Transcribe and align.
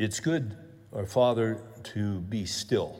It's 0.00 0.18
good, 0.18 0.56
our 0.94 1.04
Father, 1.04 1.60
to 1.92 2.20
be 2.20 2.46
still 2.46 2.98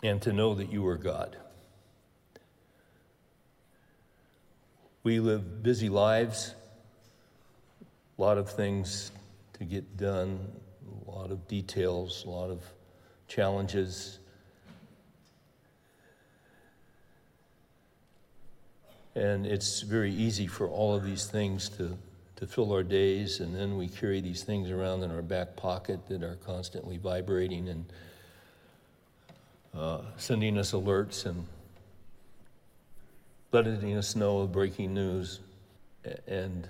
and 0.00 0.22
to 0.22 0.32
know 0.32 0.54
that 0.54 0.70
you 0.70 0.86
are 0.86 0.96
God. 0.96 1.36
We 5.02 5.18
live 5.18 5.64
busy 5.64 5.88
lives, 5.88 6.54
a 8.16 8.22
lot 8.22 8.38
of 8.38 8.48
things 8.48 9.10
to 9.54 9.64
get 9.64 9.96
done, 9.96 10.38
a 11.08 11.10
lot 11.10 11.32
of 11.32 11.48
details, 11.48 12.22
a 12.24 12.30
lot 12.30 12.48
of 12.48 12.62
challenges. 13.26 14.20
And 19.16 19.46
it's 19.46 19.80
very 19.80 20.12
easy 20.14 20.46
for 20.46 20.68
all 20.68 20.94
of 20.94 21.02
these 21.02 21.26
things 21.26 21.68
to, 21.70 21.98
to 22.36 22.46
fill 22.46 22.72
our 22.72 22.82
days, 22.82 23.40
and 23.40 23.54
then 23.54 23.76
we 23.76 23.88
carry 23.88 24.20
these 24.20 24.42
things 24.42 24.70
around 24.70 25.02
in 25.02 25.10
our 25.10 25.22
back 25.22 25.56
pocket 25.56 26.06
that 26.08 26.22
are 26.22 26.36
constantly 26.44 26.98
vibrating 26.98 27.68
and 27.68 27.84
uh, 29.74 30.00
sending 30.16 30.58
us 30.58 30.72
alerts 30.72 31.26
and 31.26 31.46
letting 33.52 33.96
us 33.96 34.16
know 34.16 34.38
of 34.38 34.52
breaking 34.52 34.94
news. 34.94 35.40
And 36.26 36.66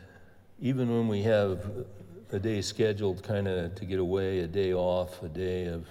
even 0.60 0.90
when 0.90 1.08
we 1.08 1.22
have 1.22 1.86
a 2.30 2.38
day 2.38 2.60
scheduled 2.60 3.22
kind 3.22 3.48
of 3.48 3.74
to 3.76 3.84
get 3.86 3.98
away, 3.98 4.40
a 4.40 4.46
day 4.46 4.74
off, 4.74 5.22
a 5.22 5.28
day 5.28 5.66
of, 5.66 5.86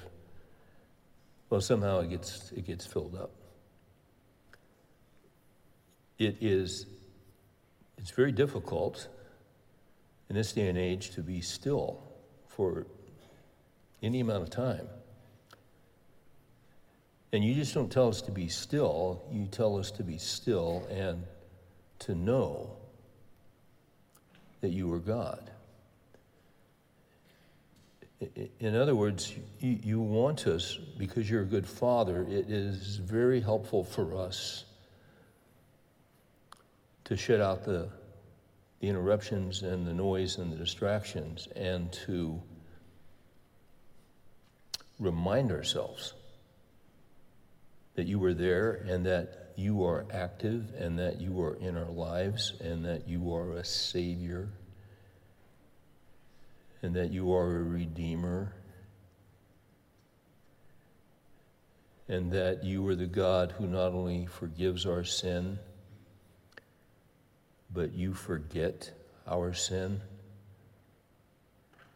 well, 1.49 1.62
somehow 1.62 2.02
it 2.02 2.10
gets, 2.10 2.52
it 2.52 2.66
gets 2.68 2.85
filled 2.85 3.16
up. 3.16 3.32
It 6.20 6.38
is, 6.41 6.85
it's 7.98 8.12
very 8.12 8.32
difficult 8.32 9.08
in 10.33 10.37
this 10.37 10.53
day 10.53 10.67
and 10.67 10.79
age 10.79 11.12
to 11.12 11.21
be 11.21 11.41
still 11.41 12.01
for 12.48 12.87
any 14.01 14.20
amount 14.20 14.41
of 14.41 14.49
time. 14.49 14.87
And 17.31 17.43
you 17.43 17.53
just 17.53 17.75
don't 17.75 17.91
tell 17.91 18.07
us 18.07 18.20
to 18.23 18.31
be 18.31 18.48
still, 18.48 19.21
you 19.31 19.45
tell 19.45 19.77
us 19.77 19.91
to 19.91 20.03
be 20.03 20.17
still 20.17 20.87
and 20.90 21.23
to 21.99 22.15
know 22.15 22.75
that 24.62 24.71
you 24.71 24.91
are 24.91 24.98
God. 24.98 25.51
In 28.59 28.75
other 28.75 28.95
words, 28.95 29.35
you 29.59 29.99
want 29.99 30.47
us, 30.47 30.79
because 30.97 31.29
you're 31.29 31.43
a 31.43 31.45
good 31.45 31.68
father, 31.68 32.23
it 32.23 32.49
is 32.49 32.95
very 32.95 33.40
helpful 33.40 33.84
for 33.84 34.18
us 34.18 34.65
to 37.03 37.15
shut 37.15 37.40
out 37.40 37.65
the, 37.65 37.87
the 38.84 38.89
interruptions 38.89 39.62
and 39.62 39.87
the 39.87 39.93
noise 39.93 40.37
and 40.39 40.51
the 40.51 40.57
distractions 40.57 41.48
and 41.55 41.89
to 41.93 42.41
remind 44.99 45.53
ourselves 45.53 46.13
that 47.95 48.07
you 48.07 48.20
were 48.20 48.34
there 48.34 48.84
and 48.90 49.05
that 49.05 49.53
you 49.55 49.85
are 49.85 50.05
active 50.12 50.73
and 50.77 50.99
that 50.99 51.21
you 51.21 51.41
are 51.41 51.55
in 51.62 51.77
our 51.77 51.91
lives 51.91 52.55
and 52.59 52.84
that 52.84 53.07
you 53.07 53.34
are 53.34 53.53
a 53.53 53.63
Savior 53.63 54.49
and 56.81 56.93
that 56.93 57.09
you 57.09 57.34
are 57.34 57.55
a 57.55 57.63
Redeemer 57.63 58.53
and 62.09 62.29
that 62.34 62.65
you 62.65 62.85
are 62.90 62.95
the 62.95 63.05
God 63.05 63.53
who 63.53 63.65
not 63.65 63.93
only 63.93 64.25
forgives 64.25 64.85
our 64.85 65.06
sin, 65.06 65.57
but 67.74 67.94
you 67.94 68.13
forget 68.13 68.91
our 69.28 69.53
sin, 69.53 70.02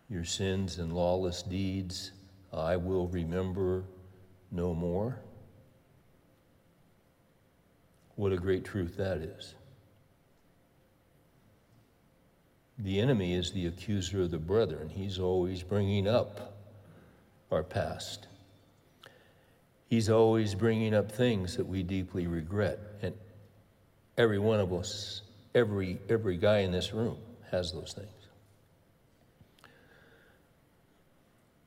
your 0.10 0.24
sins 0.24 0.80
and 0.80 0.94
lawless 0.94 1.44
deeds. 1.44 2.12
I 2.54 2.78
will 2.78 3.08
remember 3.08 3.84
no 4.52 4.74
more. 4.74 5.20
What 8.16 8.32
a 8.32 8.38
great 8.38 8.66
truth 8.66 8.98
that 8.98 9.18
is. 9.18 9.54
The 12.80 13.00
enemy 13.00 13.34
is 13.34 13.52
the 13.52 13.68
accuser 13.68 14.24
of 14.24 14.32
the 14.32 14.38
brethren. 14.38 14.90
He's 14.90 15.20
always 15.20 15.64
bringing 15.64 16.08
up 16.08 16.56
our 17.52 17.64
past. 17.64 18.28
He's 19.88 20.10
always 20.10 20.54
bringing 20.54 20.94
up 20.94 21.12
things 21.12 21.58
that 21.58 21.66
we 21.66 21.82
deeply 21.84 22.28
regret. 22.28 22.80
And 23.02 23.16
every 24.18 24.40
one 24.40 24.60
of 24.60 24.74
us, 24.74 25.22
every, 25.58 26.00
every 26.08 26.38
guy 26.38 26.60
in 26.60 26.72
this 26.72 26.94
room 26.94 27.18
has 27.52 27.72
those 27.72 27.94
things. 27.94 28.08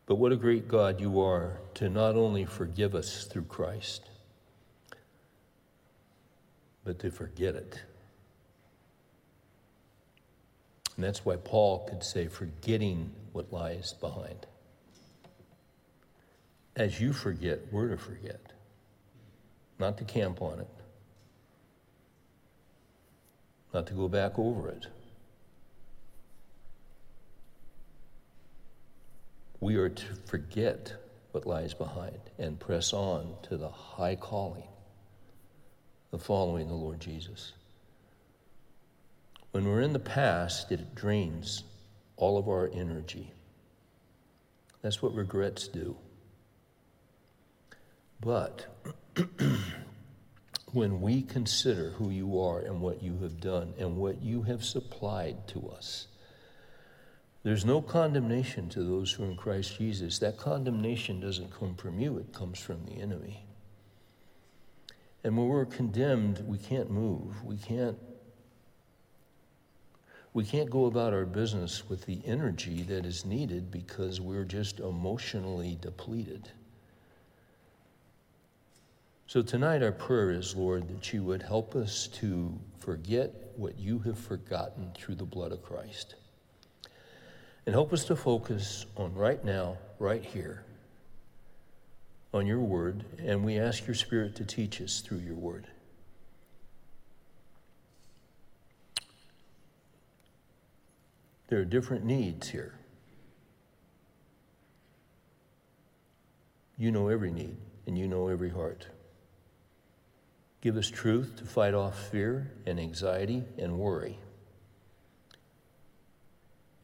But 0.06 0.17
what 0.17 0.33
a 0.33 0.37
great 0.37 0.69
God 0.69 1.01
you 1.01 1.21
are 1.21 1.59
to 1.75 1.89
not 1.89 2.17
only 2.17 2.45
forgive 2.45 2.95
us 2.95 3.25
through 3.25 3.45
Christ, 3.45 4.09
but 6.84 6.99
to 7.01 7.11
forget 7.11 7.55
it. 7.55 7.81
And 10.97 11.05
that's 11.05 11.25
why 11.25 11.37
Paul 11.37 11.87
could 11.89 12.03
say, 12.03 12.28
forgetting 12.28 13.11
what 13.33 13.53
lies 13.53 13.95
behind. 13.95 14.47
As 16.77 17.01
you 17.01 17.12
forget, 17.12 17.61
we're 17.72 17.89
to 17.89 17.97
forget, 17.97 18.53
not 19.78 19.99
to 19.99 20.05
camp 20.05 20.43
on 20.43 20.61
it, 20.61 20.69
not 23.73 23.87
to 23.87 23.95
go 23.95 24.09
back 24.09 24.39
over 24.39 24.69
it. 24.69 24.87
We 29.61 29.77
are 29.77 29.89
to 29.89 30.15
forget 30.27 30.95
what 31.33 31.47
lies 31.47 31.75
behind 31.75 32.19
and 32.39 32.59
press 32.59 32.93
on 32.93 33.35
to 33.43 33.57
the 33.57 33.69
high 33.69 34.17
calling 34.17 34.67
of 36.13 36.23
following 36.23 36.67
the 36.67 36.75
Lord 36.75 37.01
Jesus. 37.01 37.53
When 39.53 39.67
we're 39.67 39.83
in 39.83 39.93
the 39.93 39.99
past, 39.99 40.73
it 40.73 40.95
drains 40.95 41.65
all 42.17 42.39
of 42.39 42.49
our 42.49 42.71
energy. 42.73 43.33
That's 44.83 45.03
what 45.03 45.15
regrets 45.15 45.69
do. 45.69 45.97
But 48.21 48.67
when 50.73 51.01
we 51.01 51.23
consider 51.23 51.91
who 51.91 52.11
you 52.11 52.41
are 52.41 52.61
and 52.61 52.81
what 52.81 53.03
you 53.03 53.19
have 53.19 53.41
done 53.41 53.75
and 53.79 53.97
what 53.97 54.23
you 54.23 54.43
have 54.43 54.65
supplied 54.65 55.49
to 55.49 55.69
us, 55.71 56.07
there's 57.43 57.65
no 57.65 57.81
condemnation 57.81 58.69
to 58.71 58.83
those 58.83 59.13
who 59.13 59.25
are 59.25 59.31
in 59.31 59.37
Christ 59.37 59.79
Jesus. 59.79 60.19
That 60.19 60.37
condemnation 60.37 61.21
doesn't 61.21 61.53
come 61.53 61.75
from 61.75 61.99
you, 61.99 62.19
it 62.19 62.33
comes 62.33 62.59
from 62.59 62.85
the 62.85 63.01
enemy. 63.01 63.45
And 65.25 65.37
when 65.37 65.49
we're 65.49 65.67
condemned, 65.67 66.43
we 66.47 66.59
can't 66.59 66.91
move. 66.91 67.43
We 67.45 67.57
can't 67.57 67.99
we 70.33 70.45
can't 70.45 70.71
go 70.71 70.87
about 70.87 71.13
our 71.13 71.25
business 71.25 71.89
with 71.89 72.07
the 72.07 72.21
energy 72.25 72.83
that 72.85 73.05
is 73.05 73.25
needed 73.25 73.71
because 73.71 74.21
we're 74.21 74.45
just 74.45 74.79
emotionally 74.79 75.77
depleted. 75.81 76.49
So 79.31 79.43
tonight, 79.43 79.81
our 79.85 79.93
prayer 79.93 80.33
is, 80.33 80.57
Lord, 80.57 80.89
that 80.89 81.13
you 81.13 81.23
would 81.23 81.41
help 81.41 81.77
us 81.77 82.09
to 82.15 82.53
forget 82.81 83.33
what 83.55 83.79
you 83.79 84.01
have 84.01 84.19
forgotten 84.19 84.91
through 84.97 85.15
the 85.15 85.25
blood 85.25 85.53
of 85.53 85.63
Christ. 85.63 86.17
And 87.65 87.73
help 87.73 87.93
us 87.93 88.05
to 88.07 88.17
focus 88.17 88.87
on 88.97 89.15
right 89.15 89.45
now, 89.45 89.79
right 90.01 90.25
here, 90.25 90.65
on 92.35 92.45
your 92.45 92.59
word, 92.59 93.05
and 93.25 93.45
we 93.45 93.57
ask 93.57 93.87
your 93.87 93.95
Spirit 93.95 94.35
to 94.35 94.45
teach 94.45 94.81
us 94.81 95.01
through 95.01 95.19
your 95.19 95.37
word. 95.37 95.69
There 101.47 101.60
are 101.60 101.65
different 101.65 102.04
needs 102.04 102.49
here. 102.49 102.75
You 106.77 106.91
know 106.91 107.07
every 107.07 107.31
need, 107.31 107.59
and 107.87 107.97
you 107.97 108.09
know 108.09 108.27
every 108.27 108.51
heart. 108.51 108.89
Give 110.60 110.77
us 110.77 110.89
truth 110.91 111.36
to 111.36 111.45
fight 111.45 111.74
off 111.74 112.10
fear 112.10 112.51
and 112.66 112.78
anxiety 112.78 113.45
and 113.59 113.78
worry. 113.78 114.18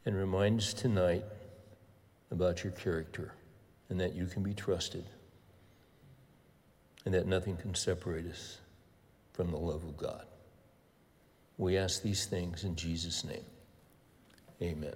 And 0.05 0.15
remind 0.15 0.61
us 0.61 0.73
tonight 0.73 1.25
about 2.31 2.63
your 2.63 2.73
character 2.73 3.33
and 3.89 3.99
that 3.99 4.15
you 4.15 4.25
can 4.25 4.41
be 4.41 4.53
trusted 4.53 5.05
and 7.05 7.13
that 7.13 7.27
nothing 7.27 7.55
can 7.55 7.75
separate 7.75 8.25
us 8.25 8.57
from 9.33 9.51
the 9.51 9.57
love 9.57 9.83
of 9.83 9.95
God. 9.95 10.25
We 11.57 11.77
ask 11.77 12.01
these 12.01 12.25
things 12.25 12.63
in 12.63 12.75
Jesus' 12.75 13.23
name. 13.23 13.45
Amen. 14.61 14.93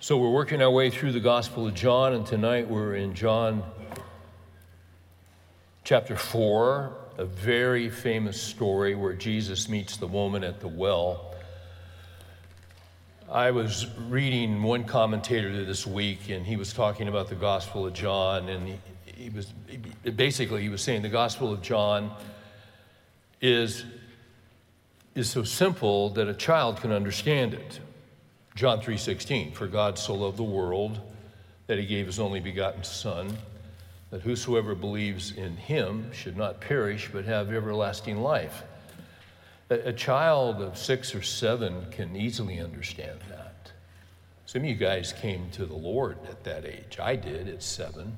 So 0.00 0.16
we're 0.16 0.30
working 0.30 0.62
our 0.62 0.70
way 0.70 0.90
through 0.90 1.12
the 1.12 1.20
Gospel 1.20 1.66
of 1.66 1.74
John, 1.74 2.14
and 2.14 2.26
tonight 2.26 2.68
we're 2.68 2.96
in 2.96 3.14
John 3.14 3.62
chapter 5.84 6.16
4, 6.16 6.96
a 7.18 7.24
very 7.24 7.88
famous 7.88 8.40
story 8.40 8.94
where 8.94 9.14
Jesus 9.14 9.68
meets 9.68 9.96
the 9.96 10.06
woman 10.06 10.44
at 10.44 10.60
the 10.60 10.68
well. 10.68 11.34
I 13.30 13.50
was 13.50 13.86
reading 14.08 14.62
one 14.62 14.84
commentator 14.84 15.64
this 15.64 15.86
week, 15.86 16.28
and 16.28 16.46
he 16.46 16.56
was 16.56 16.72
talking 16.72 17.08
about 17.08 17.28
the 17.28 17.34
Gospel 17.34 17.86
of 17.86 17.94
John, 17.94 18.48
and 18.50 18.68
he, 18.68 18.78
he 19.06 19.30
was 19.30 19.52
he, 19.66 20.10
basically 20.10 20.62
he 20.62 20.68
was 20.68 20.82
saying 20.82 21.02
the 21.02 21.08
Gospel 21.08 21.52
of 21.52 21.62
John 21.62 22.12
is 23.40 23.84
is 25.14 25.30
so 25.30 25.42
simple 25.42 26.10
that 26.10 26.28
a 26.28 26.34
child 26.34 26.80
can 26.82 26.92
understand 26.92 27.54
it. 27.54 27.80
John 28.54 28.80
3:16, 28.80 29.54
for 29.54 29.66
God 29.66 29.98
so 29.98 30.14
loved 30.14 30.36
the 30.36 30.42
world 30.42 31.00
that 31.66 31.78
he 31.78 31.86
gave 31.86 32.06
his 32.06 32.20
only 32.20 32.40
begotten 32.40 32.84
son 32.84 33.36
that 34.10 34.22
whosoever 34.22 34.74
believes 34.74 35.32
in 35.32 35.56
him 35.56 36.12
should 36.12 36.36
not 36.36 36.60
perish 36.60 37.10
but 37.12 37.24
have 37.24 37.52
everlasting 37.52 38.18
life. 38.18 38.62
A, 39.68 39.92
child 39.92 40.62
of 40.62 40.78
6 40.78 41.14
or 41.16 41.22
7 41.22 41.90
can 41.90 42.14
easily 42.14 42.60
understand 42.60 43.18
that. 43.28 43.72
Some 44.46 44.62
of 44.62 44.68
you 44.68 44.76
guys 44.76 45.12
came 45.12 45.50
to 45.50 45.66
the 45.66 45.74
Lord 45.74 46.18
at 46.30 46.44
that 46.44 46.64
age. 46.64 46.98
I 47.02 47.16
did 47.16 47.48
at 47.48 47.64
7. 47.64 48.16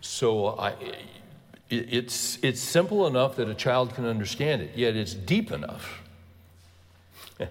So 0.00 0.58
I 0.58 0.74
it's, 1.70 2.38
it's 2.42 2.60
simple 2.60 3.06
enough 3.06 3.36
that 3.36 3.48
a 3.48 3.54
child 3.54 3.94
can 3.94 4.04
understand 4.04 4.60
it, 4.60 4.76
yet 4.76 4.96
it's 4.96 5.14
deep 5.14 5.52
enough 5.52 6.02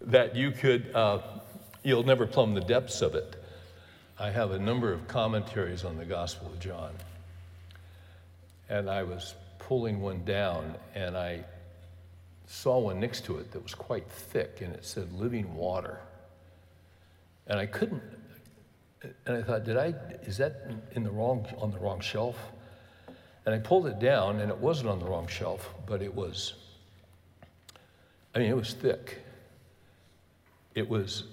that 0.00 0.34
you 0.34 0.50
could, 0.50 0.90
uh, 0.94 1.18
you'll 1.82 2.04
never 2.04 2.26
plumb 2.26 2.54
the 2.54 2.62
depths 2.62 3.02
of 3.02 3.14
it. 3.14 3.36
I 4.20 4.28
have 4.28 4.50
a 4.50 4.58
number 4.58 4.92
of 4.92 5.08
commentaries 5.08 5.82
on 5.82 5.96
the 5.96 6.04
Gospel 6.04 6.48
of 6.48 6.60
John, 6.60 6.92
and 8.68 8.90
I 8.90 9.02
was 9.02 9.34
pulling 9.58 10.02
one 10.02 10.26
down, 10.26 10.74
and 10.94 11.16
I 11.16 11.42
saw 12.46 12.78
one 12.78 13.00
next 13.00 13.24
to 13.24 13.38
it 13.38 13.50
that 13.52 13.62
was 13.62 13.74
quite 13.74 14.06
thick, 14.10 14.60
and 14.60 14.74
it 14.74 14.84
said 14.84 15.10
living 15.14 15.54
water. 15.54 16.00
And 17.46 17.58
I 17.58 17.64
couldn't, 17.64 18.02
and 19.24 19.38
I 19.38 19.42
thought, 19.42 19.64
did 19.64 19.78
I, 19.78 19.94
is 20.24 20.36
that 20.36 20.66
in 20.92 21.02
the 21.02 21.10
wrong, 21.10 21.46
on 21.56 21.70
the 21.70 21.78
wrong 21.78 22.00
shelf? 22.00 22.36
And 23.46 23.54
I 23.54 23.58
pulled 23.58 23.86
it 23.86 24.00
down, 24.00 24.40
and 24.40 24.50
it 24.50 24.58
wasn't 24.58 24.90
on 24.90 24.98
the 24.98 25.06
wrong 25.06 25.28
shelf, 25.28 25.72
but 25.86 26.02
it 26.02 26.14
was, 26.14 26.52
I 28.34 28.40
mean, 28.40 28.50
it 28.50 28.56
was 28.56 28.74
thick. 28.74 29.22
It 30.74 30.86
was 30.90 31.24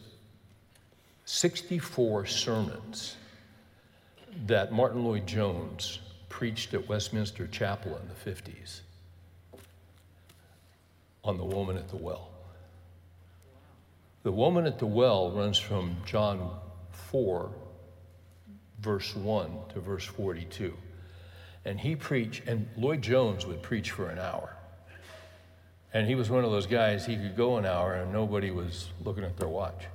64 1.27 2.25
sermons 2.25 3.17
that 4.45 4.71
Martyn 4.71 5.03
Lloyd-Jones 5.03 5.99
preached 6.29 6.73
at 6.73 6.87
Westminster 6.87 7.47
Chapel 7.47 7.97
in 7.97 8.07
the 8.07 8.31
50s 8.31 8.79
on 11.25 11.37
the 11.37 11.43
woman 11.43 11.75
at 11.75 11.89
the 11.89 11.97
well. 11.97 12.29
The 14.23 14.31
woman 14.31 14.65
at 14.65 14.79
the 14.79 14.85
well 14.85 15.31
runs 15.31 15.59
from 15.59 15.97
John 16.05 16.49
4, 16.91 17.51
verse 18.79 19.13
1 19.13 19.51
to 19.73 19.81
verse 19.81 20.05
42. 20.05 20.73
And 21.65 21.77
he 21.77 21.97
preached, 21.97 22.47
and 22.47 22.69
Lloyd-Jones 22.77 23.45
would 23.45 23.61
preach 23.61 23.91
for 23.91 24.07
an 24.09 24.17
hour. 24.17 24.55
And 25.93 26.07
he 26.07 26.15
was 26.15 26.29
one 26.29 26.45
of 26.45 26.51
those 26.51 26.67
guys, 26.67 27.05
he 27.05 27.17
could 27.17 27.35
go 27.35 27.57
an 27.57 27.65
hour 27.65 27.95
and 27.95 28.13
nobody 28.13 28.49
was 28.49 28.87
looking 29.03 29.25
at 29.25 29.35
their 29.35 29.49
watch. 29.49 29.87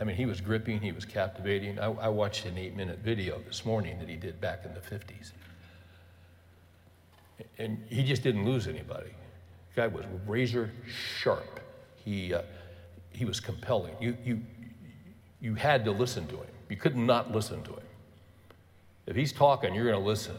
I 0.00 0.04
mean, 0.04 0.16
he 0.16 0.26
was 0.26 0.40
gripping, 0.40 0.80
he 0.80 0.92
was 0.92 1.04
captivating. 1.04 1.78
I, 1.78 1.86
I 1.86 2.08
watched 2.08 2.46
an 2.46 2.56
eight 2.56 2.76
minute 2.76 3.00
video 3.00 3.40
this 3.46 3.64
morning 3.64 3.98
that 3.98 4.08
he 4.08 4.16
did 4.16 4.40
back 4.40 4.64
in 4.64 4.72
the 4.74 4.80
50s. 4.80 5.32
And 7.58 7.84
he 7.88 8.04
just 8.04 8.22
didn't 8.22 8.44
lose 8.44 8.66
anybody. 8.66 9.10
The 9.74 9.82
guy 9.82 9.86
was 9.88 10.04
razor 10.26 10.70
sharp. 10.86 11.60
He, 12.04 12.32
uh, 12.32 12.42
he 13.10 13.24
was 13.24 13.40
compelling. 13.40 13.94
You, 14.00 14.16
you, 14.24 14.40
you 15.40 15.54
had 15.54 15.84
to 15.84 15.90
listen 15.90 16.26
to 16.28 16.36
him. 16.36 16.46
You 16.68 16.76
could 16.76 16.96
not 16.96 17.32
listen 17.32 17.62
to 17.64 17.70
him. 17.70 17.82
If 19.06 19.16
he's 19.16 19.32
talking, 19.32 19.74
you're 19.74 19.84
going 19.84 20.00
to 20.00 20.06
listen. 20.06 20.36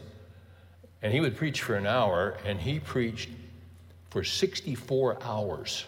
And 1.02 1.12
he 1.12 1.20
would 1.20 1.36
preach 1.36 1.62
for 1.62 1.74
an 1.74 1.86
hour, 1.86 2.36
and 2.44 2.60
he 2.60 2.78
preached 2.78 3.30
for 4.10 4.22
64 4.22 5.22
hours 5.22 5.86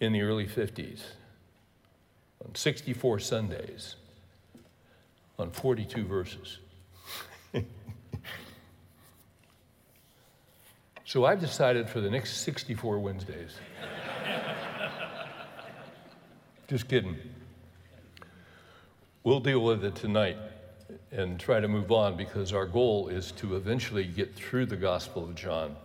in 0.00 0.12
the 0.12 0.22
early 0.22 0.46
50s, 0.46 1.00
on 2.44 2.54
64 2.54 3.18
Sundays, 3.20 3.96
on 5.38 5.50
42 5.50 6.04
verses. 6.04 6.58
so 11.04 11.24
I've 11.24 11.40
decided 11.40 11.88
for 11.88 12.00
the 12.00 12.10
next 12.10 12.42
64 12.42 12.98
Wednesdays. 12.98 13.56
Just 16.68 16.88
kidding. 16.88 17.16
We'll 19.22 19.40
deal 19.40 19.60
with 19.60 19.84
it 19.84 19.94
tonight 19.94 20.36
and 21.10 21.40
try 21.40 21.60
to 21.60 21.68
move 21.68 21.90
on 21.90 22.16
because 22.16 22.52
our 22.52 22.66
goal 22.66 23.08
is 23.08 23.32
to 23.32 23.56
eventually 23.56 24.04
get 24.04 24.34
through 24.34 24.66
the 24.66 24.76
Gospel 24.76 25.24
of 25.24 25.34
John. 25.34 25.76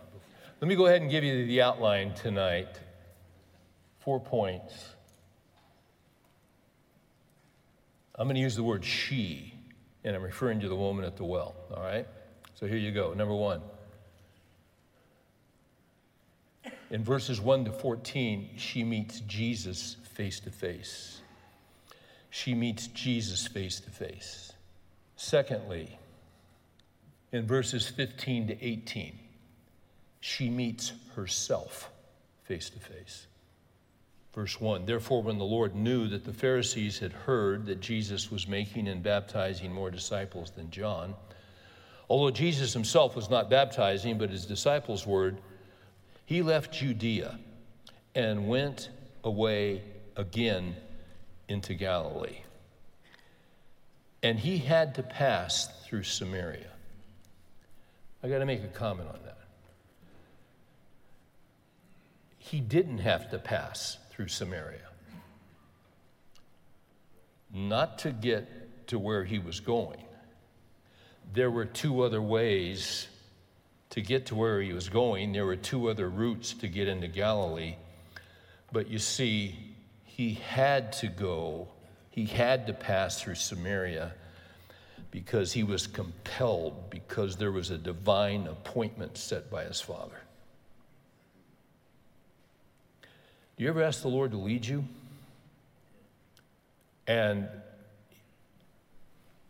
Let 0.60 0.68
me 0.68 0.74
go 0.74 0.86
ahead 0.86 1.00
and 1.00 1.10
give 1.10 1.24
you 1.24 1.46
the 1.46 1.62
outline 1.62 2.12
tonight. 2.14 2.78
Four 4.00 4.20
points. 4.20 4.90
I'm 8.20 8.26
going 8.26 8.34
to 8.34 8.42
use 8.42 8.54
the 8.54 8.62
word 8.62 8.84
she, 8.84 9.54
and 10.04 10.14
I'm 10.14 10.22
referring 10.22 10.60
to 10.60 10.68
the 10.68 10.76
woman 10.76 11.06
at 11.06 11.16
the 11.16 11.24
well, 11.24 11.54
all 11.74 11.82
right? 11.82 12.06
So 12.54 12.66
here 12.66 12.76
you 12.76 12.92
go. 12.92 13.14
Number 13.14 13.34
one. 13.34 13.62
In 16.90 17.02
verses 17.02 17.40
1 17.40 17.64
to 17.64 17.72
14, 17.72 18.50
she 18.58 18.84
meets 18.84 19.20
Jesus 19.20 19.96
face 20.12 20.38
to 20.40 20.50
face. 20.50 21.22
She 22.28 22.52
meets 22.52 22.88
Jesus 22.88 23.46
face 23.46 23.80
to 23.80 23.90
face. 23.90 24.52
Secondly, 25.16 25.98
in 27.32 27.46
verses 27.46 27.88
15 27.88 28.48
to 28.48 28.62
18, 28.62 29.18
she 30.20 30.50
meets 30.50 30.92
herself 31.14 31.88
face 32.44 32.68
to 32.68 32.80
face. 32.80 33.28
Verse 34.32 34.60
1 34.60 34.86
Therefore, 34.86 35.22
when 35.22 35.38
the 35.38 35.44
Lord 35.44 35.74
knew 35.74 36.06
that 36.08 36.24
the 36.24 36.32
Pharisees 36.32 36.98
had 36.98 37.12
heard 37.12 37.66
that 37.66 37.80
Jesus 37.80 38.30
was 38.30 38.46
making 38.46 38.88
and 38.88 39.02
baptizing 39.02 39.72
more 39.72 39.90
disciples 39.90 40.50
than 40.50 40.70
John, 40.70 41.14
although 42.08 42.30
Jesus 42.30 42.72
himself 42.72 43.16
was 43.16 43.28
not 43.28 43.50
baptizing, 43.50 44.18
but 44.18 44.30
his 44.30 44.46
disciples 44.46 45.06
were, 45.06 45.34
he 46.26 46.42
left 46.42 46.72
Judea 46.72 47.38
and 48.14 48.48
went 48.48 48.90
away 49.24 49.82
again 50.16 50.76
into 51.48 51.74
Galilee. 51.74 52.38
And 54.22 54.38
he 54.38 54.58
had 54.58 54.94
to 54.96 55.02
pass 55.02 55.68
through 55.86 56.04
Samaria. 56.04 56.70
I 58.22 58.28
got 58.28 58.38
to 58.38 58.46
make 58.46 58.62
a 58.62 58.68
comment 58.68 59.08
on 59.08 59.18
that. 59.24 59.38
He 62.38 62.60
didn't 62.60 62.98
have 62.98 63.30
to 63.30 63.38
pass 63.38 63.96
through 64.20 64.28
Samaria. 64.28 64.86
Not 67.50 68.00
to 68.00 68.10
get 68.10 68.86
to 68.88 68.98
where 68.98 69.24
he 69.24 69.38
was 69.38 69.60
going. 69.60 70.04
There 71.32 71.50
were 71.50 71.64
two 71.64 72.02
other 72.02 72.20
ways 72.20 73.08
to 73.88 74.02
get 74.02 74.26
to 74.26 74.34
where 74.34 74.60
he 74.60 74.74
was 74.74 74.90
going. 74.90 75.32
There 75.32 75.46
were 75.46 75.56
two 75.56 75.88
other 75.88 76.10
routes 76.10 76.52
to 76.52 76.68
get 76.68 76.86
into 76.86 77.08
Galilee. 77.08 77.76
But 78.70 78.90
you 78.90 78.98
see, 78.98 79.56
he 80.04 80.34
had 80.34 80.92
to 80.94 81.06
go 81.06 81.68
he 82.10 82.26
had 82.26 82.66
to 82.66 82.74
pass 82.74 83.22
through 83.22 83.36
Samaria 83.36 84.12
because 85.10 85.54
he 85.54 85.62
was 85.62 85.86
compelled, 85.86 86.90
because 86.90 87.36
there 87.36 87.52
was 87.52 87.70
a 87.70 87.78
divine 87.78 88.46
appointment 88.48 89.16
set 89.16 89.50
by 89.50 89.64
his 89.64 89.80
father. 89.80 90.20
Do 93.02 93.46
you 93.64 93.68
ever 93.68 93.82
ask 93.82 94.02
the 94.02 94.08
Lord 94.08 94.30
to 94.30 94.38
lead 94.38 94.64
you? 94.64 94.84
And 97.06 97.48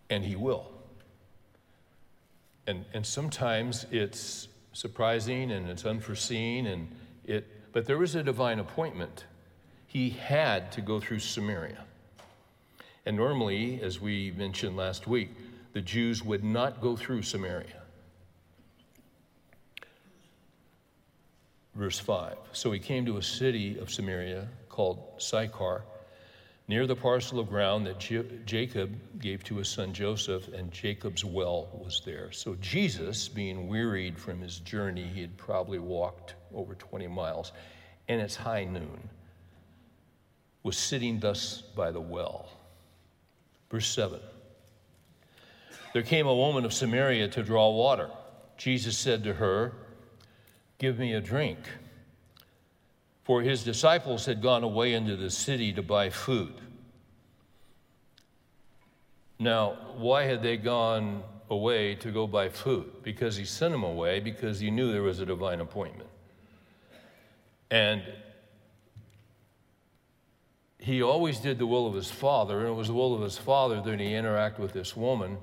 and 0.08 0.24
he 0.24 0.34
will. 0.34 0.66
And 2.66 2.84
and 2.92 3.06
sometimes 3.06 3.86
it's 3.90 4.48
surprising 4.72 5.52
and 5.52 5.68
it's 5.68 5.84
unforeseen 5.84 6.66
and 6.66 6.88
it 7.24 7.46
but 7.72 7.86
there 7.86 7.98
was 7.98 8.14
a 8.14 8.22
divine 8.22 8.58
appointment. 8.58 9.24
He 9.86 10.10
had 10.10 10.72
to 10.72 10.80
go 10.80 10.98
through 10.98 11.20
Samaria. 11.20 11.84
And 13.06 13.16
normally, 13.16 13.80
as 13.80 14.00
we 14.00 14.32
mentioned 14.32 14.76
last 14.76 15.06
week, 15.06 15.30
the 15.72 15.80
Jews 15.80 16.24
would 16.24 16.44
not 16.44 16.80
go 16.80 16.96
through 16.96 17.22
Samaria. 17.22 17.79
Verse 21.80 21.98
5 21.98 22.36
So 22.52 22.70
he 22.72 22.78
came 22.78 23.06
to 23.06 23.16
a 23.16 23.22
city 23.22 23.78
of 23.78 23.90
Samaria 23.90 24.46
called 24.68 25.02
Sychar, 25.16 25.82
near 26.68 26.86
the 26.86 26.94
parcel 26.94 27.38
of 27.38 27.48
ground 27.48 27.86
that 27.86 27.98
Jacob 28.44 28.94
gave 29.18 29.42
to 29.44 29.56
his 29.56 29.68
son 29.70 29.94
Joseph, 29.94 30.46
and 30.48 30.70
Jacob's 30.70 31.24
well 31.24 31.70
was 31.72 32.02
there. 32.04 32.32
So 32.32 32.54
Jesus, 32.60 33.28
being 33.28 33.66
wearied 33.66 34.18
from 34.18 34.42
his 34.42 34.58
journey, 34.58 35.04
he 35.14 35.22
had 35.22 35.34
probably 35.38 35.78
walked 35.78 36.34
over 36.54 36.74
20 36.74 37.06
miles, 37.06 37.52
and 38.08 38.20
it's 38.20 38.36
high 38.36 38.64
noon, 38.64 39.08
was 40.62 40.76
sitting 40.76 41.18
thus 41.18 41.62
by 41.62 41.90
the 41.90 42.00
well. 42.00 42.50
Verse 43.70 43.88
7 43.88 44.20
There 45.94 46.02
came 46.02 46.26
a 46.26 46.34
woman 46.34 46.66
of 46.66 46.74
Samaria 46.74 47.28
to 47.28 47.42
draw 47.42 47.70
water. 47.70 48.10
Jesus 48.58 48.98
said 48.98 49.24
to 49.24 49.32
her, 49.32 49.72
Give 50.80 50.98
me 50.98 51.12
a 51.12 51.20
drink. 51.20 51.58
For 53.22 53.42
his 53.42 53.62
disciples 53.62 54.26
had 54.26 54.42
gone 54.42 54.64
away 54.64 54.94
into 54.94 55.14
the 55.14 55.30
city 55.30 55.72
to 55.74 55.82
buy 55.82 56.10
food. 56.10 56.54
Now, 59.38 59.76
why 59.96 60.24
had 60.24 60.42
they 60.42 60.56
gone 60.56 61.22
away 61.50 61.96
to 61.96 62.10
go 62.10 62.26
buy 62.26 62.48
food? 62.48 62.90
Because 63.02 63.36
he 63.36 63.44
sent 63.44 63.72
them 63.72 63.84
away 63.84 64.20
because 64.20 64.58
he 64.58 64.70
knew 64.70 64.90
there 64.90 65.02
was 65.02 65.20
a 65.20 65.26
divine 65.26 65.60
appointment. 65.60 66.08
And 67.70 68.02
he 70.78 71.02
always 71.02 71.40
did 71.40 71.58
the 71.58 71.66
will 71.66 71.86
of 71.86 71.94
his 71.94 72.10
father, 72.10 72.60
and 72.60 72.68
it 72.68 72.72
was 72.72 72.88
the 72.88 72.94
will 72.94 73.14
of 73.14 73.20
his 73.20 73.36
father 73.36 73.82
that 73.82 74.00
he 74.00 74.08
interacted 74.08 74.60
with 74.60 74.72
this 74.72 74.96
woman. 74.96 75.36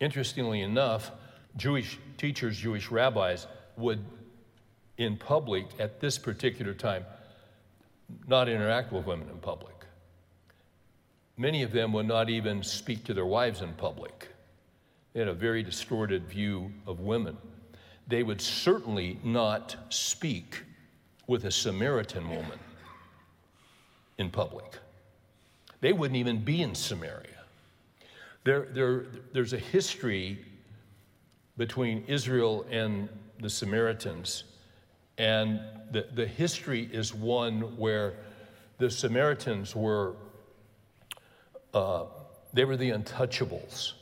Interestingly 0.00 0.62
enough, 0.62 1.10
Jewish 1.56 1.98
teachers, 2.16 2.56
Jewish 2.56 2.90
rabbis 2.90 3.46
would, 3.76 4.02
in 4.98 5.16
public 5.16 5.66
at 5.78 6.00
this 6.00 6.18
particular 6.18 6.74
time, 6.74 7.04
not 8.26 8.48
interact 8.48 8.92
with 8.92 9.06
women 9.06 9.28
in 9.30 9.38
public. 9.38 9.74
Many 11.36 11.62
of 11.62 11.72
them 11.72 11.92
would 11.92 12.06
not 12.06 12.28
even 12.28 12.62
speak 12.62 13.04
to 13.04 13.14
their 13.14 13.26
wives 13.26 13.62
in 13.62 13.72
public. 13.74 14.28
They 15.12 15.20
had 15.20 15.28
a 15.28 15.34
very 15.34 15.62
distorted 15.62 16.26
view 16.26 16.72
of 16.86 17.00
women. 17.00 17.36
They 18.08 18.22
would 18.22 18.40
certainly 18.40 19.18
not 19.22 19.76
speak 19.88 20.62
with 21.28 21.44
a 21.44 21.50
Samaritan 21.50 22.28
woman 22.28 22.58
in 24.18 24.30
public. 24.30 24.78
They 25.80 25.92
wouldn't 25.92 26.16
even 26.16 26.42
be 26.42 26.62
in 26.62 26.74
Samaria. 26.74 27.44
There, 28.44 28.66
there, 28.72 29.06
there's 29.32 29.52
a 29.52 29.58
history 29.58 30.44
between 31.56 32.04
Israel 32.08 32.66
and 32.70 33.08
the 33.40 33.50
Samaritans, 33.50 34.44
and 35.18 35.60
the, 35.90 36.06
the 36.14 36.26
history 36.26 36.88
is 36.90 37.12
one 37.12 37.76
where 37.76 38.14
the 38.78 38.90
Samaritans 38.90 39.74
were 39.74 40.14
uh, 41.74 42.04
they 42.52 42.64
were 42.64 42.76
the 42.76 42.90
untouchables. 42.90 43.92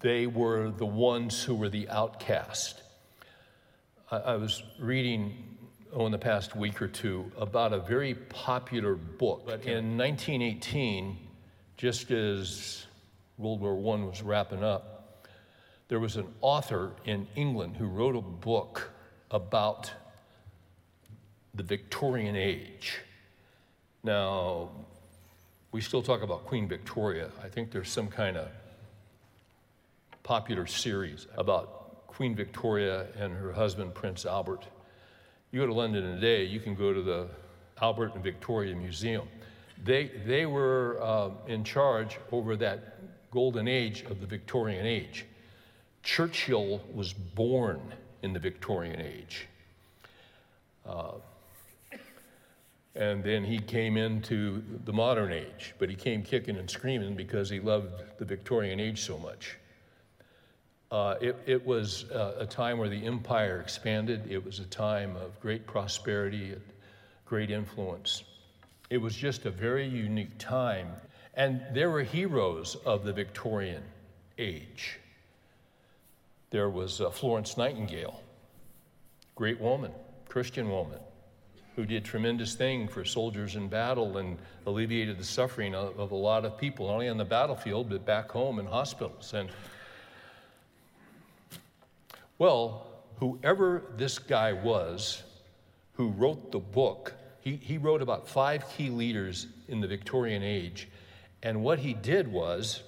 They 0.00 0.26
were 0.26 0.70
the 0.70 0.86
ones 0.86 1.42
who 1.42 1.54
were 1.54 1.68
the 1.68 1.88
outcast. 1.88 2.82
I, 4.10 4.16
I 4.16 4.36
was 4.36 4.62
reading 4.78 5.56
oh, 5.92 6.06
in 6.06 6.12
the 6.12 6.18
past 6.18 6.56
week 6.56 6.82
or 6.82 6.88
two 6.88 7.30
about 7.38 7.72
a 7.72 7.78
very 7.78 8.14
popular 8.14 8.94
book. 8.94 9.44
But 9.46 9.64
in 9.64 9.96
1918, 9.96 11.16
just 11.76 12.10
as 12.10 12.86
World 13.38 13.60
War 13.60 13.72
I 13.72 14.04
was 14.04 14.22
wrapping 14.22 14.64
up, 14.64 14.95
there 15.88 16.00
was 16.00 16.16
an 16.16 16.26
author 16.40 16.92
in 17.04 17.26
England 17.36 17.76
who 17.76 17.86
wrote 17.86 18.16
a 18.16 18.20
book 18.20 18.90
about 19.30 19.92
the 21.54 21.62
Victorian 21.62 22.36
age. 22.36 22.98
Now, 24.02 24.70
we 25.72 25.80
still 25.80 26.02
talk 26.02 26.22
about 26.22 26.46
Queen 26.46 26.68
Victoria. 26.68 27.30
I 27.42 27.48
think 27.48 27.70
there's 27.70 27.88
some 27.88 28.08
kind 28.08 28.36
of 28.36 28.48
popular 30.22 30.66
series 30.66 31.26
about 31.36 32.06
Queen 32.08 32.34
Victoria 32.34 33.06
and 33.18 33.32
her 33.32 33.52
husband, 33.52 33.94
Prince 33.94 34.26
Albert. 34.26 34.64
You 35.52 35.60
go 35.60 35.66
to 35.66 35.74
London 35.74 36.02
today, 36.14 36.44
you 36.44 36.60
can 36.60 36.74
go 36.74 36.92
to 36.92 37.02
the 37.02 37.28
Albert 37.80 38.14
and 38.14 38.24
Victoria 38.24 38.74
Museum. 38.74 39.28
They, 39.84 40.10
they 40.24 40.46
were 40.46 40.98
uh, 41.02 41.30
in 41.46 41.62
charge 41.62 42.18
over 42.32 42.56
that 42.56 43.30
golden 43.30 43.68
age 43.68 44.02
of 44.10 44.20
the 44.20 44.26
Victorian 44.26 44.86
age. 44.86 45.26
Churchill 46.06 46.80
was 46.94 47.12
born 47.12 47.92
in 48.22 48.32
the 48.32 48.38
Victorian 48.38 49.00
age. 49.00 49.48
Uh, 50.88 51.14
and 52.94 53.24
then 53.24 53.42
he 53.42 53.58
came 53.58 53.96
into 53.96 54.62
the 54.84 54.92
modern 54.92 55.32
age, 55.32 55.74
but 55.80 55.90
he 55.90 55.96
came 55.96 56.22
kicking 56.22 56.58
and 56.58 56.70
screaming 56.70 57.16
because 57.16 57.50
he 57.50 57.58
loved 57.58 58.04
the 58.18 58.24
Victorian 58.24 58.78
age 58.78 59.02
so 59.02 59.18
much. 59.18 59.58
Uh, 60.92 61.16
it, 61.20 61.36
it, 61.44 61.66
was 61.66 62.08
uh, 62.12 62.36
a 62.38 62.46
time 62.46 62.78
where 62.78 62.88
the 62.88 63.04
empire 63.04 63.60
expanded. 63.60 64.30
It 64.30 64.42
was 64.42 64.60
a 64.60 64.66
time 64.66 65.16
of 65.16 65.38
great 65.40 65.66
prosperity, 65.66 66.54
great 67.24 67.50
influence. 67.50 68.22
It 68.90 68.98
was 68.98 69.16
just 69.16 69.44
a 69.44 69.50
very 69.50 69.88
unique 69.88 70.38
time. 70.38 70.86
And 71.34 71.62
there 71.74 71.90
were 71.90 72.04
heroes 72.04 72.76
of 72.86 73.02
the 73.02 73.12
Victorian 73.12 73.82
age. 74.38 75.00
There 76.50 76.70
was 76.70 77.00
uh, 77.00 77.10
Florence 77.10 77.56
Nightingale, 77.56 78.20
great 79.34 79.60
woman, 79.60 79.92
Christian 80.28 80.70
woman, 80.70 81.00
who 81.74 81.84
did 81.84 82.04
tremendous 82.04 82.54
thing 82.54 82.88
for 82.88 83.04
soldiers 83.04 83.56
in 83.56 83.68
battle 83.68 84.16
and 84.18 84.38
alleviated 84.66 85.18
the 85.18 85.24
suffering 85.24 85.74
of, 85.74 85.98
of 85.98 86.12
a 86.12 86.16
lot 86.16 86.44
of 86.44 86.56
people, 86.56 86.86
not 86.86 86.94
only 86.94 87.08
on 87.08 87.16
the 87.16 87.24
battlefield, 87.24 87.90
but 87.90 88.06
back 88.06 88.30
home 88.30 88.58
in 88.58 88.66
hospitals. 88.66 89.34
And 89.34 89.50
well, 92.38 92.86
whoever 93.18 93.82
this 93.96 94.18
guy 94.18 94.52
was 94.52 95.22
who 95.94 96.08
wrote 96.10 96.52
the 96.52 96.58
book, 96.58 97.14
he, 97.40 97.56
he 97.56 97.78
wrote 97.78 98.02
about 98.02 98.28
five 98.28 98.68
key 98.70 98.90
leaders 98.90 99.46
in 99.68 99.80
the 99.80 99.86
Victorian 99.86 100.42
age. 100.42 100.88
And 101.42 101.62
what 101.62 101.78
he 101.78 101.94
did 101.94 102.28
was, 102.28 102.82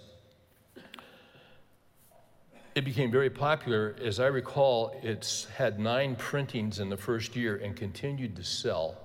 it 2.79 2.85
became 2.85 3.11
very 3.11 3.29
popular. 3.29 3.97
As 4.05 4.21
I 4.21 4.29
recall, 4.29 4.99
it's 5.03 5.47
had 5.47 5.81
nine 5.81 6.15
printings 6.15 6.79
in 6.79 6.89
the 6.89 6.97
first 6.97 7.35
year 7.35 7.57
and 7.57 7.75
continued 7.75 8.37
to 8.37 8.45
sell. 8.45 8.97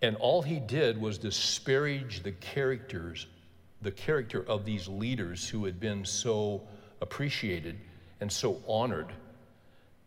And 0.00 0.16
all 0.16 0.40
he 0.40 0.58
did 0.58 0.98
was 0.98 1.18
disparage 1.18 2.22
the 2.22 2.32
characters, 2.32 3.26
the 3.82 3.90
character 3.90 4.42
of 4.48 4.64
these 4.64 4.88
leaders 4.88 5.46
who 5.46 5.66
had 5.66 5.78
been 5.78 6.02
so 6.06 6.62
appreciated 7.02 7.78
and 8.20 8.32
so 8.32 8.62
honored 8.66 9.12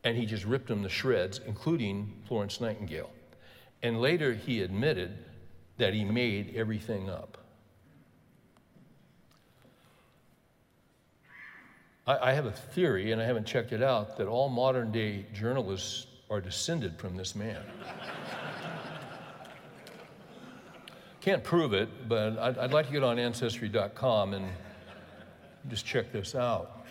and 0.04 0.18
he 0.18 0.26
just 0.26 0.46
ripped 0.46 0.68
them 0.68 0.84
to 0.84 0.90
shreds, 0.90 1.42
including 1.46 2.14
Florence 2.28 2.62
Nightingale. 2.62 3.12
And 3.84 4.00
later 4.00 4.34
he 4.34 4.62
admitted 4.62 5.18
that 5.78 5.94
he 5.94 6.04
made 6.04 6.56
everything 6.56 7.10
up. 7.10 7.45
I, 12.08 12.30
I 12.30 12.34
have 12.34 12.46
a 12.46 12.52
theory, 12.52 13.12
and 13.12 13.22
I 13.22 13.26
haven't 13.26 13.46
checked 13.46 13.72
it 13.72 13.82
out, 13.82 14.18
that 14.18 14.28
all 14.28 14.50
modern 14.50 14.92
day 14.92 15.26
journalists 15.34 16.08
are 16.30 16.42
descended 16.42 16.98
from 16.98 17.16
this 17.16 17.36
man. 17.36 17.62
Can't 21.22 21.44
prove 21.44 21.74
it, 21.74 22.08
but 22.08 22.38
I'd, 22.38 22.58
I'd, 22.58 22.72
like 22.72 22.86
to 22.88 22.92
get 22.92 23.04
on 23.04 23.18
Ancestry.com 23.18 24.36
and 24.36 24.48
just 25.70 25.84
check 25.86 26.12
this 26.12 26.36
out. 26.36 26.86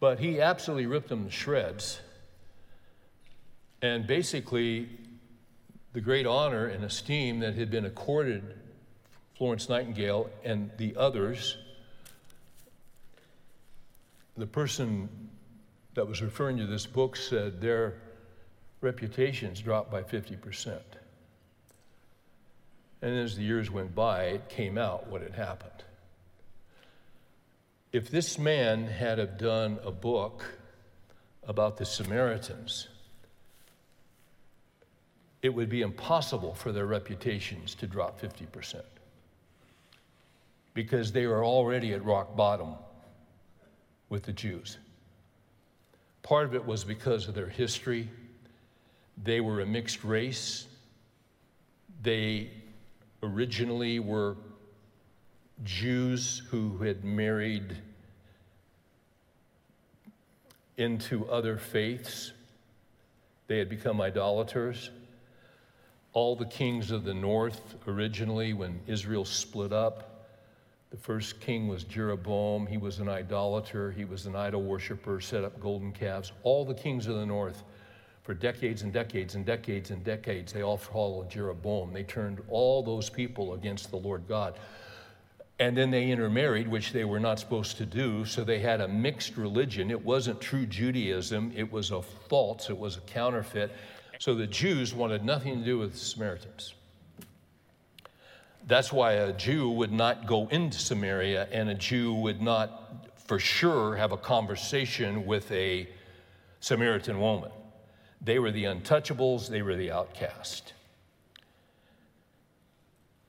But 0.00 0.18
he 0.18 0.40
absolutely 0.40 0.86
ripped 0.86 1.08
them 1.08 1.26
to 1.26 1.30
shreds. 1.30 2.00
And 3.82 4.06
basically, 4.06 4.88
the 5.92 6.00
great 6.00 6.26
honor 6.26 6.66
and 6.66 6.84
esteem 6.84 7.38
that 7.40 7.54
had 7.54 7.70
been 7.70 7.84
accorded 7.84 8.42
Florence 9.36 9.68
Nightingale 9.68 10.28
and 10.42 10.70
the 10.76 10.96
others, 10.96 11.56
the 14.36 14.46
person 14.46 15.08
that 15.94 16.06
was 16.06 16.22
referring 16.22 16.56
to 16.58 16.66
this 16.66 16.86
book 16.86 17.16
said 17.16 17.60
their 17.60 17.94
reputations 18.80 19.60
dropped 19.60 19.90
by 19.90 20.02
50%. 20.02 20.78
And 23.02 23.18
as 23.18 23.36
the 23.36 23.42
years 23.42 23.70
went 23.70 23.94
by, 23.94 24.24
it 24.24 24.48
came 24.48 24.78
out 24.78 25.08
what 25.08 25.22
had 25.22 25.34
happened 25.34 25.84
if 27.94 28.10
this 28.10 28.40
man 28.40 28.88
had 28.88 29.18
have 29.18 29.38
done 29.38 29.78
a 29.84 29.92
book 29.92 30.44
about 31.46 31.76
the 31.76 31.84
Samaritans, 31.84 32.88
it 35.42 35.50
would 35.50 35.68
be 35.68 35.80
impossible 35.80 36.54
for 36.54 36.72
their 36.72 36.86
reputations 36.86 37.72
to 37.76 37.86
drop 37.86 38.20
50% 38.20 38.80
because 40.74 41.12
they 41.12 41.28
were 41.28 41.44
already 41.44 41.92
at 41.92 42.04
rock 42.04 42.34
bottom 42.34 42.74
with 44.08 44.24
the 44.24 44.32
Jews. 44.32 44.78
Part 46.22 46.46
of 46.46 46.54
it 46.54 46.64
was 46.64 46.84
because 46.84 47.28
of 47.28 47.34
their 47.34 47.48
history. 47.48 48.08
They 49.22 49.40
were 49.40 49.60
a 49.60 49.66
mixed 49.66 50.04
race. 50.04 50.66
They 52.02 52.50
originally 53.22 53.98
were 53.98 54.36
Jews 55.62 56.42
who 56.50 56.78
had 56.78 57.04
married 57.04 57.76
into 60.76 61.28
other 61.28 61.56
faiths. 61.56 62.32
They 63.46 63.58
had 63.58 63.68
become 63.68 64.00
idolaters. 64.00 64.90
All 66.12 66.36
the 66.36 66.46
kings 66.46 66.90
of 66.90 67.04
the 67.04 67.14
north, 67.14 67.76
originally, 67.86 68.52
when 68.52 68.80
Israel 68.86 69.24
split 69.24 69.72
up, 69.72 70.13
the 70.94 71.00
first 71.00 71.40
king 71.40 71.66
was 71.66 71.82
Jeroboam. 71.82 72.68
He 72.68 72.76
was 72.76 73.00
an 73.00 73.08
idolater, 73.08 73.90
he 73.90 74.04
was 74.04 74.26
an 74.26 74.36
idol 74.36 74.62
worshiper, 74.62 75.20
set 75.20 75.42
up 75.42 75.58
golden 75.58 75.90
calves. 75.90 76.30
All 76.44 76.64
the 76.64 76.74
kings 76.74 77.08
of 77.08 77.16
the 77.16 77.26
north, 77.26 77.64
for 78.22 78.32
decades 78.32 78.82
and 78.82 78.92
decades 78.92 79.34
and 79.34 79.44
decades 79.44 79.90
and 79.90 80.04
decades, 80.04 80.52
they 80.52 80.62
all 80.62 80.76
followed 80.76 81.28
Jeroboam. 81.28 81.92
They 81.92 82.04
turned 82.04 82.40
all 82.48 82.80
those 82.80 83.10
people 83.10 83.54
against 83.54 83.90
the 83.90 83.96
Lord 83.96 84.28
God. 84.28 84.54
And 85.58 85.76
then 85.76 85.90
they 85.90 86.12
intermarried, 86.12 86.68
which 86.68 86.92
they 86.92 87.04
were 87.04 87.18
not 87.18 87.40
supposed 87.40 87.76
to 87.78 87.86
do. 87.86 88.24
So 88.24 88.44
they 88.44 88.60
had 88.60 88.80
a 88.80 88.86
mixed 88.86 89.36
religion. 89.36 89.90
It 89.90 90.04
wasn't 90.04 90.40
true 90.40 90.64
Judaism, 90.64 91.52
it 91.56 91.72
was 91.72 91.90
a 91.90 92.02
false, 92.02 92.70
it 92.70 92.78
was 92.78 92.98
a 92.98 93.00
counterfeit. 93.00 93.72
So 94.20 94.36
the 94.36 94.46
Jews 94.46 94.94
wanted 94.94 95.24
nothing 95.24 95.58
to 95.58 95.64
do 95.64 95.76
with 95.76 95.94
the 95.94 95.98
Samaritans. 95.98 96.74
That's 98.66 98.92
why 98.92 99.12
a 99.12 99.32
Jew 99.32 99.68
would 99.70 99.92
not 99.92 100.26
go 100.26 100.48
into 100.48 100.78
Samaria 100.78 101.48
and 101.52 101.68
a 101.68 101.74
Jew 101.74 102.14
would 102.14 102.40
not, 102.40 103.10
for 103.16 103.38
sure, 103.38 103.96
have 103.96 104.12
a 104.12 104.16
conversation 104.16 105.26
with 105.26 105.50
a 105.52 105.88
Samaritan 106.60 107.20
woman. 107.20 107.50
They 108.22 108.38
were 108.38 108.50
the 108.50 108.64
untouchables, 108.64 109.48
they 109.48 109.60
were 109.60 109.76
the 109.76 109.90
outcast. 109.90 110.72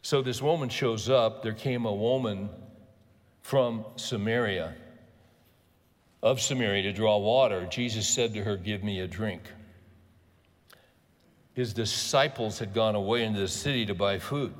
So 0.01 0.21
this 0.21 0.41
woman 0.41 0.69
shows 0.69 1.09
up. 1.09 1.41
There 1.41 1.53
came 1.53 1.85
a 1.85 1.93
woman 1.93 2.49
from 3.41 3.85
Samaria, 3.97 4.73
of 6.23 6.39
Samaria, 6.39 6.83
to 6.83 6.93
draw 6.93 7.17
water. 7.17 7.65
Jesus 7.65 8.07
said 8.07 8.33
to 8.35 8.43
her, 8.43 8.55
Give 8.55 8.83
me 8.83 9.01
a 9.01 9.07
drink. 9.07 9.41
His 11.53 11.73
disciples 11.73 12.59
had 12.59 12.73
gone 12.73 12.95
away 12.95 13.23
into 13.23 13.39
the 13.39 13.47
city 13.47 13.85
to 13.87 13.95
buy 13.95 14.19
food. 14.19 14.53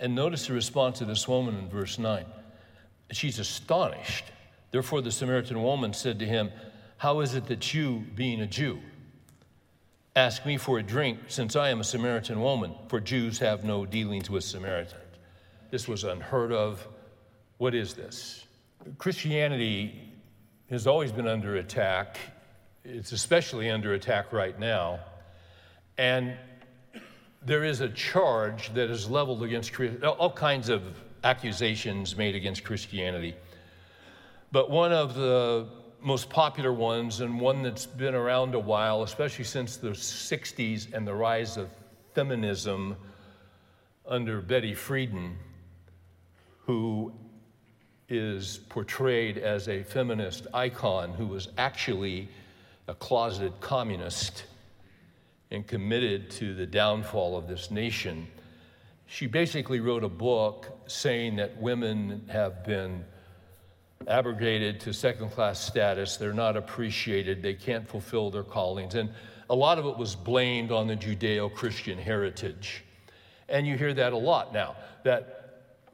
And 0.00 0.14
notice 0.14 0.46
the 0.46 0.54
response 0.54 1.02
of 1.02 1.08
this 1.08 1.28
woman 1.28 1.56
in 1.56 1.68
verse 1.68 1.98
9. 1.98 2.24
She's 3.12 3.38
astonished. 3.38 4.24
Therefore, 4.70 5.02
the 5.02 5.12
Samaritan 5.12 5.62
woman 5.62 5.92
said 5.92 6.18
to 6.20 6.26
him, 6.26 6.50
How 6.96 7.20
is 7.20 7.34
it 7.34 7.46
that 7.46 7.74
you, 7.74 8.06
being 8.14 8.40
a 8.40 8.46
Jew, 8.46 8.80
ask 10.16 10.46
me 10.46 10.56
for 10.56 10.78
a 10.78 10.82
drink, 10.82 11.18
since 11.28 11.54
I 11.54 11.68
am 11.68 11.80
a 11.80 11.84
Samaritan 11.84 12.40
woman? 12.40 12.74
For 12.88 12.98
Jews 12.98 13.38
have 13.40 13.62
no 13.62 13.84
dealings 13.84 14.30
with 14.30 14.42
Samaritans. 14.42 14.94
This 15.70 15.86
was 15.86 16.04
unheard 16.04 16.50
of. 16.50 16.86
What 17.58 17.74
is 17.74 17.92
this? 17.92 18.46
Christianity 18.96 20.14
has 20.70 20.86
always 20.86 21.12
been 21.12 21.28
under 21.28 21.56
attack. 21.56 22.16
It's 22.84 23.12
especially 23.12 23.68
under 23.68 23.92
attack 23.92 24.32
right 24.32 24.58
now. 24.58 25.00
And 25.98 26.36
there 27.42 27.64
is 27.64 27.80
a 27.80 27.88
charge 27.88 28.72
that 28.74 28.90
is 28.90 29.08
leveled 29.08 29.42
against 29.42 29.72
all 30.04 30.32
kinds 30.32 30.68
of 30.68 30.82
accusations 31.24 32.16
made 32.16 32.34
against 32.34 32.64
Christianity. 32.64 33.34
But 34.52 34.70
one 34.70 34.92
of 34.92 35.14
the 35.14 35.68
most 36.02 36.28
popular 36.30 36.72
ones, 36.72 37.20
and 37.20 37.40
one 37.40 37.62
that's 37.62 37.86
been 37.86 38.14
around 38.14 38.54
a 38.54 38.58
while, 38.58 39.02
especially 39.02 39.44
since 39.44 39.76
the 39.76 39.90
60s 39.90 40.92
and 40.92 41.06
the 41.06 41.14
rise 41.14 41.56
of 41.56 41.68
feminism 42.14 42.96
under 44.06 44.40
Betty 44.40 44.74
Friedan, 44.74 45.34
who 46.64 47.12
is 48.08 48.58
portrayed 48.68 49.38
as 49.38 49.68
a 49.68 49.82
feminist 49.82 50.46
icon 50.52 51.12
who 51.12 51.26
was 51.26 51.48
actually 51.58 52.28
a 52.88 52.94
closeted 52.94 53.52
communist 53.60 54.44
and 55.50 55.66
committed 55.66 56.30
to 56.30 56.54
the 56.54 56.66
downfall 56.66 57.36
of 57.36 57.48
this 57.48 57.70
nation. 57.70 58.26
She 59.06 59.26
basically 59.26 59.80
wrote 59.80 60.04
a 60.04 60.08
book 60.08 60.66
saying 60.86 61.36
that 61.36 61.60
women 61.60 62.28
have 62.30 62.64
been 62.64 63.04
abrogated 64.06 64.80
to 64.80 64.92
second 64.92 65.30
class 65.30 65.60
status. 65.60 66.16
They're 66.16 66.32
not 66.32 66.56
appreciated. 66.56 67.42
They 67.42 67.54
can't 67.54 67.86
fulfill 67.88 68.30
their 68.30 68.44
callings. 68.44 68.94
And 68.94 69.10
a 69.50 69.54
lot 69.54 69.78
of 69.78 69.86
it 69.86 69.98
was 69.98 70.14
blamed 70.14 70.70
on 70.70 70.86
the 70.86 70.96
Judeo 70.96 71.52
Christian 71.52 71.98
heritage. 71.98 72.84
And 73.48 73.66
you 73.66 73.76
hear 73.76 73.92
that 73.94 74.12
a 74.12 74.16
lot 74.16 74.54
now 74.54 74.76
that 75.02 75.36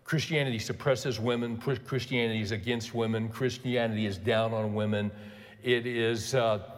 Christianity 0.05 0.59
suppresses 0.59 1.19
women, 1.19 1.57
Christianity 1.57 2.43
is 2.43 2.53
against 2.53 2.95
women, 2.95 3.31
Christianity 3.31 4.05
is 4.05 4.19
down 4.19 4.53
on 4.53 4.75
women. 4.75 5.11
It 5.63 5.87
is. 5.87 6.35
Uh, 6.35 6.76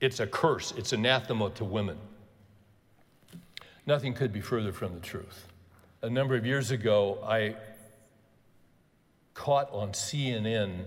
it's 0.00 0.20
a 0.20 0.26
curse, 0.26 0.72
it's 0.76 0.92
anathema 0.92 1.50
to 1.50 1.64
women. 1.64 1.98
Nothing 3.86 4.14
could 4.14 4.32
be 4.32 4.40
further 4.40 4.72
from 4.72 4.94
the 4.94 5.00
truth. 5.00 5.46
A 6.02 6.10
number 6.10 6.34
of 6.34 6.46
years 6.46 6.70
ago, 6.70 7.18
I 7.26 7.54
caught 9.34 9.70
on 9.72 9.92
CNN 9.92 10.86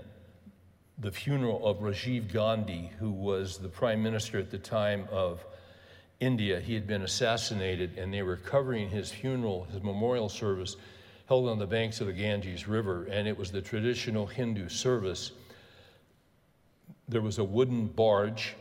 the 0.97 1.11
funeral 1.11 1.65
of 1.65 1.77
Rajiv 1.77 2.31
Gandhi, 2.31 2.91
who 2.99 3.11
was 3.11 3.57
the 3.57 3.67
prime 3.67 4.01
minister 4.01 4.39
at 4.39 4.49
the 4.49 4.57
time 4.57 5.07
of 5.11 5.45
India. 6.19 6.59
He 6.59 6.73
had 6.73 6.87
been 6.87 7.03
assassinated, 7.03 7.97
and 7.97 8.11
they 8.11 8.23
were 8.23 8.37
covering 8.37 8.89
his 8.89 9.11
funeral, 9.11 9.65
his 9.65 9.83
memorial 9.83 10.29
service, 10.29 10.75
held 11.27 11.49
on 11.49 11.59
the 11.59 11.67
banks 11.67 12.01
of 12.01 12.07
the 12.07 12.13
Ganges 12.13 12.67
River, 12.67 13.05
and 13.05 13.27
it 13.27 13.37
was 13.37 13.51
the 13.51 13.61
traditional 13.61 14.25
Hindu 14.25 14.69
service. 14.69 15.31
There 17.07 17.21
was 17.21 17.37
a 17.37 17.43
wooden 17.43 17.87
barge 17.87 18.55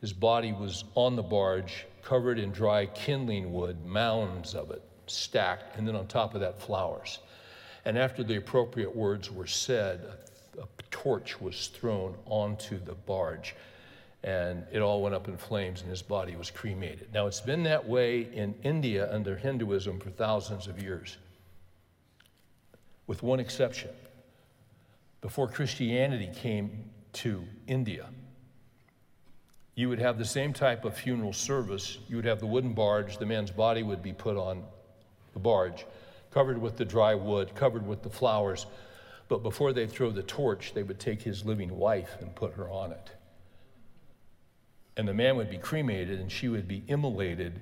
his 0.00 0.12
body 0.12 0.52
was 0.52 0.84
on 0.94 1.16
the 1.16 1.22
barge, 1.22 1.86
covered 2.02 2.38
in 2.38 2.50
dry 2.52 2.86
kindling 2.86 3.52
wood, 3.52 3.84
mounds 3.84 4.54
of 4.54 4.70
it 4.70 4.82
stacked, 5.06 5.76
and 5.76 5.86
then 5.86 5.96
on 5.96 6.06
top 6.06 6.34
of 6.34 6.40
that, 6.40 6.60
flowers. 6.60 7.18
And 7.84 7.98
after 7.98 8.22
the 8.22 8.36
appropriate 8.36 8.94
words 8.94 9.30
were 9.30 9.46
said, 9.46 10.00
a, 10.56 10.62
a 10.62 10.82
torch 10.90 11.40
was 11.40 11.68
thrown 11.68 12.14
onto 12.26 12.78
the 12.78 12.94
barge, 12.94 13.54
and 14.22 14.64
it 14.72 14.80
all 14.80 15.02
went 15.02 15.14
up 15.14 15.28
in 15.28 15.36
flames, 15.36 15.80
and 15.80 15.90
his 15.90 16.02
body 16.02 16.36
was 16.36 16.50
cremated. 16.50 17.08
Now, 17.12 17.26
it's 17.26 17.40
been 17.40 17.62
that 17.64 17.88
way 17.88 18.28
in 18.32 18.54
India 18.62 19.12
under 19.12 19.36
Hinduism 19.36 20.00
for 20.00 20.10
thousands 20.10 20.66
of 20.66 20.82
years, 20.82 21.16
with 23.06 23.22
one 23.22 23.40
exception. 23.40 23.90
Before 25.20 25.48
Christianity 25.48 26.30
came 26.34 26.90
to 27.14 27.44
India, 27.66 28.06
you 29.78 29.88
would 29.88 30.00
have 30.00 30.18
the 30.18 30.24
same 30.24 30.52
type 30.52 30.84
of 30.84 30.96
funeral 30.96 31.32
service. 31.32 31.98
You 32.08 32.16
would 32.16 32.24
have 32.24 32.40
the 32.40 32.46
wooden 32.46 32.72
barge, 32.72 33.16
the 33.18 33.26
man's 33.26 33.52
body 33.52 33.84
would 33.84 34.02
be 34.02 34.12
put 34.12 34.36
on 34.36 34.64
the 35.34 35.38
barge, 35.38 35.86
covered 36.32 36.60
with 36.60 36.76
the 36.76 36.84
dry 36.84 37.14
wood, 37.14 37.54
covered 37.54 37.86
with 37.86 38.02
the 38.02 38.10
flowers. 38.10 38.66
But 39.28 39.44
before 39.44 39.72
they 39.72 39.86
throw 39.86 40.10
the 40.10 40.24
torch, 40.24 40.74
they 40.74 40.82
would 40.82 40.98
take 40.98 41.22
his 41.22 41.44
living 41.44 41.78
wife 41.78 42.16
and 42.20 42.34
put 42.34 42.54
her 42.54 42.68
on 42.68 42.90
it. 42.90 43.10
And 44.96 45.06
the 45.06 45.14
man 45.14 45.36
would 45.36 45.48
be 45.48 45.58
cremated 45.58 46.18
and 46.18 46.32
she 46.32 46.48
would 46.48 46.66
be 46.66 46.82
immolated. 46.88 47.60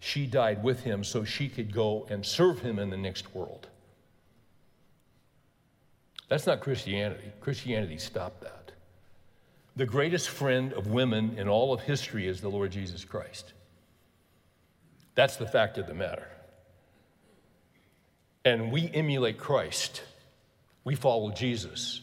She 0.00 0.26
died 0.26 0.64
with 0.64 0.82
him 0.82 1.04
so 1.04 1.22
she 1.22 1.48
could 1.48 1.72
go 1.72 2.08
and 2.10 2.26
serve 2.26 2.58
him 2.58 2.80
in 2.80 2.90
the 2.90 2.96
next 2.96 3.32
world. 3.36 3.68
That's 6.28 6.48
not 6.48 6.60
Christianity. 6.60 7.30
Christianity 7.40 7.98
stopped 7.98 8.40
that. 8.40 8.65
The 9.76 9.86
greatest 9.86 10.30
friend 10.30 10.72
of 10.72 10.86
women 10.86 11.36
in 11.38 11.48
all 11.48 11.74
of 11.74 11.82
history 11.82 12.26
is 12.26 12.40
the 12.40 12.48
Lord 12.48 12.72
Jesus 12.72 13.04
Christ. 13.04 13.52
That's 15.14 15.36
the 15.36 15.46
fact 15.46 15.76
of 15.76 15.86
the 15.86 15.94
matter. 15.94 16.28
And 18.44 18.72
we 18.72 18.90
emulate 18.94 19.38
Christ. 19.38 20.02
We 20.84 20.94
follow 20.94 21.30
Jesus. 21.30 22.00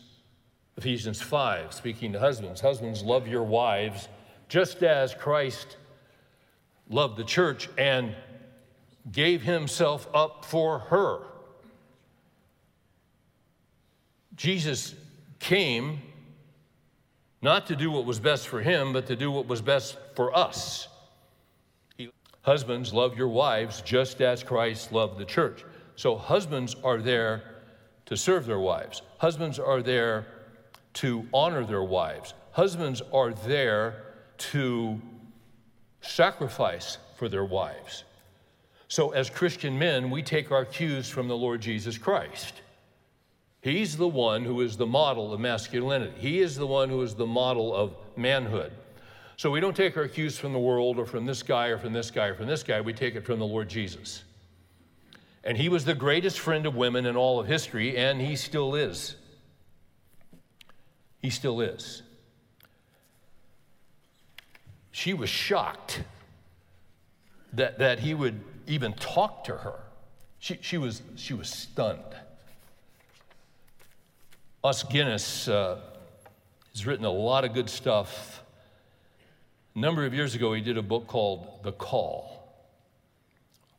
Ephesians 0.77 1.21
5, 1.21 1.73
speaking 1.73 2.13
to 2.13 2.19
husbands 2.19 2.61
Husbands, 2.61 3.03
love 3.03 3.27
your 3.27 3.43
wives 3.43 4.07
just 4.49 4.83
as 4.83 5.15
Christ 5.15 5.77
loved 6.89 7.17
the 7.17 7.23
church 7.23 7.69
and 7.77 8.15
gave 9.11 9.41
himself 9.41 10.07
up 10.13 10.45
for 10.45 10.79
her. 10.79 11.21
Jesus 14.35 14.93
came 15.39 16.01
not 17.43 17.67
to 17.67 17.75
do 17.75 17.91
what 17.91 18.05
was 18.05 18.21
best 18.21 18.47
for 18.47 18.61
him, 18.61 18.93
but 18.93 19.05
to 19.07 19.15
do 19.17 19.29
what 19.29 19.47
was 19.47 19.61
best 19.61 19.97
for 20.15 20.35
us. 20.35 20.87
Husbands, 22.41 22.93
love 22.93 23.17
your 23.17 23.27
wives 23.27 23.81
just 23.81 24.21
as 24.21 24.43
Christ 24.43 24.91
loved 24.91 25.19
the 25.19 25.25
church. 25.25 25.63
So, 25.95 26.15
husbands 26.15 26.75
are 26.83 27.01
there 27.01 27.43
to 28.05 28.17
serve 28.17 28.45
their 28.45 28.59
wives, 28.59 29.01
husbands 29.17 29.59
are 29.59 29.81
there 29.81 30.25
to 30.95 31.27
honor 31.33 31.65
their 31.65 31.83
wives, 31.83 32.33
husbands 32.51 33.01
are 33.13 33.33
there 33.33 34.05
to 34.37 35.01
sacrifice 36.01 36.97
for 37.17 37.27
their 37.29 37.45
wives. 37.45 38.05
So, 38.87 39.11
as 39.11 39.29
Christian 39.29 39.77
men, 39.77 40.09
we 40.09 40.23
take 40.23 40.51
our 40.51 40.65
cues 40.65 41.09
from 41.09 41.27
the 41.27 41.37
Lord 41.37 41.61
Jesus 41.61 41.97
Christ. 41.97 42.62
He's 43.63 43.95
the 43.95 44.07
one 44.09 44.43
who 44.43 44.59
is 44.59 44.75
the 44.75 44.85
model 44.85 45.33
of 45.33 45.39
masculinity. 45.39 46.13
He 46.17 46.41
is 46.41 46.57
the 46.57 46.67
one 46.67 46.89
who 46.89 47.01
is 47.01 47.15
the 47.15 47.25
model 47.25 47.73
of 47.73 47.95
manhood. 48.17 48.73
So 49.37 49.49
we 49.49 49.61
don't 49.61 49.75
take 49.75 49.95
our 49.95 50.09
cues 50.09 50.37
from 50.37 50.51
the 50.51 50.59
world 50.59 50.99
or 50.99 51.05
from 51.05 51.25
this 51.25 51.41
guy 51.41 51.67
or 51.67 51.77
from 51.77 51.93
this 51.93 52.11
guy 52.11 52.27
or 52.27 52.35
from 52.35 52.47
this 52.47 52.61
guy. 52.61 52.81
We 52.81 52.91
take 52.91 53.15
it 53.15 53.25
from 53.25 53.39
the 53.39 53.45
Lord 53.45 53.69
Jesus. 53.69 54.25
And 55.45 55.55
he 55.57 55.69
was 55.69 55.85
the 55.85 55.95
greatest 55.95 56.39
friend 56.39 56.65
of 56.65 56.75
women 56.75 57.05
in 57.05 57.15
all 57.15 57.39
of 57.39 57.47
history, 57.47 57.95
and 57.95 58.19
he 58.19 58.35
still 58.35 58.75
is. 58.75 59.15
He 61.21 61.29
still 61.29 61.61
is. 61.61 62.03
She 64.91 65.13
was 65.13 65.29
shocked 65.29 66.03
that, 67.53 67.79
that 67.79 67.99
he 67.99 68.13
would 68.13 68.41
even 68.67 68.91
talk 68.91 69.45
to 69.45 69.55
her. 69.55 69.79
She, 70.39 70.59
she, 70.59 70.77
was, 70.77 71.01
she 71.15 71.33
was 71.33 71.49
stunned. 71.49 72.01
Os 74.65 74.81
Guinness 74.83 75.49
uh, 75.49 75.77
has 76.71 76.85
written 76.85 77.03
a 77.03 77.11
lot 77.11 77.43
of 77.43 77.53
good 77.53 77.69
stuff. 77.69 78.41
A 79.75 79.79
number 79.79 80.05
of 80.05 80.13
years 80.13 80.35
ago, 80.35 80.53
he 80.53 80.61
did 80.61 80.77
a 80.77 80.81
book 80.81 81.05
called 81.05 81.61
The 81.63 81.73
Call. 81.73 82.47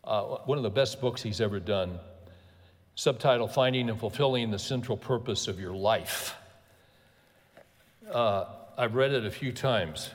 Uh, 0.05 0.23
one 0.45 0.59
of 0.59 0.63
the 0.63 0.69
best 0.69 1.01
books 1.01 1.23
he's 1.23 1.41
ever 1.41 1.59
done. 1.59 1.99
Subtitle 2.97 3.49
Finding 3.49 3.89
and 3.89 3.99
Fulfilling 3.99 4.51
the 4.51 4.59
Central 4.59 4.99
Purpose 4.99 5.49
of 5.49 5.59
Your 5.59 5.73
Life. 5.73 6.35
Uh, 8.13 8.45
I've 8.77 8.95
read 8.95 9.13
it 9.13 9.25
a 9.25 9.31
few 9.31 9.53
times. 9.53 10.11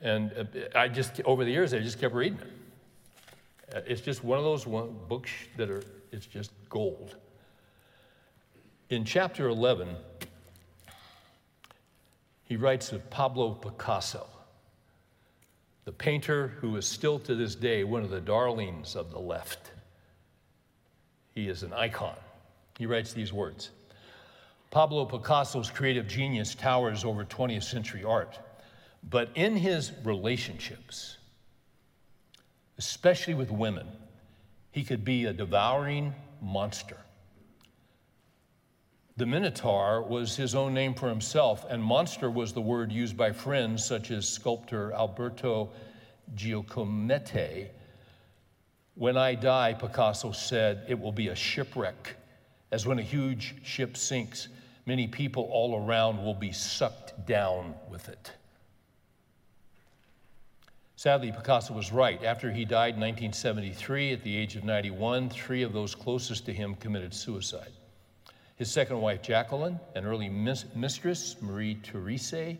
And 0.00 0.30
uh, 0.30 0.78
I 0.78 0.86
just, 0.86 1.20
over 1.24 1.44
the 1.44 1.50
years, 1.50 1.74
I 1.74 1.80
just 1.80 1.98
kept 1.98 2.14
reading 2.14 2.38
it. 2.38 3.74
Uh, 3.74 3.80
it's 3.84 4.00
just 4.00 4.22
one 4.22 4.38
of 4.38 4.44
those 4.44 4.64
books 5.08 5.32
that 5.56 5.70
are, 5.70 5.82
it's 6.12 6.26
just 6.26 6.52
gold. 6.70 7.16
In 8.88 9.04
chapter 9.04 9.48
11, 9.48 9.96
he 12.44 12.56
writes 12.56 12.92
of 12.92 13.10
Pablo 13.10 13.50
Picasso, 13.54 14.28
the 15.84 15.90
painter 15.90 16.48
who 16.60 16.76
is 16.76 16.86
still 16.86 17.18
to 17.20 17.34
this 17.34 17.56
day 17.56 17.82
one 17.82 18.04
of 18.04 18.10
the 18.10 18.20
darlings 18.20 18.94
of 18.94 19.10
the 19.10 19.18
left. 19.18 19.72
He 21.34 21.48
is 21.48 21.64
an 21.64 21.72
icon. 21.72 22.14
He 22.78 22.86
writes 22.86 23.12
these 23.12 23.32
words 23.32 23.70
Pablo 24.70 25.04
Picasso's 25.04 25.68
creative 25.68 26.06
genius 26.06 26.54
towers 26.54 27.04
over 27.04 27.24
20th 27.24 27.64
century 27.64 28.04
art, 28.04 28.38
but 29.10 29.30
in 29.34 29.56
his 29.56 29.90
relationships, 30.04 31.16
especially 32.78 33.34
with 33.34 33.50
women, 33.50 33.88
he 34.70 34.84
could 34.84 35.04
be 35.04 35.24
a 35.24 35.32
devouring 35.32 36.14
monster. 36.40 36.98
The 39.18 39.24
Minotaur 39.24 40.02
was 40.02 40.36
his 40.36 40.54
own 40.54 40.74
name 40.74 40.92
for 40.92 41.08
himself, 41.08 41.64
and 41.70 41.82
monster 41.82 42.30
was 42.30 42.52
the 42.52 42.60
word 42.60 42.92
used 42.92 43.16
by 43.16 43.32
friends 43.32 43.82
such 43.82 44.10
as 44.10 44.28
sculptor 44.28 44.92
Alberto 44.92 45.70
Giacometti. 46.34 47.68
When 48.94 49.16
I 49.16 49.34
die, 49.34 49.72
Picasso 49.72 50.32
said, 50.32 50.84
it 50.86 51.00
will 51.00 51.12
be 51.12 51.28
a 51.28 51.34
shipwreck, 51.34 52.16
as 52.70 52.86
when 52.86 52.98
a 52.98 53.02
huge 53.02 53.54
ship 53.62 53.96
sinks, 53.96 54.48
many 54.84 55.06
people 55.06 55.48
all 55.50 55.82
around 55.82 56.22
will 56.22 56.34
be 56.34 56.52
sucked 56.52 57.26
down 57.26 57.74
with 57.88 58.10
it. 58.10 58.32
Sadly, 60.96 61.32
Picasso 61.32 61.72
was 61.72 61.90
right. 61.90 62.22
After 62.22 62.52
he 62.52 62.66
died 62.66 62.94
in 62.94 63.00
1973 63.00 64.12
at 64.12 64.22
the 64.22 64.36
age 64.36 64.56
of 64.56 64.64
91, 64.64 65.30
three 65.30 65.62
of 65.62 65.72
those 65.72 65.94
closest 65.94 66.44
to 66.46 66.52
him 66.52 66.74
committed 66.74 67.14
suicide. 67.14 67.72
His 68.56 68.70
second 68.70 69.00
wife, 69.00 69.20
Jacqueline, 69.22 69.78
an 69.94 70.06
early 70.06 70.30
mis- 70.30 70.64
mistress, 70.74 71.36
Marie 71.42 71.74
Therese, 71.74 72.56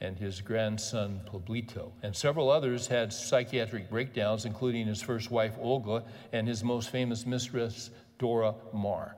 and 0.00 0.16
his 0.16 0.40
grandson, 0.40 1.20
Pablito. 1.24 1.92
And 2.02 2.14
several 2.14 2.50
others 2.50 2.86
had 2.86 3.12
psychiatric 3.12 3.88
breakdowns, 3.90 4.44
including 4.44 4.86
his 4.86 5.00
first 5.00 5.30
wife, 5.30 5.54
Olga, 5.60 6.02
and 6.32 6.48
his 6.48 6.64
most 6.64 6.90
famous 6.90 7.26
mistress, 7.26 7.90
Dora 8.18 8.54
Maar. 8.72 9.14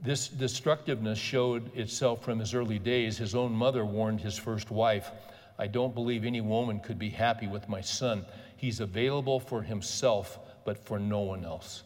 This 0.00 0.28
destructiveness 0.28 1.18
showed 1.18 1.74
itself 1.76 2.22
from 2.22 2.38
his 2.38 2.54
early 2.54 2.78
days. 2.78 3.16
His 3.16 3.34
own 3.34 3.52
mother 3.52 3.84
warned 3.84 4.20
his 4.20 4.36
first 4.36 4.70
wife 4.70 5.10
I 5.58 5.68
don't 5.68 5.94
believe 5.94 6.24
any 6.24 6.40
woman 6.40 6.80
could 6.80 6.98
be 6.98 7.10
happy 7.10 7.46
with 7.46 7.68
my 7.68 7.80
son. 7.80 8.26
He's 8.56 8.80
available 8.80 9.38
for 9.38 9.62
himself, 9.62 10.38
but 10.64 10.76
for 10.76 10.98
no 10.98 11.20
one 11.20 11.44
else. 11.44 11.84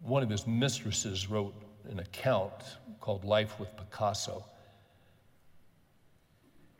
One 0.00 0.24
of 0.24 0.28
his 0.28 0.46
mistresses 0.46 1.30
wrote 1.30 1.54
an 1.90 1.98
account 1.98 2.52
called 3.00 3.24
Life 3.24 3.58
with 3.58 3.68
Picasso. 3.76 4.44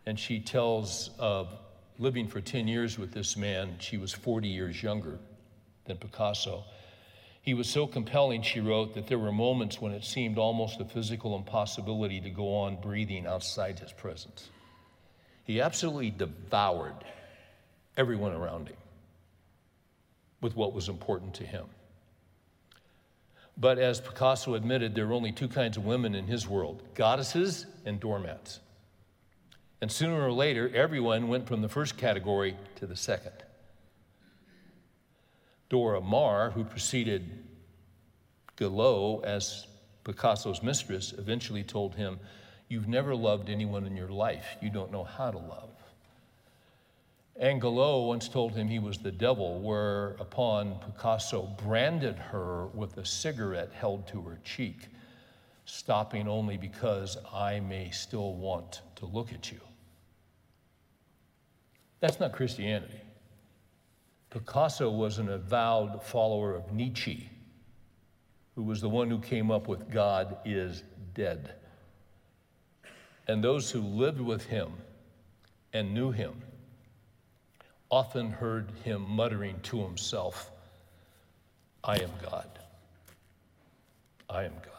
And 0.06 0.18
she 0.18 0.40
tells 0.40 1.10
of 1.18 1.54
living 1.98 2.26
for 2.26 2.40
10 2.40 2.66
years 2.66 2.98
with 2.98 3.12
this 3.12 3.36
man. 3.36 3.76
She 3.78 3.96
was 3.96 4.12
40 4.12 4.48
years 4.48 4.82
younger 4.82 5.18
than 5.84 5.96
Picasso. 5.96 6.64
He 7.42 7.54
was 7.54 7.68
so 7.68 7.86
compelling, 7.86 8.42
she 8.42 8.60
wrote, 8.60 8.94
that 8.94 9.08
there 9.08 9.18
were 9.18 9.32
moments 9.32 9.80
when 9.80 9.92
it 9.92 10.04
seemed 10.04 10.38
almost 10.38 10.80
a 10.80 10.84
physical 10.84 11.36
impossibility 11.36 12.20
to 12.20 12.30
go 12.30 12.54
on 12.54 12.80
breathing 12.80 13.26
outside 13.26 13.80
his 13.80 13.92
presence. 13.92 14.48
He 15.44 15.60
absolutely 15.60 16.10
devoured 16.10 17.04
everyone 17.96 18.32
around 18.32 18.68
him 18.68 18.76
with 20.40 20.56
what 20.56 20.72
was 20.72 20.88
important 20.88 21.34
to 21.34 21.44
him. 21.44 21.66
But 23.56 23.78
as 23.78 24.00
Picasso 24.00 24.54
admitted, 24.54 24.94
there 24.94 25.06
were 25.06 25.12
only 25.12 25.32
two 25.32 25.48
kinds 25.48 25.76
of 25.76 25.84
women 25.84 26.14
in 26.14 26.26
his 26.26 26.48
world 26.48 26.82
goddesses 26.94 27.66
and 27.84 28.00
doormats. 28.00 28.60
And 29.80 29.90
sooner 29.90 30.20
or 30.22 30.32
later, 30.32 30.70
everyone 30.74 31.28
went 31.28 31.46
from 31.48 31.60
the 31.60 31.68
first 31.68 31.96
category 31.96 32.56
to 32.76 32.86
the 32.86 32.96
second. 32.96 33.32
Dora 35.68 36.00
Maar, 36.00 36.50
who 36.50 36.64
preceded 36.64 37.28
Gilot 38.56 39.24
as 39.24 39.66
Picasso's 40.04 40.62
mistress, 40.62 41.12
eventually 41.16 41.64
told 41.64 41.94
him, 41.94 42.20
You've 42.68 42.88
never 42.88 43.14
loved 43.14 43.50
anyone 43.50 43.84
in 43.86 43.96
your 43.96 44.08
life. 44.08 44.56
You 44.62 44.70
don't 44.70 44.92
know 44.92 45.04
how 45.04 45.30
to 45.30 45.38
love. 45.38 45.71
Angelo 47.40 48.06
once 48.06 48.28
told 48.28 48.54
him 48.54 48.68
he 48.68 48.78
was 48.78 48.98
the 48.98 49.10
devil, 49.10 49.58
whereupon 49.60 50.78
Picasso 50.80 51.42
branded 51.64 52.18
her 52.18 52.66
with 52.68 52.98
a 52.98 53.06
cigarette 53.06 53.72
held 53.72 54.06
to 54.08 54.20
her 54.22 54.38
cheek, 54.44 54.88
stopping 55.64 56.28
only 56.28 56.56
because 56.56 57.16
I 57.32 57.60
may 57.60 57.90
still 57.90 58.34
want 58.34 58.82
to 58.96 59.06
look 59.06 59.32
at 59.32 59.50
you. 59.50 59.60
That's 62.00 62.20
not 62.20 62.32
Christianity. 62.32 63.00
Picasso 64.28 64.90
was 64.90 65.18
an 65.18 65.28
avowed 65.28 66.02
follower 66.02 66.54
of 66.54 66.72
Nietzsche, 66.72 67.30
who 68.54 68.62
was 68.62 68.80
the 68.80 68.88
one 68.88 69.08
who 69.08 69.18
came 69.18 69.50
up 69.50 69.68
with 69.68 69.90
God 69.90 70.36
is 70.44 70.82
dead. 71.14 71.54
And 73.26 73.42
those 73.42 73.70
who 73.70 73.80
lived 73.80 74.20
with 74.20 74.44
him 74.46 74.72
and 75.72 75.94
knew 75.94 76.10
him 76.10 76.42
often 77.92 78.30
heard 78.30 78.70
him 78.84 79.04
muttering 79.06 79.60
to 79.62 79.82
himself, 79.82 80.50
I 81.84 81.96
am 81.96 82.10
God. 82.22 82.48
I 84.30 84.44
am 84.44 84.54
God. 84.64 84.72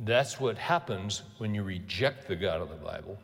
That's 0.00 0.40
what 0.40 0.58
happens 0.58 1.22
when 1.38 1.54
you 1.54 1.62
reject 1.62 2.26
the 2.26 2.34
God 2.34 2.60
of 2.60 2.70
the 2.70 2.74
Bible 2.74 3.16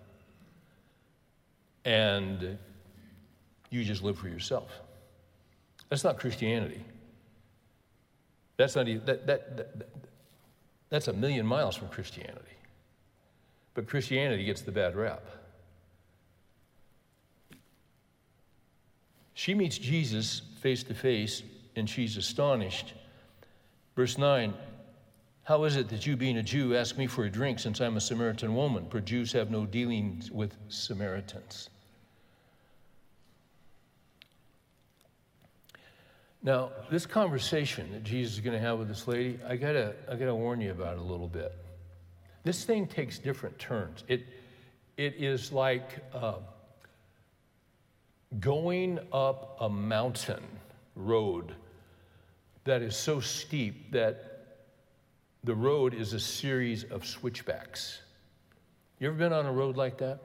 and 1.85 2.57
you 3.71 3.83
just 3.83 4.05
live 4.05 4.17
for 4.17 4.29
yourself. 4.29 4.71
That's 5.89 6.05
not 6.05 6.21
Christianity. 6.21 6.85
That's 8.57 8.77
not 8.77 8.87
that, 8.87 9.27
that, 9.27 9.57
that, 9.57 9.89
that's 10.89 11.09
a 11.09 11.13
million 11.13 11.47
miles 11.47 11.75
from 11.75 11.89
Christianity. 11.89 12.58
But 13.79 13.87
Christianity 13.87 14.45
gets 14.45 14.63
the 14.63 14.73
bad 14.73 14.97
rap. 14.97 15.23
She 19.35 19.55
meets 19.55 19.79
Jesus 19.79 20.43
face 20.61 20.83
to 20.83 20.95
face 20.95 21.45
and 21.77 21.89
she's 21.89 22.17
astonished. 22.17 22.95
Verse 23.95 24.19
9 24.19 24.53
How 25.45 25.63
is 25.63 25.77
it 25.77 25.89
that 25.91 26.09
you, 26.09 26.17
being 26.17 26.39
a 26.39 26.43
Jew, 26.43 26.75
ask 26.75 26.99
me 26.99 27.07
for 27.07 27.27
a 27.27 27.31
drink 27.31 27.61
since 27.61 27.81
I'm 27.81 27.97
a 27.97 28.01
Samaritan 28.01 28.53
woman? 28.57 28.89
For 28.91 29.01
Jews 29.01 29.31
have 29.31 29.49
no 29.49 29.65
dealings 29.65 30.29
with 30.29 30.57
Samaritans. 30.69 31.71
Now, 36.43 36.73
this 36.91 37.07
conversation 37.07 37.93
that 37.93 38.03
Jesus 38.03 38.35
is 38.35 38.41
going 38.41 38.55
to 38.55 38.61
have 38.61 38.81
with 38.81 38.89
this 38.89 39.07
lady, 39.07 39.39
I 39.47 39.55
gotta, 39.55 39.95
I 40.11 40.17
gotta 40.17 40.35
warn 40.35 40.61
you 40.61 40.73
about 40.73 40.95
it 40.95 40.99
a 40.99 41.05
little 41.05 41.29
bit. 41.29 41.55
This 42.45 42.65
thing 42.65 42.87
takes 42.87 43.19
different 43.19 43.59
turns. 43.59 44.05
It, 44.09 44.27
it 44.97 45.15
is 45.19 45.53
like 45.53 46.05
uh, 46.15 46.35
going 48.41 48.99
up 49.13 49.57
a 49.61 49.69
mountain 49.69 50.45
road 50.95 51.55
that 52.65 52.83
is 52.83 52.97
so 52.97 53.21
steep 53.21 53.93
that 53.93 54.59
the 55.45 55.55
road 55.55 55.95
is 55.95 56.13
a 56.13 56.21
series 56.21 56.85
of 56.85 57.07
switchbacks. 57.07 58.03
You 58.99 59.09
ever 59.09 59.17
been 59.17 59.33
on 59.33 59.47
a 59.47 59.53
road 59.53 59.77
like 59.77 59.99
that? 59.99 60.19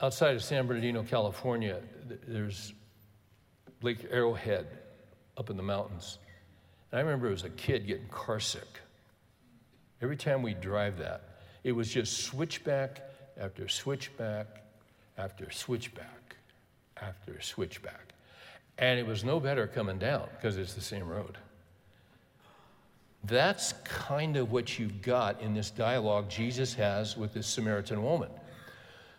Outside 0.00 0.34
of 0.34 0.42
San 0.42 0.66
Bernardino, 0.66 1.02
California, 1.02 1.80
there's 2.26 2.74
Lake 3.82 4.06
Arrowhead 4.10 4.66
up 5.36 5.50
in 5.50 5.56
the 5.56 5.62
mountains. 5.62 6.18
And 6.90 6.98
I 6.98 7.02
remember 7.02 7.32
as 7.32 7.44
a 7.44 7.50
kid 7.50 7.86
getting 7.86 8.08
carsick. 8.08 8.80
Every 10.02 10.16
time 10.16 10.42
we 10.42 10.54
drive 10.54 10.98
that, 10.98 11.22
it 11.62 11.72
was 11.72 11.90
just 11.90 12.24
switchback 12.24 13.02
after 13.38 13.68
switchback 13.68 14.46
after 15.18 15.50
switchback 15.50 16.36
after 17.00 17.40
switchback. 17.40 18.14
And 18.78 18.98
it 18.98 19.06
was 19.06 19.24
no 19.24 19.40
better 19.40 19.66
coming 19.66 19.98
down 19.98 20.28
because 20.36 20.56
it's 20.56 20.74
the 20.74 20.80
same 20.80 21.06
road. 21.06 21.36
That's 23.24 23.74
kind 23.84 24.38
of 24.38 24.50
what 24.50 24.78
you've 24.78 25.02
got 25.02 25.42
in 25.42 25.52
this 25.52 25.70
dialogue 25.70 26.30
Jesus 26.30 26.72
has 26.74 27.18
with 27.18 27.34
this 27.34 27.46
Samaritan 27.46 28.02
woman. 28.02 28.30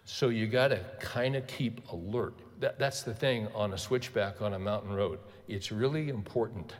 So 0.05 0.29
you 0.29 0.47
got 0.47 0.69
to 0.69 0.79
kind 0.99 1.35
of 1.35 1.45
keep 1.45 1.87
alert. 1.91 2.33
That, 2.59 2.79
that's 2.79 3.03
the 3.03 3.13
thing 3.13 3.47
on 3.53 3.73
a 3.73 3.77
switchback 3.77 4.41
on 4.41 4.55
a 4.55 4.59
mountain 4.59 4.93
road. 4.93 5.19
It's 5.47 5.71
really 5.71 6.09
important 6.09 6.73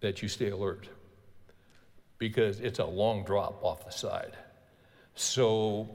that 0.00 0.20
you 0.20 0.26
stay 0.26 0.50
alert 0.50 0.88
because 2.22 2.60
it's 2.60 2.78
a 2.78 2.84
long 2.84 3.24
drop 3.24 3.58
off 3.64 3.84
the 3.84 3.90
side. 3.90 4.36
So 5.16 5.88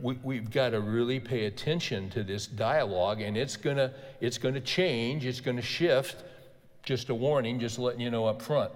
we, 0.00 0.36
have 0.36 0.50
got 0.50 0.70
to 0.70 0.80
really 0.80 1.20
pay 1.20 1.44
attention 1.44 2.08
to 2.10 2.22
this 2.22 2.46
dialogue, 2.46 3.20
and 3.20 3.36
it's 3.36 3.58
gonna 3.58 3.92
it's 4.22 4.38
gonna 4.38 4.62
change, 4.62 5.26
it's 5.26 5.42
gonna 5.42 5.60
shift. 5.60 6.24
Just 6.82 7.10
a 7.10 7.14
warning, 7.14 7.60
just 7.60 7.78
letting 7.78 8.00
you 8.00 8.10
know 8.10 8.24
up 8.24 8.40
front. 8.40 8.72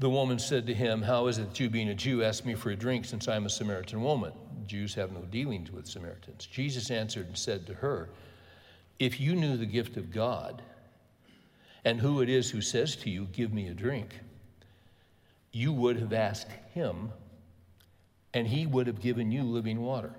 The 0.00 0.10
woman 0.10 0.40
said 0.40 0.66
to 0.66 0.74
him, 0.74 1.00
How 1.00 1.28
is 1.28 1.38
it 1.38 1.50
that 1.50 1.60
you, 1.60 1.70
being 1.70 1.90
a 1.90 1.94
Jew, 1.94 2.24
ask 2.24 2.44
me 2.44 2.56
for 2.56 2.70
a 2.70 2.76
drink 2.76 3.04
since 3.04 3.28
I'm 3.28 3.46
a 3.46 3.50
Samaritan 3.50 4.02
woman? 4.02 4.32
Jews 4.66 4.94
have 4.94 5.12
no 5.12 5.20
dealings 5.20 5.70
with 5.70 5.86
Samaritans. 5.86 6.44
Jesus 6.44 6.90
answered 6.90 7.28
and 7.28 7.38
said 7.38 7.68
to 7.68 7.74
her, 7.74 8.08
If 8.98 9.20
you 9.20 9.36
knew 9.36 9.56
the 9.56 9.66
gift 9.66 9.96
of 9.96 10.10
God 10.10 10.60
and 11.84 12.00
who 12.00 12.20
it 12.20 12.28
is 12.28 12.50
who 12.50 12.62
says 12.62 12.96
to 12.96 13.10
you, 13.10 13.28
Give 13.32 13.52
me 13.52 13.68
a 13.68 13.74
drink, 13.74 14.18
you 15.52 15.72
would 15.72 15.98
have 15.98 16.12
asked 16.12 16.50
him, 16.72 17.10
and 18.34 18.46
he 18.46 18.66
would 18.66 18.86
have 18.86 19.00
given 19.00 19.32
you 19.32 19.42
living 19.42 19.80
water. 19.80 20.12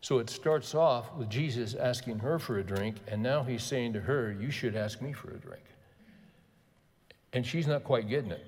So 0.00 0.18
it 0.18 0.30
starts 0.30 0.74
off 0.74 1.14
with 1.16 1.28
Jesus 1.28 1.74
asking 1.74 2.20
her 2.20 2.38
for 2.38 2.58
a 2.58 2.64
drink, 2.64 2.96
and 3.06 3.22
now 3.22 3.42
he's 3.42 3.62
saying 3.62 3.92
to 3.94 4.00
her, 4.00 4.32
You 4.32 4.50
should 4.50 4.76
ask 4.76 5.02
me 5.02 5.12
for 5.12 5.30
a 5.30 5.38
drink. 5.38 5.64
And 7.32 7.44
she's 7.44 7.66
not 7.66 7.84
quite 7.84 8.08
getting 8.08 8.30
it 8.30 8.46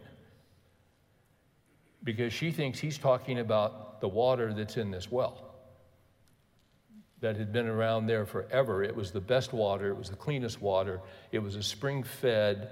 because 2.03 2.33
she 2.33 2.51
thinks 2.51 2.79
he's 2.79 2.99
talking 2.99 3.39
about 3.39 4.01
the 4.01 4.09
water 4.09 4.55
that's 4.55 4.77
in 4.77 4.91
this 4.91 5.11
well 5.11 5.47
that 7.21 7.37
had 7.37 7.53
been 7.53 7.67
around 7.67 8.07
there 8.07 8.25
forever. 8.25 8.83
It 8.83 8.97
was 8.97 9.11
the 9.11 9.21
best 9.21 9.53
water, 9.53 9.89
it 9.89 9.97
was 9.97 10.09
the 10.09 10.17
cleanest 10.17 10.63
water, 10.63 11.01
it 11.33 11.39
was 11.39 11.55
a 11.55 11.63
spring 11.63 12.03
fed 12.03 12.71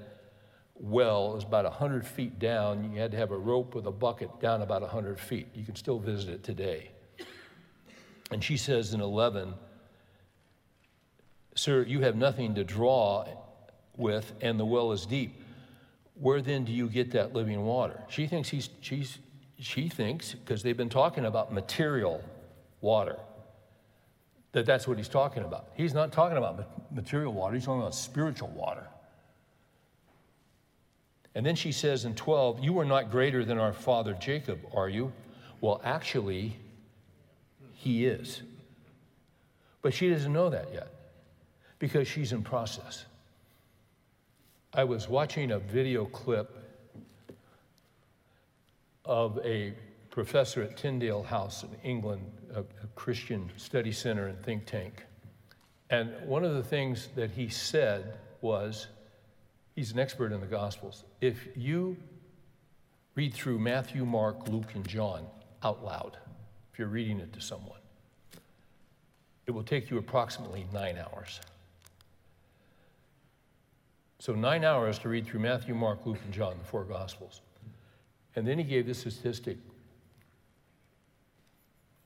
well. 0.78 1.34
Was 1.34 1.44
about 1.44 1.64
100 1.64 2.06
feet 2.06 2.38
down. 2.38 2.92
You 2.92 2.98
had 2.98 3.10
to 3.12 3.16
have 3.16 3.30
a 3.30 3.36
rope 3.36 3.74
with 3.74 3.86
a 3.86 3.92
bucket 3.92 4.40
down 4.40 4.62
about 4.62 4.82
100 4.82 5.18
feet. 5.18 5.48
You 5.54 5.64
can 5.64 5.76
still 5.76 5.98
visit 5.98 6.30
it 6.30 6.44
today. 6.44 6.90
And 8.30 8.42
she 8.42 8.56
says 8.56 8.94
in 8.94 9.00
11, 9.00 9.54
Sir, 11.54 11.82
you 11.82 12.00
have 12.02 12.14
nothing 12.14 12.54
to 12.54 12.64
draw 12.64 13.26
with, 13.96 14.32
and 14.40 14.60
the 14.60 14.64
well 14.64 14.92
is 14.92 15.06
deep 15.06 15.42
where 16.20 16.42
then 16.42 16.64
do 16.64 16.72
you 16.72 16.88
get 16.88 17.12
that 17.12 17.32
living 17.32 17.64
water? 17.64 18.02
She 18.08 18.26
thinks 18.26 18.48
he's, 18.48 18.68
she's, 18.80 19.18
she 19.58 19.88
thinks, 19.88 20.34
because 20.34 20.62
they've 20.62 20.76
been 20.76 20.88
talking 20.88 21.24
about 21.24 21.52
material 21.52 22.22
water, 22.80 23.16
that 24.52 24.66
that's 24.66 24.88
what 24.88 24.96
he's 24.98 25.08
talking 25.08 25.44
about. 25.44 25.68
He's 25.74 25.94
not 25.94 26.12
talking 26.12 26.36
about 26.36 26.92
material 26.92 27.32
water, 27.32 27.54
he's 27.54 27.64
talking 27.64 27.80
about 27.80 27.94
spiritual 27.94 28.48
water. 28.48 28.86
And 31.38 31.46
then 31.46 31.54
she 31.54 31.70
says 31.70 32.04
in 32.04 32.16
12, 32.16 32.64
You 32.64 32.80
are 32.80 32.84
not 32.84 33.12
greater 33.12 33.44
than 33.44 33.58
our 33.58 33.72
father 33.72 34.12
Jacob, 34.14 34.58
are 34.74 34.88
you? 34.88 35.12
Well, 35.60 35.80
actually, 35.84 36.56
he 37.74 38.06
is. 38.06 38.42
But 39.80 39.94
she 39.94 40.10
doesn't 40.10 40.32
know 40.32 40.50
that 40.50 40.74
yet 40.74 40.88
because 41.78 42.08
she's 42.08 42.32
in 42.32 42.42
process. 42.42 43.04
I 44.74 44.82
was 44.82 45.08
watching 45.08 45.52
a 45.52 45.60
video 45.60 46.06
clip 46.06 46.56
of 49.04 49.38
a 49.44 49.74
professor 50.10 50.64
at 50.64 50.76
Tyndale 50.76 51.22
House 51.22 51.62
in 51.62 51.70
England, 51.84 52.32
a, 52.52 52.62
a, 52.62 52.64
Christian 52.96 53.48
study 53.56 53.92
center 53.92 54.26
and 54.26 54.42
think 54.42 54.66
tank. 54.66 55.04
And 55.88 56.10
one 56.26 56.44
of 56.44 56.54
the 56.54 56.64
things 56.64 57.10
that 57.14 57.30
he 57.30 57.48
said 57.48 58.14
was 58.40 58.88
he's 59.78 59.92
an 59.92 59.98
expert 60.00 60.32
in 60.32 60.40
the 60.40 60.46
Gospels. 60.46 61.04
If 61.20 61.36
you 61.54 61.96
read 63.14 63.32
through 63.32 63.60
Matthew, 63.60 64.04
Mark, 64.04 64.48
Luke, 64.48 64.74
and 64.74 64.86
John 64.86 65.24
out 65.62 65.84
loud, 65.84 66.16
if 66.72 66.80
you're 66.80 66.88
reading 66.88 67.20
it 67.20 67.32
to 67.34 67.40
someone, 67.40 67.78
it 69.46 69.52
will 69.52 69.62
take 69.62 69.88
you 69.88 69.98
approximately 69.98 70.66
nine 70.72 70.98
hours. 70.98 71.40
So, 74.18 74.34
nine 74.34 74.64
hours 74.64 74.98
to 74.98 75.08
read 75.08 75.26
through 75.26 75.40
Matthew, 75.40 75.76
Mark, 75.76 76.04
Luke, 76.04 76.18
and 76.24 76.34
John, 76.34 76.56
the 76.58 76.64
four 76.64 76.82
Gospels. 76.82 77.40
And 78.34 78.44
then 78.46 78.58
he 78.58 78.64
gave 78.64 78.84
this 78.84 78.98
statistic. 78.98 79.58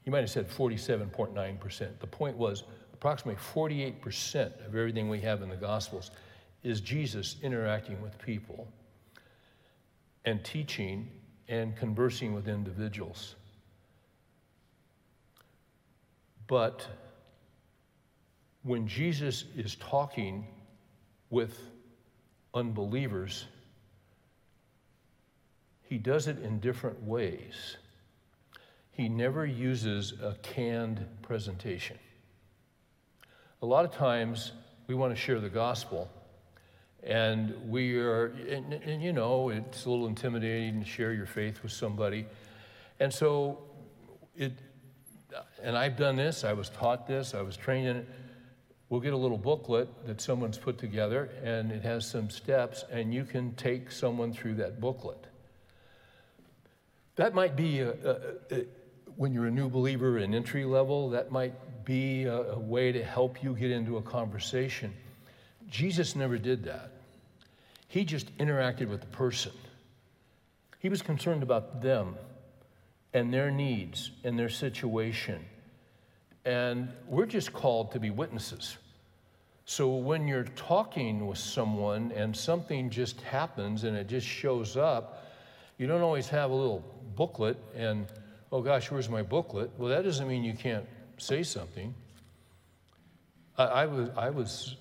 He 0.03 0.11
might 0.11 0.21
have 0.21 0.31
said 0.31 0.51
47.9%. 0.51 1.99
The 2.01 2.07
point 2.07 2.37
was 2.37 2.65
approximately 2.93 3.41
48% 3.55 4.67
of 4.67 4.77
everything 4.77 5.09
we 5.09 5.23
have 5.23 5.41
in 5.41 5.49
the 5.49 5.57
Gospels 5.57 6.11
is 6.63 6.81
Jesus 6.81 7.37
interacting 7.43 8.01
with 8.01 8.19
people 8.19 8.69
and 10.25 10.45
teaching 10.45 11.09
and 11.49 11.77
conversing 11.77 12.35
with 12.35 12.49
individuals. 12.49 13.35
But 16.47 16.87
when 18.63 18.87
Jesus 18.87 19.45
is 19.57 19.75
talking 19.77 20.47
with 21.31 21.59
unbelievers, 22.55 23.47
he 25.83 25.99
does 25.99 26.29
it 26.29 26.39
in 26.39 26.61
different 26.61 27.03
ways. 27.03 27.77
He 28.93 29.09
never 29.09 29.45
uses 29.45 30.13
a 30.23 30.37
canned 30.43 31.05
presentation. 31.23 31.99
A 33.63 33.67
lot 33.67 33.85
of 33.85 33.93
times 33.93 34.53
we 34.87 34.95
want 34.95 35.15
to 35.15 35.21
share 35.21 35.41
the 35.41 35.49
gospel, 35.49 36.11
and 37.03 37.55
we 37.69 37.97
are, 37.99 38.27
and, 38.49 38.75
and 38.75 39.03
you 39.03 39.13
know, 39.13 39.49
it's 39.49 39.85
a 39.87 39.91
little 39.91 40.07
intimidating 40.07 40.81
to 40.81 40.87
share 40.87 41.13
your 41.13 41.27
faith 41.27 41.63
with 41.63 41.73
somebody. 41.73 42.27
And 43.01 43.13
so 43.13 43.59
it, 44.37 44.53
and 45.63 45.77
I've 45.77 45.97
done 45.97 46.17
this, 46.17 46.45
I 46.45 46.53
was 46.53 46.69
taught 46.71 47.07
this, 47.07 47.35
I 47.35 47.43
was 47.43 47.57
trained 47.57 47.89
in 47.89 47.97
it. 47.97 48.09
We'll 48.89 49.01
get 49.01 49.15
a 49.15 49.17
little 49.17 49.39
booklet 49.39 49.89
that 50.07 50.21
someone's 50.21 50.59
put 50.59 50.79
together 50.79 51.31
and 51.43 51.73
it 51.73 51.83
has 51.83 52.07
some 52.07 52.29
steps 52.29 52.85
and 52.91 53.13
you 53.13 53.25
can 53.25 53.55
take 53.55 53.91
someone 53.91 54.33
through 54.33 54.57
that 54.57 54.81
booklet. 54.81 55.27
That 57.17 57.35
might 57.35 57.57
be 57.57 57.81
a, 57.81 57.91
a, 57.91 58.17
a, 58.51 58.65
when 59.17 59.33
you're 59.33 59.47
a 59.47 59.51
new 59.51 59.71
believer 59.71 60.19
an 60.19 60.35
entry 60.35 60.65
level 60.65 61.11
that 61.11 61.33
might 61.33 61.85
be 61.85 62.25
a, 62.25 62.59
way 62.59 62.93
to 62.93 63.03
help 63.03 63.43
you 63.43 63.55
get 63.55 63.71
into 63.71 63.97
a 63.97 64.03
conversation 64.03 64.93
jesus 65.73 66.15
never 66.15 66.39
did 66.39 66.63
that 66.65 66.91
he 67.89 68.05
just 68.05 68.37
interacted 68.39 68.89
with 68.89 69.01
the 69.01 69.07
person 69.09 69.53
he 70.79 70.89
was 70.89 71.03
concerned 71.03 71.43
about 71.43 71.83
them 71.83 72.15
and 73.13 73.35
their 73.35 73.51
needs 73.51 74.13
and 74.23 74.39
their 74.39 74.49
situation 74.49 75.45
and 76.45 76.89
we're 77.07 77.27
just 77.27 77.53
called 77.53 77.93
to 77.93 78.01
be 78.01 78.11
witnesses. 78.11 78.77
So 79.65 79.95
when 79.95 80.27
you're 80.27 80.45
talking 80.45 81.27
with 81.27 81.39
someone 81.39 82.13
and 82.13 82.37
something 82.37 82.91
just 82.91 83.21
happens 83.21 83.85
and 83.85 83.97
it 83.97 84.09
just 84.09 84.27
shows 84.27 84.77
up, 84.77 85.25
you 85.79 85.87
don't 85.87 86.03
always 86.03 86.29
have 86.29 86.51
a 86.51 86.55
little 86.55 86.85
booklet 87.15 87.57
and, 87.77 88.07
oh 88.51 88.61
gosh, 88.61 88.91
where's 88.91 89.09
my 89.09 89.23
booklet? 89.23 89.71
Well, 89.79 89.89
that 89.89 90.03
doesn't 90.03 90.27
mean 90.27 90.43
you 90.43 90.55
can't 90.55 90.87
say 91.19 91.45
something. 91.45 91.95
I, 93.57 93.65
I 93.65 93.87
was, 93.87 94.11
I 94.17 94.31
was, 94.31 94.77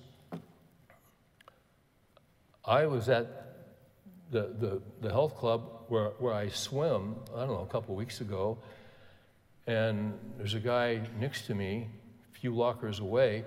I 2.64 2.86
was 2.86 3.08
at 3.08 3.26
the, 4.30 4.54
the, 4.58 4.82
the 5.00 5.10
health 5.10 5.36
club 5.36 5.62
where, 5.88 6.10
where 6.18 6.32
I 6.32 6.48
swim, 6.48 7.16
I 7.34 7.40
don't 7.40 7.48
know, 7.48 7.66
a 7.68 7.72
couple 7.72 7.94
weeks 7.94 8.20
ago, 8.20 8.58
and 9.66 10.18
there's 10.38 10.54
a 10.54 10.60
guy 10.60 11.00
next 11.20 11.46
to 11.46 11.54
me, 11.54 11.88
a 12.34 12.38
few 12.38 12.54
lockers 12.54 13.00
away, 13.00 13.44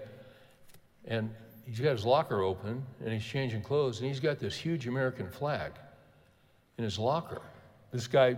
and 1.06 1.34
he's 1.66 1.80
got 1.80 1.92
his 1.92 2.06
locker 2.06 2.42
open 2.42 2.84
and 3.04 3.14
he's 3.14 3.26
changing 3.26 3.62
clothes 3.62 4.00
and 4.00 4.08
he's 4.08 4.20
got 4.20 4.40
this 4.40 4.56
huge 4.56 4.88
American 4.88 5.30
flag. 5.30 5.74
in 6.78 6.84
his 6.84 7.00
locker. 7.00 7.42
This 7.92 8.08
guy 8.08 8.36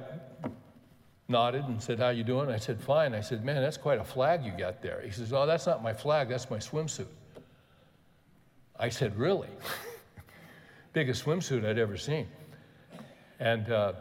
nodded 1.28 1.66
and 1.66 1.82
said, 1.82 2.00
How 2.00 2.10
you 2.10 2.24
doing? 2.24 2.50
I 2.50 2.58
said, 2.58 2.80
Fine. 2.80 3.16
I 3.16 3.22
said, 3.22 3.44
Man, 3.44 3.62
that's 3.62 3.78
quite 3.78 4.00
a 4.00 4.04
flag 4.04 4.46
you 4.46 4.52
got 4.52 4.82
there. 4.82 5.02
He 5.04 5.12
says, 5.12 5.34
Oh, 5.34 5.46
that's 5.46 5.66
not 5.66 5.82
my 5.82 5.94
flag, 5.94 6.30
that's 6.30 6.50
my 6.50 6.58
swimsuit. 6.58 7.08
I 8.80 8.90
said, 8.90 9.18
Really? 9.18 9.50
Biggest 10.98 11.26
swimsuit 11.26 11.64
I'd 11.64 11.78
ever 11.78 11.96
seen. 11.96 12.26
And 13.40 13.70
uh, 13.70 13.94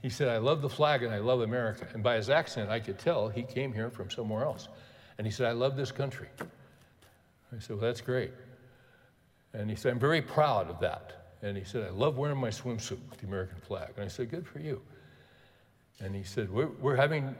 he 0.00 0.08
said, 0.08 0.28
I 0.28 0.38
love 0.38 0.62
the 0.62 0.70
flag 0.70 1.02
and 1.02 1.12
I 1.12 1.18
love 1.18 1.42
America. 1.42 1.86
And 1.92 2.02
by 2.02 2.16
his 2.16 2.30
accent, 2.30 2.70
I 2.70 2.80
could 2.80 2.98
tell 2.98 3.28
he 3.28 3.42
came 3.42 3.74
here 3.74 3.90
from 3.90 4.08
somewhere 4.08 4.42
else. 4.42 4.68
And 5.18 5.26
he 5.26 5.30
said, 5.30 5.48
I 5.48 5.52
love 5.52 5.76
this 5.76 5.92
country. 5.92 6.28
I 6.40 7.58
said, 7.58 7.76
Well, 7.76 7.80
that's 7.80 8.00
great. 8.00 8.32
And 9.52 9.68
he 9.68 9.76
said, 9.76 9.92
I'm 9.92 9.98
very 9.98 10.22
proud 10.22 10.70
of 10.70 10.80
that. 10.80 11.34
And 11.42 11.58
he 11.58 11.64
said, 11.64 11.86
I 11.86 11.90
love 11.90 12.16
wearing 12.16 12.38
my 12.38 12.48
swimsuit 12.48 13.06
with 13.10 13.20
the 13.20 13.26
American 13.26 13.58
flag. 13.58 13.90
And 13.96 14.06
I 14.06 14.08
said, 14.08 14.30
Good 14.30 14.46
for 14.46 14.60
you. 14.60 14.80
And 16.00 16.14
he 16.14 16.22
said, 16.22 16.50
We're, 16.50 16.68
we're 16.80 16.96
having, 16.96 17.34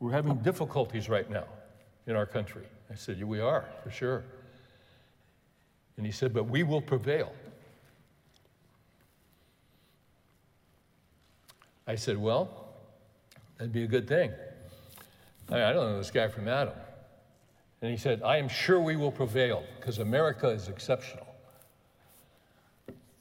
we're 0.00 0.12
having 0.12 0.36
difficulties 0.36 1.10
right 1.10 1.28
now 1.28 1.44
in 2.06 2.16
our 2.16 2.24
country. 2.24 2.64
I 2.90 2.94
said, 2.94 3.18
yeah, 3.18 3.26
We 3.26 3.40
are, 3.40 3.66
for 3.82 3.90
sure. 3.90 4.24
And 5.98 6.06
he 6.06 6.12
said, 6.12 6.32
But 6.32 6.44
we 6.44 6.62
will 6.62 6.80
prevail. 6.80 7.30
I 11.86 11.94
said, 11.96 12.16
Well, 12.16 12.68
that'd 13.58 13.72
be 13.72 13.84
a 13.84 13.88
good 13.88 14.08
thing. 14.08 14.32
I, 15.50 15.72
don't 15.72 15.90
know 15.90 15.98
this 15.98 16.10
guy 16.10 16.28
from 16.28 16.48
Adam. 16.48 16.74
And 17.82 17.90
he 17.90 17.98
said, 17.98 18.22
I 18.22 18.38
am 18.38 18.48
sure 18.48 18.80
we 18.80 18.96
will 18.96 19.12
prevail 19.12 19.62
because 19.78 19.98
America 19.98 20.48
is 20.48 20.68
exceptional. 20.68 21.26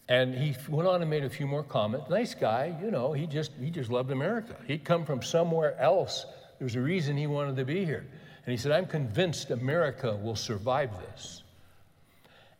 And 0.07 0.33
he 0.33 0.55
went 0.69 0.87
on 0.87 1.01
and 1.01 1.09
made 1.09 1.23
a 1.23 1.29
few 1.29 1.47
more 1.47 1.63
comments. 1.63 2.09
Nice 2.09 2.33
guy, 2.33 2.77
you 2.81 2.91
know, 2.91 3.13
he 3.13 3.25
just, 3.25 3.51
he 3.59 3.69
just 3.69 3.89
loved 3.89 4.11
America. 4.11 4.55
He'd 4.67 4.83
come 4.83 5.05
from 5.05 5.21
somewhere 5.21 5.77
else. 5.79 6.25
There 6.59 6.65
was 6.65 6.75
a 6.75 6.81
reason 6.81 7.17
he 7.17 7.27
wanted 7.27 7.55
to 7.57 7.65
be 7.65 7.83
here. 7.83 8.05
And 8.45 8.51
he 8.51 8.57
said, 8.57 8.71
I'm 8.71 8.85
convinced 8.85 9.51
America 9.51 10.15
will 10.15 10.35
survive 10.35 10.91
this. 11.11 11.43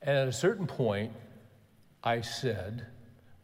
And 0.01 0.17
at 0.17 0.27
a 0.27 0.33
certain 0.33 0.67
point, 0.67 1.11
I 2.03 2.21
said, 2.21 2.85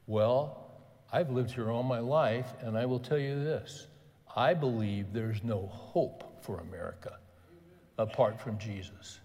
Well, 0.07 0.68
I've 1.11 1.31
lived 1.31 1.51
here 1.51 1.71
all 1.71 1.83
my 1.83 1.99
life, 1.99 2.53
and 2.61 2.77
I 2.77 2.85
will 2.85 2.99
tell 2.99 3.17
you 3.17 3.43
this 3.43 3.87
I 4.35 4.53
believe 4.53 5.11
there's 5.11 5.43
no 5.43 5.67
hope 5.67 6.43
for 6.43 6.59
America 6.59 7.17
apart 7.97 8.39
from 8.39 8.57
Jesus. 8.57 9.19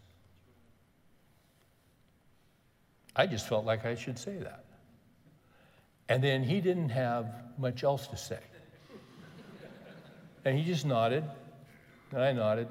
I 3.17 3.27
just 3.27 3.49
felt 3.49 3.65
like 3.65 3.85
I 3.85 3.95
should 3.95 4.19
say 4.19 4.39
that. 4.39 4.65
And 6.09 6.23
then 6.23 6.43
he 6.43 6.61
didn't 6.61 6.89
have 6.89 7.27
much 7.59 7.85
else 7.85 8.09
to 8.09 8.17
say. 8.17 8.41
And 10.45 10.59
he 10.59 10.65
just 10.65 10.85
nodded, 10.85 11.25
and 12.11 12.21
I 12.21 12.33
nodded. 12.33 12.69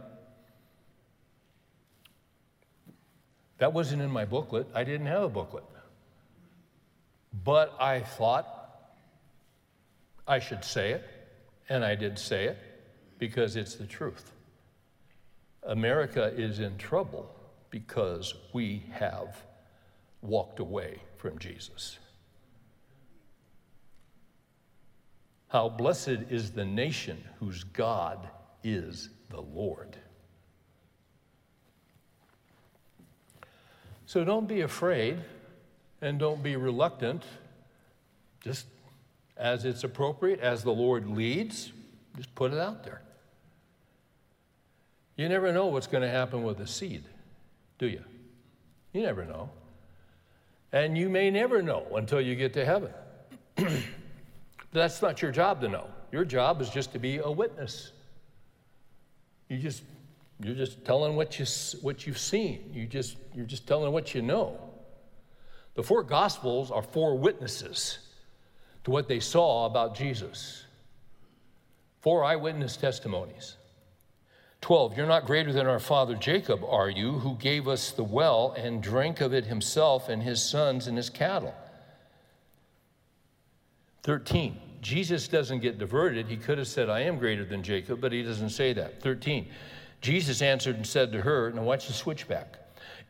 That 3.58 3.74
wasn't 3.74 4.02
in 4.02 4.12
my 4.12 4.26
booklet. 4.26 4.68
I 4.76 4.84
didn't 4.84 5.08
have 5.08 5.24
a 5.24 5.30
booklet. 5.30 5.64
But 7.44 7.74
I 7.80 8.02
thought 8.02 8.63
I 10.28 10.40
should 10.40 10.64
say 10.64 10.92
it, 10.92 11.04
and 11.70 11.84
I 11.84 11.96
did 11.96 12.18
say 12.18 12.46
it 12.46 12.58
because 13.20 13.56
it's 13.56 13.76
the 13.76 13.86
truth. 13.86 14.32
America 15.64 16.34
is 16.36 16.60
in 16.60 16.78
trouble 16.78 17.34
because 17.70 18.34
we 18.54 18.86
have 18.92 19.44
walked 20.22 20.60
away 20.60 21.02
from 21.18 21.40
Jesus. 21.40 22.00
How 25.48 25.70
blessed 25.70 26.20
is 26.30 26.52
the 26.52 26.66
nation 26.66 27.24
whose 27.40 27.64
God 27.64 28.28
is 28.64 29.10
the 29.30 29.42
Lord. 29.42 29.96
So 34.06 34.24
don't 34.24 34.48
be 34.48 34.62
afraid 34.62 35.20
and 36.02 36.20
don't 36.20 36.44
be 36.44 36.56
reluctant. 36.56 37.24
Just 38.42 38.66
as 39.38 39.66
it's 39.66 39.84
appropriate, 39.84 40.40
as 40.40 40.64
the 40.64 40.72
Lord 40.74 41.08
leads, 41.10 41.72
just 42.16 42.34
put 42.36 42.54
it 42.54 42.60
out 42.60 42.84
there. 42.84 43.02
You 45.16 45.30
never 45.30 45.52
know 45.52 45.68
what's 45.68 45.88
going 45.88 46.04
to 46.04 46.10
happen 46.10 46.44
with 46.44 46.60
a 46.60 46.68
seed, 46.68 47.04
do 47.78 47.88
you? 47.88 48.04
You 48.94 49.02
never 49.02 49.26
know. 49.26 49.50
And 50.72 50.98
you 50.98 51.10
may 51.10 51.30
never 51.30 51.62
know 51.62 51.86
until 51.96 52.20
you 52.20 52.36
get 52.36 52.54
to 52.54 52.66
heaven. 52.66 52.92
That's 54.72 55.02
not 55.02 55.22
your 55.22 55.32
job 55.32 55.62
to 55.62 55.68
know. 55.68 55.88
Your 56.12 56.26
job 56.26 56.62
is 56.62 56.70
just 56.70 56.92
to 56.94 57.00
be 57.00 57.18
a 57.18 57.30
witness. 57.30 57.92
You 59.50 59.58
just 59.58 59.84
you're 60.40 60.56
just 60.56 60.84
telling 60.84 61.16
what 61.16 61.40
you 61.40 61.46
what 61.82 62.08
you've 62.08 62.18
seen. 62.18 62.72
You 62.74 62.88
just 62.88 63.18
you're 63.36 63.46
just 63.46 63.68
telling 63.68 63.92
what 63.94 64.16
you 64.16 64.22
know. 64.24 64.60
The 65.76 65.84
four 65.84 66.04
gospels 66.04 66.72
are 66.72 66.82
four 66.82 67.18
witnesses 67.18 68.00
to 68.84 68.92
what 68.92 69.08
they 69.08 69.20
saw 69.20 69.66
about 69.66 69.96
Jesus. 69.96 70.66
Four 72.02 72.24
eyewitness 72.24 72.76
testimonies. 72.78 73.56
12, 74.62 74.98
you're 74.98 75.08
not 75.08 75.26
greater 75.26 75.52
than 75.52 75.68
our 75.68 75.80
father 75.80 76.16
Jacob, 76.16 76.64
are 76.64 76.90
you, 76.90 77.14
who 77.20 77.36
gave 77.36 77.68
us 77.68 77.92
the 77.92 78.04
well 78.04 78.54
and 78.58 78.82
drank 78.82 79.20
of 79.20 79.34
it 79.34 79.46
himself 79.46 80.08
and 80.08 80.24
his 80.24 80.42
sons 80.42 80.88
and 80.88 80.96
his 80.96 81.10
cattle? 81.10 81.54
13, 84.04 84.58
Jesus 84.82 85.28
doesn't 85.28 85.60
get 85.60 85.80
diverted. 85.80 86.28
He 86.28 86.38
could 86.38 86.58
have 86.58 86.68
said, 86.68 86.90
I 86.90 87.02
am 87.02 87.20
greater 87.20 87.44
than 87.46 87.62
Jacob, 87.62 88.00
but 88.00 88.12
he 88.12 88.24
doesn't 88.24 88.52
say 88.52 88.74
that. 88.74 89.02
13, 89.02 89.48
Jesus 90.00 90.42
answered 90.42 90.76
and 90.76 90.88
said 90.88 91.12
to 91.12 91.22
her, 91.22 91.52
now 91.52 91.64
watch 91.64 91.88
the 91.88 91.94
switchback. 91.94 92.58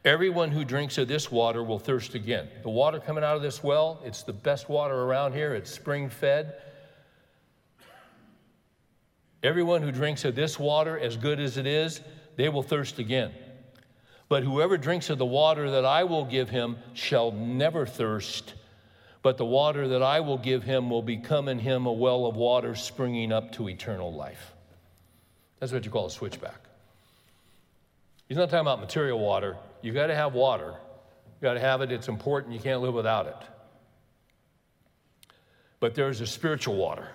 Everyone 0.05 0.51
who 0.51 0.65
drinks 0.65 0.97
of 0.97 1.07
this 1.07 1.31
water 1.31 1.63
will 1.63 1.79
thirst 1.79 2.13
again. 2.13 2.49
The 2.61 2.69
water 2.69 2.99
coming 2.99 3.23
out 3.23 3.37
of 3.37 3.41
this 3.41 3.63
well, 3.63 4.01
it's 4.03 4.23
the 4.23 4.33
best 4.33 4.67
water 4.67 4.93
around 4.93 5.33
here, 5.33 5.53
it's 5.53 5.71
spring 5.71 6.09
fed. 6.09 6.55
Everyone 9.43 9.81
who 9.81 9.91
drinks 9.91 10.25
of 10.25 10.35
this 10.35 10.59
water, 10.59 10.99
as 10.99 11.15
good 11.15 11.39
as 11.39 11.57
it 11.57 11.65
is, 11.65 12.01
they 12.35 12.49
will 12.49 12.63
thirst 12.63 12.99
again. 12.99 13.31
But 14.27 14.43
whoever 14.43 14.77
drinks 14.77 15.09
of 15.09 15.17
the 15.17 15.25
water 15.25 15.71
that 15.71 15.85
I 15.85 16.03
will 16.03 16.25
give 16.25 16.49
him 16.49 16.77
shall 16.93 17.31
never 17.31 17.85
thirst. 17.85 18.55
But 19.21 19.37
the 19.37 19.45
water 19.45 19.87
that 19.89 20.03
I 20.03 20.19
will 20.19 20.37
give 20.37 20.63
him 20.63 20.89
will 20.89 21.01
become 21.01 21.47
in 21.47 21.59
him 21.59 21.85
a 21.85 21.91
well 21.91 22.25
of 22.25 22.35
water 22.35 22.75
springing 22.75 23.31
up 23.31 23.53
to 23.53 23.69
eternal 23.69 24.13
life. 24.13 24.53
That's 25.59 25.71
what 25.71 25.85
you 25.85 25.91
call 25.91 26.07
a 26.07 26.11
switchback. 26.11 26.59
He's 28.27 28.37
not 28.37 28.49
talking 28.49 28.61
about 28.61 28.81
material 28.81 29.19
water. 29.19 29.55
You 29.83 29.91
got 29.91 30.07
to 30.07 30.15
have 30.15 30.33
water. 30.33 30.73
You've 30.73 31.41
got 31.41 31.53
to 31.55 31.59
have 31.59 31.81
it. 31.81 31.91
It's 31.91 32.07
important. 32.07 32.53
You 32.53 32.59
can't 32.59 32.81
live 32.81 32.93
without 32.93 33.27
it. 33.27 33.35
But 35.81 35.93
there's 35.93 36.21
a 36.21 36.25
spiritual 36.25 36.77
water. 36.77 37.09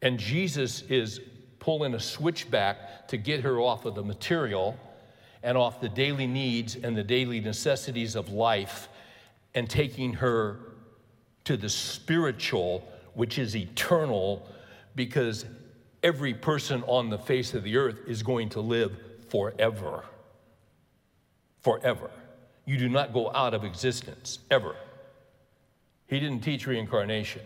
And 0.00 0.18
Jesus 0.18 0.82
is 0.88 1.20
pulling 1.58 1.92
a 1.94 2.00
switchback 2.00 3.08
to 3.08 3.18
get 3.18 3.42
her 3.42 3.60
off 3.60 3.84
of 3.84 3.94
the 3.94 4.02
material 4.02 4.78
and 5.42 5.58
off 5.58 5.80
the 5.82 5.88
daily 5.88 6.26
needs 6.26 6.76
and 6.76 6.96
the 6.96 7.04
daily 7.04 7.40
necessities 7.40 8.16
of 8.16 8.30
life 8.30 8.88
and 9.54 9.68
taking 9.68 10.14
her 10.14 10.60
to 11.44 11.58
the 11.58 11.68
spiritual, 11.68 12.88
which 13.12 13.38
is 13.38 13.54
eternal, 13.54 14.48
because 14.94 15.44
every 16.02 16.32
person 16.32 16.82
on 16.86 17.10
the 17.10 17.18
face 17.18 17.52
of 17.52 17.64
the 17.64 17.76
earth 17.76 18.00
is 18.06 18.22
going 18.22 18.48
to 18.48 18.60
live 18.60 18.96
forever. 19.28 20.04
Forever. 21.66 22.12
You 22.64 22.78
do 22.78 22.88
not 22.88 23.12
go 23.12 23.32
out 23.34 23.52
of 23.52 23.64
existence, 23.64 24.38
ever. 24.52 24.76
He 26.06 26.20
didn't 26.20 26.42
teach 26.42 26.64
reincarnation. 26.64 27.42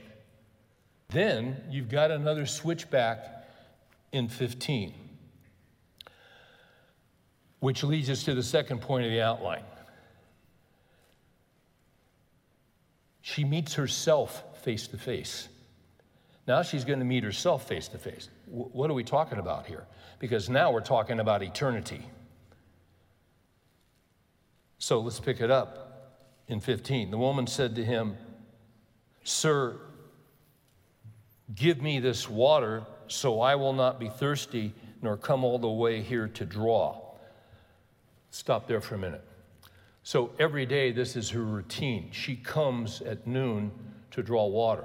Then 1.08 1.56
you've 1.70 1.88
got 1.88 2.10
another 2.10 2.44
switchback 2.44 3.48
in 4.12 4.28
15, 4.28 4.92
which 7.60 7.82
leads 7.82 8.10
us 8.10 8.22
to 8.24 8.34
the 8.34 8.42
second 8.42 8.82
point 8.82 9.06
of 9.06 9.10
the 9.10 9.22
outline. 9.22 9.64
She 13.22 13.42
meets 13.42 13.72
herself 13.72 14.62
face 14.62 14.86
to 14.88 14.98
face. 14.98 15.48
Now 16.46 16.60
she's 16.60 16.84
going 16.84 16.98
to 16.98 17.06
meet 17.06 17.24
herself 17.24 17.66
face 17.66 17.88
to 17.88 17.96
face. 17.96 18.28
What 18.44 18.90
are 18.90 18.94
we 18.94 19.02
talking 19.02 19.38
about 19.38 19.64
here? 19.64 19.86
Because 20.18 20.50
now 20.50 20.70
we're 20.70 20.82
talking 20.82 21.20
about 21.20 21.42
eternity. 21.42 22.04
So 24.80 24.98
let's 24.98 25.20
pick 25.20 25.40
it 25.40 25.50
up 25.52 26.18
in 26.48 26.58
15. 26.58 27.12
The 27.12 27.18
woman 27.18 27.46
said 27.46 27.76
to 27.76 27.84
him, 27.84 28.16
Sir, 29.22 29.78
Give 31.54 31.82
me 31.82 31.98
this 31.98 32.28
water 32.28 32.84
so 33.08 33.40
I 33.40 33.54
will 33.56 33.72
not 33.72 33.98
be 33.98 34.08
thirsty 34.08 34.72
nor 35.02 35.16
come 35.16 35.44
all 35.44 35.58
the 35.58 35.68
way 35.68 36.02
here 36.02 36.28
to 36.28 36.44
draw. 36.44 37.00
Stop 38.30 38.68
there 38.68 38.80
for 38.80 38.94
a 38.94 38.98
minute. 38.98 39.24
So 40.02 40.30
every 40.38 40.66
day, 40.66 40.92
this 40.92 41.16
is 41.16 41.30
her 41.30 41.42
routine. 41.42 42.10
She 42.12 42.36
comes 42.36 43.00
at 43.02 43.26
noon 43.26 43.72
to 44.12 44.22
draw 44.22 44.46
water. 44.46 44.84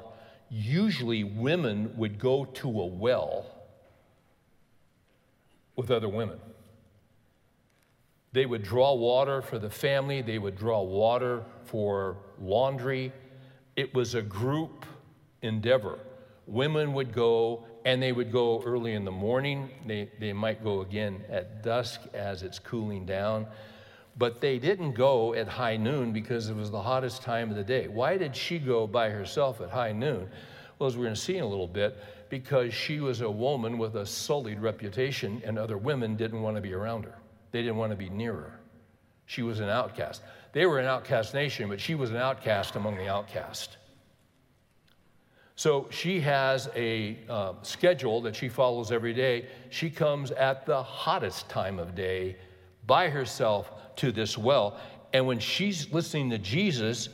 Usually, 0.50 1.24
women 1.24 1.96
would 1.98 2.20
go 2.20 2.46
to 2.46 2.68
a 2.68 2.86
well 2.86 3.46
with 5.76 5.92
other 5.92 6.10
women. 6.10 6.40
They 8.36 8.46
would 8.46 8.64
draw 8.64 8.94
water 8.94 9.42
for 9.42 9.60
the 9.60 9.70
family, 9.70 10.22
they 10.22 10.40
would 10.40 10.58
draw 10.58 10.82
water 10.82 11.46
for 11.64 12.18
laundry. 12.38 13.14
It 13.78 13.94
was 13.94 14.14
a 14.14 14.22
group 14.22 14.86
endeavor. 15.42 16.00
Women 16.46 16.92
would 16.96 17.14
go, 17.14 17.66
and 17.86 18.04
they 18.04 18.12
would 18.12 18.34
go 18.34 18.62
early 18.66 18.94
in 18.94 19.06
the 19.06 19.12
morning. 19.12 19.70
They, 19.88 20.10
they 20.20 20.34
might 20.34 20.62
go 20.66 20.82
again 20.82 21.24
at 21.30 21.64
dusk 21.64 22.02
as 22.14 22.44
it's 22.44 22.60
cooling 22.60 23.06
down. 23.06 23.48
But 24.18 24.42
they 24.42 24.60
didn't 24.60 24.96
go 24.96 25.34
at 25.34 25.48
high 25.48 25.78
noon 25.78 26.12
because 26.12 26.50
it 26.50 26.58
was 26.58 26.70
the 26.70 26.82
hottest 26.82 27.22
time 27.22 27.50
of 27.50 27.56
the 27.56 27.64
day. 27.64 27.88
Why 27.88 28.18
did 28.18 28.36
she 28.36 28.60
go 28.60 28.86
by 28.86 29.12
herself 29.12 29.62
at 29.62 29.70
high 29.70 29.94
noon? 29.94 30.30
Well, 30.78 30.88
as 30.88 30.98
we're 30.98 31.06
going 31.06 31.16
to 31.16 31.22
see 31.22 31.38
in 31.38 31.44
a 31.46 31.48
little 31.48 31.70
bit, 31.70 31.98
because 32.30 32.74
she 32.74 33.00
was 33.00 33.22
a 33.22 33.32
woman 33.32 33.78
with 33.78 33.96
a 33.96 34.06
sullied 34.06 34.60
reputation, 34.60 35.42
and 35.46 35.58
other 35.58 35.78
women 35.78 36.18
didn't 36.18 36.42
want 36.42 36.58
to 36.58 36.62
be 36.62 36.74
around 36.74 37.06
her. 37.06 37.16
They 37.56 37.62
didn't 37.62 37.78
want 37.78 37.94
to 37.94 37.96
be 37.96 38.10
near 38.10 38.34
her. 38.34 38.60
She 39.28 39.42
was 39.42 39.62
an 39.62 39.70
outcast. 39.70 40.22
They 40.52 40.66
were 40.66 40.78
an 40.78 40.88
outcast 40.88 41.34
nation, 41.34 41.70
but 41.70 41.80
she 41.80 41.96
was 41.96 42.10
an 42.10 42.18
outcast 42.18 42.76
among 42.76 42.98
the 42.98 43.08
outcast. 43.08 43.78
So 45.56 45.88
she 45.90 46.20
has 46.20 46.70
a 46.76 47.18
uh, 47.30 47.54
schedule 47.62 48.20
that 48.24 48.36
she 48.36 48.50
follows 48.50 48.92
every 48.92 49.14
day. 49.14 49.46
She 49.70 49.90
comes 49.90 50.32
at 50.32 50.66
the 50.66 50.84
hottest 50.84 51.48
time 51.48 51.80
of 51.80 51.96
day 51.96 52.36
by 52.88 53.08
herself 53.08 53.72
to 53.96 54.12
this 54.12 54.38
well. 54.38 54.78
And 55.14 55.26
when 55.26 55.40
she's 55.40 55.94
listening 55.94 56.32
to 56.32 56.38
Jesus, 56.38 57.08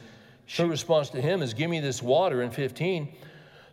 her 0.58 0.66
response 0.66 1.12
to 1.12 1.22
him 1.22 1.44
is, 1.44 1.54
Give 1.54 1.70
me 1.70 1.82
this 1.82 2.02
water 2.02 2.42
in 2.42 2.50
15, 2.50 3.14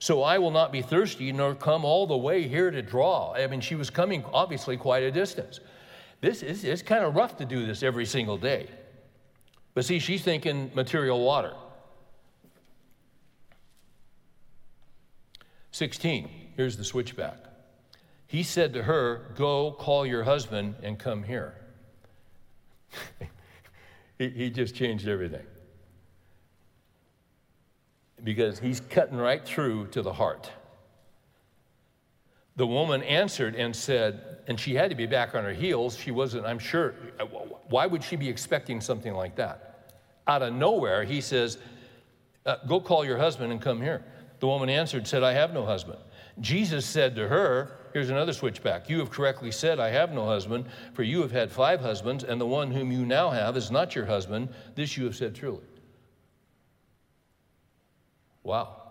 so 0.01 0.23
I 0.23 0.37
will 0.37 0.51
not 0.51 0.71
be 0.71 0.83
thirsty, 0.83 1.33
nor 1.33 1.55
come 1.55 1.87
all 1.87 2.07
the 2.07 2.19
way 2.19 2.47
here 2.47 2.71
to 2.71 2.83
draw. 2.83 3.33
I 3.33 3.47
mean, 3.47 3.63
she 3.63 3.75
was 3.75 3.89
coming 3.89 4.23
obviously 4.35 4.77
quite 4.77 5.03
a 5.03 5.11
distance. 5.11 5.61
This 6.21 6.43
is 6.43 6.65
it's 6.65 6.83
kind 6.83 7.05
of 7.05 7.15
rough 7.15 7.37
to 7.37 7.45
do 7.45 7.65
this 7.67 7.83
every 7.83 8.07
single 8.07 8.37
day. 8.37 8.69
But 9.75 9.85
see, 9.85 9.99
she's 9.99 10.23
thinking 10.23 10.71
material 10.75 11.21
water. 11.21 11.55
16, 15.71 16.29
here's 16.57 16.77
the 16.77 16.83
switchback. 16.83 17.37
He 18.27 18.43
said 18.43 18.73
to 18.75 18.83
her, 18.83 19.33
Go 19.37 19.71
call 19.71 20.05
your 20.05 20.25
husband 20.25 20.75
and 20.83 20.99
come 20.99 21.23
here. 21.23 21.55
he, 24.19 24.29
he 24.31 24.51
just 24.51 24.75
changed 24.75 25.07
everything. 25.07 25.47
Because 28.25 28.59
he's 28.59 28.81
cutting 28.81 29.17
right 29.17 29.45
through 29.45 29.87
to 29.89 30.03
the 30.03 30.13
heart. 30.13 30.51
The 32.59 32.67
woman 32.67 33.05
answered 33.05 33.55
and 33.55 33.75
said, 33.75 34.39
and 34.49 34.59
she 34.59 34.75
had 34.75 34.91
to 34.91 34.97
be 34.97 35.07
back 35.07 35.37
on 35.37 35.45
her 35.45 35.53
heels. 35.53 35.97
She 35.97 36.11
wasn't, 36.11 36.45
I'm 36.45 36.59
sure, 36.59 36.97
why 37.69 37.87
would 37.87 38.03
she 38.03 38.17
be 38.17 38.29
expecting 38.29 38.81
something 38.81 39.15
like 39.15 39.37
that? 39.37 39.95
Out 40.27 40.43
of 40.43 40.53
nowhere, 40.53 41.05
he 41.05 41.21
says, 41.21 41.59
uh, 42.47 42.57
Go 42.67 42.81
call 42.81 43.05
your 43.05 43.17
husband 43.17 43.53
and 43.53 43.63
come 43.63 43.81
here. 43.81 44.05
The 44.41 44.49
woman 44.49 44.69
answered, 44.69 45.07
said, 45.07 45.23
I 45.23 45.35
have 45.35 45.53
no 45.55 45.65
husband. 45.65 46.01
Jesus 46.41 46.85
said 46.85 47.15
to 47.15 47.29
her, 47.29 47.79
Here's 47.93 48.11
another 48.11 48.33
switchback. 48.33 48.91
You 48.91 48.99
have 48.99 49.11
correctly 49.11 49.53
said, 49.53 49.79
I 49.79 49.91
have 49.91 50.13
no 50.13 50.27
husband, 50.27 50.67
for 50.95 51.05
you 51.05 51.23
have 51.23 51.31
had 51.31 51.53
five 51.53 51.81
husbands, 51.81 52.25
and 52.25 52.41
the 52.41 52.47
one 52.47 52.73
whom 52.73 52.91
you 52.91 53.07
now 53.07 53.31
have 53.31 53.57
is 53.57 53.71
not 53.71 53.95
your 53.95 54.05
husband. 54.05 54.49
This 54.75 54.97
you 54.97 55.05
have 55.05 55.15
said 55.15 55.37
truly. 55.37 55.63
Wow. 58.43 58.88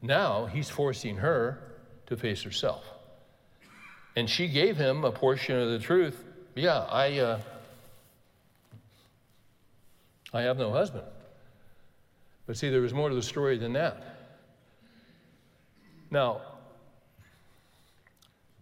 Now 0.00 0.46
he's 0.46 0.68
forcing 0.68 1.16
her 1.16 1.58
to 2.06 2.16
face 2.16 2.42
herself. 2.42 2.84
And 4.16 4.28
she 4.28 4.48
gave 4.48 4.76
him 4.76 5.04
a 5.04 5.12
portion 5.12 5.56
of 5.56 5.70
the 5.70 5.78
truth. 5.78 6.24
Yeah, 6.54 6.78
I, 6.78 7.18
uh, 7.18 7.40
I 10.32 10.42
have 10.42 10.58
no 10.58 10.72
husband. 10.72 11.04
But 12.46 12.56
see, 12.56 12.70
there 12.70 12.80
was 12.80 12.94
more 12.94 13.08
to 13.08 13.14
the 13.14 13.22
story 13.22 13.58
than 13.58 13.74
that. 13.74 14.02
Now, 16.10 16.40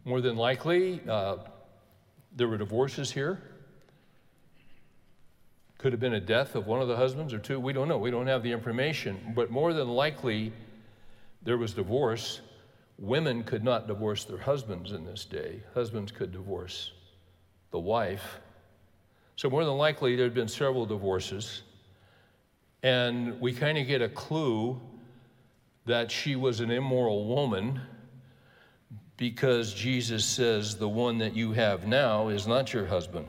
more 0.05 0.20
than 0.20 0.37
likely, 0.37 1.01
uh, 1.09 1.37
there 2.34 2.49
were 2.49 2.59
divorces 2.59 3.11
here. 3.11 3.41
Could 5.78 5.93
have 5.93 6.01
been 6.01 6.14
a 6.14 6.20
death 6.20 6.55
of 6.55 6.66
one 6.66 6.82
of 6.82 6.89
the 6.89 6.97
husbands 6.97 7.32
or 7.32 7.39
two. 7.39 7.61
We 7.61 7.72
don't 7.72 7.89
know. 7.89 7.99
We 7.99 8.11
don't 8.11 8.26
have 8.26 8.43
the 8.43 8.53
information. 8.53 9.32
But 9.34 9.51
more 9.51 9.72
than 9.72 9.89
likely, 9.89 10.53
there 11.47 11.57
was 11.57 11.73
divorce. 11.73 12.43
Women 12.99 13.45
could 13.45 13.65
not 13.65 13.87
divorce 13.87 14.25
their 14.25 14.39
husbands 14.39 14.93
in 14.93 15.07
this 15.07 15.25
day, 15.25 15.63
husbands 15.73 16.13
could 16.13 16.33
divorce 16.33 16.93
the 17.71 17.79
wife. 17.79 18.41
So, 19.37 19.49
more 19.49 19.65
than 19.65 19.77
likely, 19.77 20.17
there 20.17 20.27
had 20.27 20.35
been 20.35 20.49
several 20.49 20.87
divorces. 20.87 21.63
And 22.83 23.41
we 23.41 23.53
kind 23.53 23.79
of 23.79 23.87
get 23.87 24.03
a 24.03 24.09
clue 24.09 24.81
that 25.87 26.11
she 26.11 26.37
was 26.37 26.61
an 26.61 26.71
immoral 26.71 27.27
woman 27.27 27.81
because 29.17 29.73
Jesus 29.73 30.25
says, 30.25 30.77
The 30.77 30.89
one 30.89 31.19
that 31.19 31.37
you 31.37 31.53
have 31.53 31.87
now 31.87 32.29
is 32.29 32.47
not 32.47 32.73
your 32.73 32.87
husband. 32.87 33.27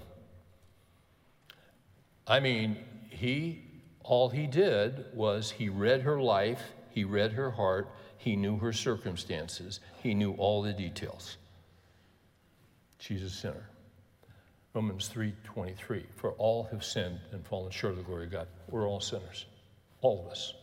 I 2.25 2.39
mean, 2.39 2.77
he, 3.09 3.63
all 4.03 4.29
he 4.29 4.47
did 4.47 5.05
was 5.13 5.51
he 5.51 5.69
read 5.69 6.01
her 6.01 6.19
life, 6.21 6.61
he 6.89 7.03
read 7.03 7.33
her 7.33 7.51
heart, 7.51 7.89
he 8.27 8.35
knew 8.35 8.57
her 8.57 8.73
circumstances, 8.73 9.79
he 10.03 10.13
knew 10.13 10.33
all 10.33 10.61
the 10.61 10.73
details. 10.73 11.37
She's 12.99 13.23
a 13.23 13.29
sinner. 13.29 13.69
Romans 14.73 15.07
3:23 15.07 16.05
for 16.17 16.33
all 16.33 16.65
have 16.65 16.83
sinned 16.83 17.21
and 17.31 17.47
fallen 17.47 17.71
short 17.71 17.91
of 17.91 17.99
the 17.99 18.03
glory 18.03 18.25
of 18.25 18.31
God. 18.31 18.49
We're 18.67 18.85
all 18.85 18.99
sinners. 18.99 19.45
All 20.01 20.25
of 20.25 20.29
us. 20.29 20.53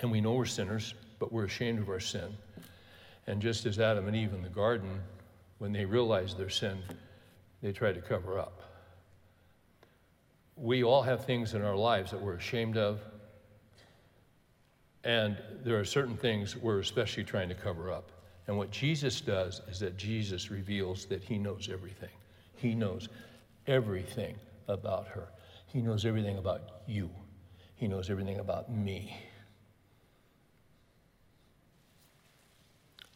And 0.00 0.12
we 0.12 0.20
know 0.20 0.34
we're 0.34 0.44
sinners, 0.44 0.92
but 1.18 1.32
we're 1.32 1.46
ashamed 1.46 1.78
of 1.78 1.88
our 1.88 2.00
sin. 2.00 2.36
And 3.26 3.40
just 3.40 3.64
as 3.64 3.80
Adam 3.80 4.06
and 4.06 4.14
Eve 4.14 4.34
in 4.34 4.42
the 4.42 4.50
garden, 4.50 5.00
when 5.56 5.72
they 5.72 5.86
realized 5.86 6.36
their 6.36 6.50
sin, 6.50 6.82
they 7.62 7.72
tried 7.72 7.94
to 7.94 8.02
cover 8.02 8.38
up. 8.38 8.62
We 10.54 10.84
all 10.84 11.00
have 11.00 11.24
things 11.24 11.54
in 11.54 11.62
our 11.62 11.76
lives 11.76 12.10
that 12.10 12.20
we're 12.20 12.34
ashamed 12.34 12.76
of. 12.76 13.00
And 15.06 15.36
there 15.62 15.78
are 15.78 15.84
certain 15.84 16.16
things 16.16 16.56
we're 16.56 16.80
especially 16.80 17.22
trying 17.22 17.48
to 17.48 17.54
cover 17.54 17.92
up. 17.92 18.10
And 18.48 18.58
what 18.58 18.72
Jesus 18.72 19.20
does 19.20 19.62
is 19.70 19.78
that 19.78 19.96
Jesus 19.96 20.50
reveals 20.50 21.06
that 21.06 21.22
he 21.22 21.38
knows 21.38 21.68
everything. 21.72 22.10
He 22.56 22.74
knows 22.74 23.08
everything 23.68 24.34
about 24.66 25.06
her. 25.06 25.28
He 25.68 25.80
knows 25.80 26.04
everything 26.04 26.38
about 26.38 26.62
you. 26.88 27.08
He 27.76 27.86
knows 27.86 28.10
everything 28.10 28.40
about 28.40 28.68
me. 28.68 29.16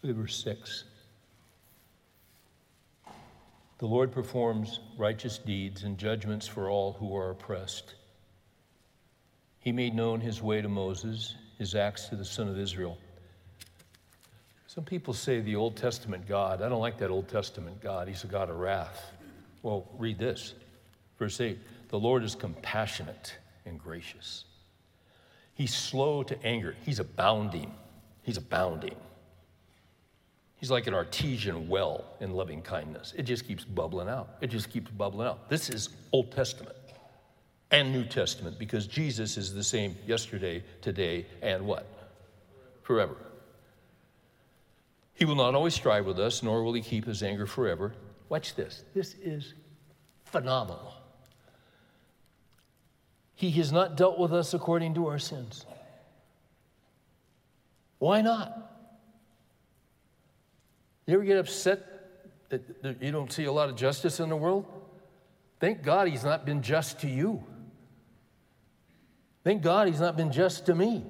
Verse 0.05 0.45
6. 0.45 0.85
The 3.79 3.87
Lord 3.87 4.13
performs 4.13 4.79
righteous 4.97 5.39
deeds 5.39 5.83
and 5.83 5.99
judgments 5.99 6.47
for 6.47 6.71
all 6.71 6.93
who 6.93 7.17
are 7.17 7.31
oppressed. 7.31 7.97
He 9.59 9.73
made 9.73 9.95
known 9.95 10.21
his 10.21 10.41
way 10.41 10.63
to 10.63 10.69
Moses, 10.69 11.35
his 11.61 11.75
acts 11.75 12.09
to 12.09 12.17
the 12.17 12.25
son 12.25 12.49
of 12.49 12.59
Israel. 12.59 12.97
Some 14.67 14.83
people 14.83 15.13
say 15.13 15.41
the 15.41 15.57
Old 15.57 15.77
Testament 15.77 16.27
God. 16.27 16.63
I 16.63 16.71
don't 16.71 16.81
like 16.81 16.97
that 16.99 17.11
Old 17.11 17.29
Testament 17.29 17.83
God. 17.83 18.09
He's 18.09 18.25
a 18.25 18.29
God 18.29 18.49
of 18.49 18.57
wrath. 18.57 19.13
Well, 19.63 19.87
read 19.99 20.19
this. 20.19 20.55
Verse 21.19 21.39
8 21.39 21.59
The 21.91 21.99
Lord 21.99 22.25
is 22.25 22.35
compassionate 22.35 23.37
and 23.67 23.79
gracious. 23.79 24.45
He's 25.53 25.75
slow 25.75 26.23
to 26.23 26.47
anger. 26.47 26.75
He's 26.87 26.99
abounding. 26.99 27.71
He's 28.23 28.39
abounding. 28.39 28.97
He's 30.57 30.71
like 30.71 30.87
an 30.87 30.95
artesian 30.95 31.69
well 31.69 32.05
in 32.21 32.31
loving 32.31 32.63
kindness. 32.63 33.13
It 33.19 33.25
just 33.25 33.47
keeps 33.47 33.67
bubbling 33.67 34.09
out. 34.09 34.37
It 34.41 34.47
just 34.47 34.71
keeps 34.71 34.91
bubbling 34.91 35.29
out. 35.29 35.51
This 35.51 35.69
is 35.69 35.91
Old 36.13 36.33
Testament 36.33 36.77
and 37.71 37.93
New 37.93 38.05
Testament 38.05 38.59
because 38.59 38.87
Jesus 38.87 39.37
is 39.37 39.55
the 39.55 39.63
same 39.63 39.97
yesterday, 40.07 40.63
today, 40.81 41.27
and 41.43 41.67
what? 41.67 41.87
Forever. 42.83 43.17
He 45.15 45.25
will 45.25 45.37
not 45.37 45.55
always 45.55 45.75
strive 45.75 46.07
with 46.07 46.19
us, 46.19 46.43
nor 46.43 46.65
will 46.65 46.73
he 46.73 46.81
keep 46.81 47.05
his 47.05 47.23
anger 47.23 47.47
forever. 47.47 47.93
Watch 48.29 48.55
this. 48.55 48.85
This 48.95 49.15
is 49.23 49.55
phenomenal. 50.25 50.95
He 53.35 53.51
has 53.53 53.73
not 53.73 53.97
dealt 53.97 54.19
with 54.19 54.33
us 54.33 54.55
according 54.55 54.95
to 54.95 55.07
our 55.09 55.19
sins. 55.19 55.65
Why 57.99 58.23
not? 58.23 58.71
You 61.07 61.15
ever 61.15 61.25
get 61.25 61.39
upset 61.39 61.87
that 62.49 62.97
You 63.01 63.13
don't 63.13 63.33
see 63.33 63.45
a 63.45 63.53
lot 63.53 63.69
of 63.69 63.77
justice 63.77 64.21
in 64.21 64.29
the 64.29 64.37
world? 64.37 64.67
Thank 65.61 65.83
God 65.83 66.09
he's 66.09 66.25
not 66.25 66.47
been 66.47 66.63
just 66.63 67.01
to 67.01 67.09
you. 67.09 67.45
Thank 69.43 69.63
God 69.63 69.89
he's 69.89 70.01
not 70.01 70.17
been 70.17 70.33
just 70.33 70.67
to 70.67 70.75
me. 70.75 71.05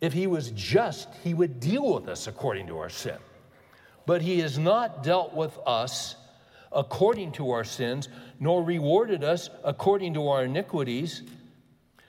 If 0.00 0.12
he 0.12 0.26
was 0.26 0.50
just, 0.50 1.08
he 1.24 1.32
would 1.32 1.58
deal 1.58 1.94
with 1.94 2.08
us 2.08 2.26
according 2.26 2.66
to 2.66 2.78
our 2.78 2.90
sin. 2.90 3.16
But 4.04 4.22
he 4.22 4.40
has 4.40 4.58
not 4.58 5.02
dealt 5.02 5.34
with 5.34 5.58
us 5.66 6.16
according 6.70 7.32
to 7.32 7.50
our 7.52 7.64
sins, 7.64 8.08
nor 8.38 8.62
rewarded 8.62 9.24
us 9.24 9.48
according 9.64 10.14
to 10.14 10.28
our 10.28 10.44
iniquities. 10.44 11.22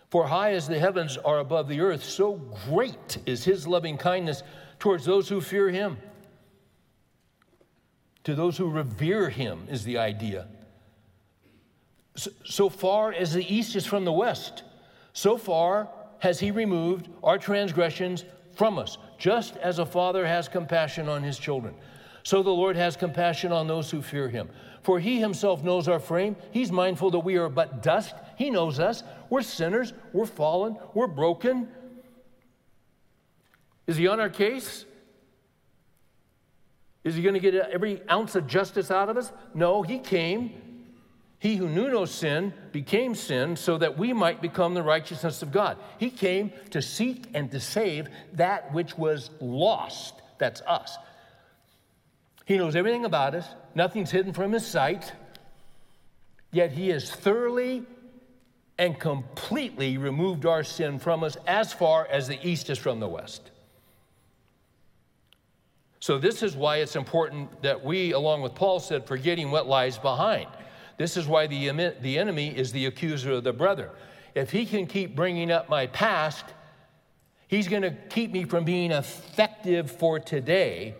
For 0.09 0.27
high 0.27 0.53
as 0.53 0.67
the 0.67 0.79
heavens 0.79 1.17
are 1.17 1.39
above 1.39 1.69
the 1.69 1.79
earth, 1.81 2.03
so 2.03 2.33
great 2.67 3.17
is 3.25 3.43
his 3.43 3.65
loving 3.67 3.97
kindness 3.97 4.43
towards 4.79 5.05
those 5.05 5.29
who 5.29 5.41
fear 5.41 5.69
him. 5.69 5.97
To 8.25 8.35
those 8.35 8.57
who 8.57 8.69
revere 8.69 9.29
him, 9.29 9.67
is 9.69 9.85
the 9.85 9.97
idea. 9.97 10.47
So 12.43 12.67
far 12.67 13.13
as 13.13 13.33
the 13.33 13.53
east 13.53 13.75
is 13.75 13.85
from 13.85 14.03
the 14.03 14.11
west, 14.11 14.63
so 15.17 15.35
far 15.35 15.89
has 16.19 16.39
he 16.39 16.51
removed 16.51 17.09
our 17.23 17.39
transgressions 17.39 18.23
from 18.55 18.77
us, 18.77 18.99
just 19.17 19.57
as 19.57 19.79
a 19.79 19.85
father 19.85 20.27
has 20.27 20.47
compassion 20.47 21.09
on 21.09 21.23
his 21.23 21.39
children. 21.39 21.73
So 22.21 22.43
the 22.43 22.51
Lord 22.51 22.75
has 22.75 22.95
compassion 22.95 23.51
on 23.51 23.65
those 23.65 23.89
who 23.89 24.03
fear 24.03 24.29
him. 24.29 24.47
For 24.83 24.99
he 24.99 25.19
himself 25.19 25.63
knows 25.63 25.87
our 25.87 25.99
frame. 25.99 26.35
He's 26.51 26.71
mindful 26.71 27.09
that 27.09 27.21
we 27.21 27.37
are 27.37 27.49
but 27.49 27.81
dust. 27.81 28.13
He 28.35 28.51
knows 28.51 28.79
us. 28.79 29.01
We're 29.31 29.41
sinners. 29.41 29.91
We're 30.13 30.27
fallen. 30.27 30.77
We're 30.93 31.07
broken. 31.07 31.67
Is 33.87 33.97
he 33.97 34.07
on 34.07 34.19
our 34.19 34.29
case? 34.29 34.85
Is 37.03 37.15
he 37.15 37.23
going 37.23 37.33
to 37.33 37.39
get 37.39 37.55
every 37.55 38.07
ounce 38.07 38.35
of 38.35 38.45
justice 38.45 38.91
out 38.91 39.09
of 39.09 39.17
us? 39.17 39.31
No, 39.55 39.81
he 39.81 39.97
came. 39.97 40.66
He 41.39 41.55
who 41.55 41.69
knew 41.69 41.89
no 41.89 42.05
sin 42.05 42.53
became 42.71 43.13
sin 43.13 43.55
so 43.55 43.77
that 43.77 43.97
we 43.97 44.11
might 44.11 44.41
become 44.41 44.73
the 44.73 44.81
righteousness 44.81 45.41
of 45.43 45.51
God. 45.51 45.77
He 45.99 46.09
came 46.09 46.51
to 46.71 46.81
seek 46.81 47.25
and 47.33 47.51
to 47.51 47.59
save 47.59 48.07
that 48.33 48.73
which 48.73 48.97
was 48.97 49.29
lost. 49.39 50.15
That's 50.39 50.61
us. 50.61 50.97
He 52.45 52.57
knows 52.57 52.75
everything 52.75 53.05
about 53.05 53.35
us, 53.35 53.47
nothing's 53.75 54.09
hidden 54.09 54.33
from 54.33 54.53
his 54.53 54.65
sight, 54.65 55.11
yet 56.51 56.71
he 56.71 56.89
has 56.89 57.11
thoroughly 57.11 57.85
and 58.79 58.97
completely 58.97 59.97
removed 59.97 60.45
our 60.45 60.63
sin 60.63 60.97
from 60.97 61.23
us 61.23 61.35
as 61.45 61.73
far 61.73 62.07
as 62.07 62.27
the 62.27 62.39
east 62.47 62.69
is 62.69 62.77
from 62.77 62.99
the 62.99 63.07
west. 63.07 63.51
So, 65.99 66.17
this 66.17 66.41
is 66.41 66.55
why 66.55 66.77
it's 66.77 66.95
important 66.95 67.61
that 67.63 67.83
we, 67.83 68.11
along 68.11 68.43
with 68.43 68.55
Paul 68.55 68.79
said, 68.79 69.05
forgetting 69.05 69.51
what 69.51 69.67
lies 69.67 69.97
behind. 69.97 70.47
This 70.97 71.15
is 71.15 71.27
why 71.27 71.47
the, 71.47 71.93
the 72.01 72.17
enemy 72.17 72.49
is 72.55 72.71
the 72.71 72.85
accuser 72.87 73.33
of 73.33 73.43
the 73.43 73.53
brother. 73.53 73.91
If 74.35 74.51
he 74.51 74.65
can 74.65 74.87
keep 74.87 75.15
bringing 75.15 75.51
up 75.51 75.69
my 75.69 75.87
past, 75.87 76.45
he's 77.47 77.67
going 77.67 77.83
to 77.83 77.91
keep 78.09 78.31
me 78.31 78.43
from 78.43 78.65
being 78.65 78.91
effective 78.91 79.89
for 79.91 80.19
today 80.19 80.95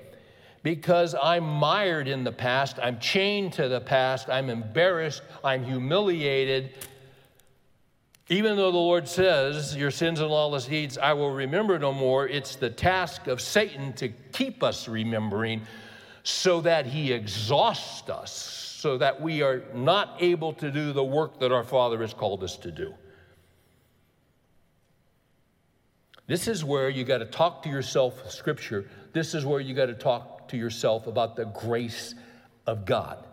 because 0.64 1.16
I'm 1.22 1.45
mired 1.45 2.08
in 2.08 2.24
the 2.24 2.32
past, 2.32 2.78
I'm 2.82 3.00
chained 3.00 3.54
to 3.54 3.70
the 3.70 3.80
past, 3.80 4.30
I'm 4.30 4.50
embarrassed, 4.50 5.22
I'm 5.43 5.64
humiliated. 5.64 6.72
Even 8.30 8.58
though 8.58 8.72
the 8.72 8.78
Lord 8.78 9.08
says, 9.08 9.76
Your 9.78 9.91
sins 9.91 10.20
and 10.20 10.30
lawless 10.30 10.66
deeds 10.66 10.98
I 10.98 11.14
will 11.14 11.32
remember 11.32 11.80
no 11.80 11.93
more, 11.93 12.28
it's 12.28 12.58
the 12.58 12.70
task 12.70 13.28
of 13.28 13.39
Satan 13.39 13.93
to 13.93 14.10
keep 14.10 14.62
us 14.62 14.88
remembering 14.88 15.62
so 16.24 16.60
that 16.62 16.86
he 16.86 17.14
exhausts 17.14 18.10
us, 18.10 18.76
so 18.88 18.97
that 18.97 19.19
we 19.19 19.41
are 19.41 19.63
not 19.73 20.15
able 20.21 20.53
to 20.53 20.71
do 20.71 20.93
the 20.93 21.03
work 21.03 21.41
that 21.41 21.51
our 21.51 21.65
Father 21.65 21.99
has 21.99 22.13
called 22.13 22.41
us 22.41 22.55
to 22.55 22.71
do. 22.71 22.93
This 26.25 26.47
is 26.47 26.63
where 26.63 26.89
you 26.89 27.03
got 27.03 27.17
to 27.17 27.25
talk 27.25 27.63
to 27.63 27.69
yourself 27.69 28.31
Scripture. 28.31 28.89
This 29.11 29.33
is 29.33 29.45
where 29.45 29.59
you 29.59 29.73
got 29.73 29.88
to 29.88 29.93
talk 29.93 30.47
to 30.47 30.57
yourself 30.57 31.05
about 31.05 31.35
the 31.35 31.43
grace 31.47 32.15
of 32.65 32.85
God. 32.85 33.27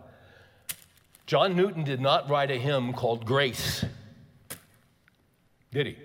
John 1.26 1.54
Newton 1.54 1.84
did 1.84 2.00
not 2.00 2.28
write 2.28 2.50
a 2.50 2.58
hymn 2.58 2.92
called 2.92 3.24
Grace, 3.24 3.84
did 5.70 5.86
he? 5.86 5.96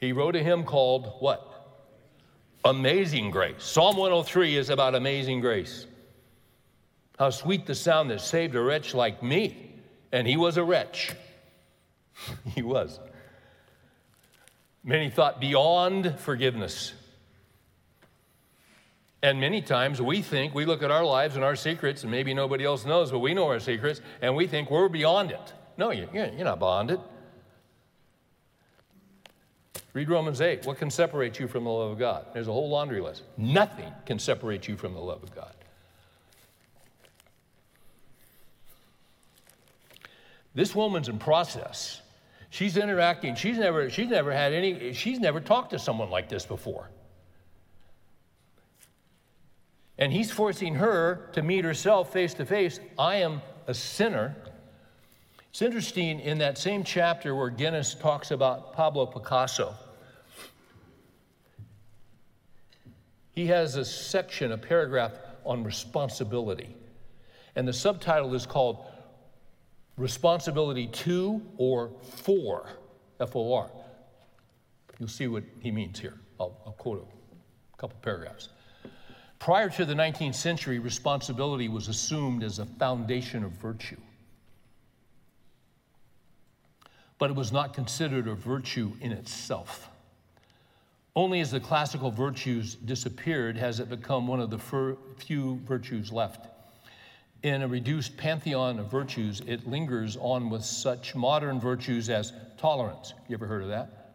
He 0.00 0.12
wrote 0.12 0.34
a 0.34 0.42
hymn 0.42 0.64
called 0.64 1.12
what? 1.20 1.44
Amazing 2.64 3.30
Grace. 3.30 3.62
Psalm 3.62 3.96
103 3.96 4.56
is 4.56 4.68
about 4.68 4.96
amazing 4.96 5.40
grace. 5.40 5.86
How 7.18 7.30
sweet 7.30 7.66
the 7.66 7.74
sound 7.74 8.10
that 8.10 8.20
saved 8.20 8.54
a 8.54 8.60
wretch 8.60 8.94
like 8.94 9.22
me. 9.22 9.74
And 10.12 10.26
he 10.26 10.36
was 10.36 10.56
a 10.56 10.64
wretch. 10.64 11.14
he 12.54 12.62
was. 12.62 12.98
Many 14.84 15.10
thought 15.10 15.40
beyond 15.40 16.18
forgiveness. 16.18 16.94
And 19.22 19.40
many 19.40 19.60
times 19.60 20.00
we 20.00 20.22
think, 20.22 20.54
we 20.54 20.64
look 20.64 20.82
at 20.82 20.92
our 20.92 21.04
lives 21.04 21.34
and 21.34 21.44
our 21.44 21.56
secrets, 21.56 22.02
and 22.04 22.10
maybe 22.10 22.32
nobody 22.32 22.64
else 22.64 22.86
knows, 22.86 23.10
but 23.10 23.18
we 23.18 23.34
know 23.34 23.48
our 23.48 23.58
secrets, 23.58 24.00
and 24.22 24.34
we 24.36 24.46
think 24.46 24.70
we're 24.70 24.88
beyond 24.88 25.32
it. 25.32 25.52
No, 25.76 25.90
you're 25.90 26.06
not 26.44 26.58
beyond 26.60 26.92
it. 26.92 27.00
Read 29.92 30.08
Romans 30.08 30.40
8. 30.40 30.64
What 30.66 30.78
can 30.78 30.90
separate 30.90 31.40
you 31.40 31.48
from 31.48 31.64
the 31.64 31.70
love 31.70 31.90
of 31.90 31.98
God? 31.98 32.26
There's 32.32 32.46
a 32.46 32.52
whole 32.52 32.68
laundry 32.68 33.00
list. 33.00 33.24
Nothing 33.36 33.92
can 34.06 34.20
separate 34.20 34.68
you 34.68 34.76
from 34.76 34.94
the 34.94 35.00
love 35.00 35.24
of 35.24 35.34
God. 35.34 35.52
This 40.58 40.74
woman's 40.74 41.08
in 41.08 41.20
process. 41.20 42.02
She's 42.50 42.76
interacting. 42.76 43.36
She's 43.36 43.58
never, 43.58 43.88
she's 43.90 44.08
never 44.08 44.32
had 44.32 44.52
any, 44.52 44.92
she's 44.92 45.20
never 45.20 45.38
talked 45.38 45.70
to 45.70 45.78
someone 45.78 46.10
like 46.10 46.28
this 46.28 46.44
before. 46.44 46.90
And 49.98 50.12
he's 50.12 50.32
forcing 50.32 50.74
her 50.74 51.30
to 51.34 51.42
meet 51.42 51.64
herself 51.64 52.12
face 52.12 52.34
to 52.34 52.44
face. 52.44 52.80
I 52.98 53.18
am 53.18 53.40
a 53.68 53.74
sinner. 53.74 54.34
It's 55.50 55.62
interesting 55.62 56.18
in 56.18 56.38
that 56.38 56.58
same 56.58 56.82
chapter 56.82 57.36
where 57.36 57.50
Guinness 57.50 57.94
talks 57.94 58.32
about 58.32 58.72
Pablo 58.72 59.06
Picasso. 59.06 59.76
He 63.30 63.46
has 63.46 63.76
a 63.76 63.84
section, 63.84 64.50
a 64.50 64.58
paragraph 64.58 65.12
on 65.44 65.62
responsibility. 65.62 66.74
And 67.54 67.68
the 67.68 67.72
subtitle 67.72 68.34
is 68.34 68.44
called 68.44 68.84
Responsibility 69.98 70.86
to 70.86 71.42
or 71.56 71.90
for, 72.00 72.70
F 73.18 73.34
O 73.34 73.52
R. 73.52 73.68
You'll 74.98 75.08
see 75.08 75.26
what 75.26 75.42
he 75.60 75.70
means 75.72 75.98
here. 75.98 76.14
I'll, 76.38 76.56
I'll 76.64 76.72
quote 76.72 77.06
a 77.74 77.76
couple 77.76 77.98
paragraphs. 78.00 78.48
Prior 79.40 79.68
to 79.70 79.84
the 79.84 79.94
19th 79.94 80.34
century, 80.34 80.78
responsibility 80.78 81.68
was 81.68 81.88
assumed 81.88 82.42
as 82.42 82.58
a 82.58 82.66
foundation 82.66 83.44
of 83.44 83.52
virtue. 83.52 83.96
But 87.18 87.30
it 87.30 87.36
was 87.36 87.52
not 87.52 87.74
considered 87.74 88.28
a 88.28 88.34
virtue 88.34 88.92
in 89.00 89.12
itself. 89.12 89.88
Only 91.16 91.40
as 91.40 91.50
the 91.50 91.60
classical 91.60 92.12
virtues 92.12 92.76
disappeared 92.76 93.56
has 93.56 93.80
it 93.80 93.88
become 93.88 94.28
one 94.28 94.38
of 94.38 94.50
the 94.50 94.96
few 95.16 95.60
virtues 95.64 96.12
left. 96.12 96.46
In 97.42 97.62
a 97.62 97.68
reduced 97.68 98.16
pantheon 98.16 98.80
of 98.80 98.90
virtues, 98.90 99.42
it 99.46 99.68
lingers 99.68 100.16
on 100.20 100.50
with 100.50 100.64
such 100.64 101.14
modern 101.14 101.60
virtues 101.60 102.10
as 102.10 102.32
tolerance. 102.56 103.14
You 103.28 103.34
ever 103.34 103.46
heard 103.46 103.62
of 103.62 103.68
that? 103.68 104.12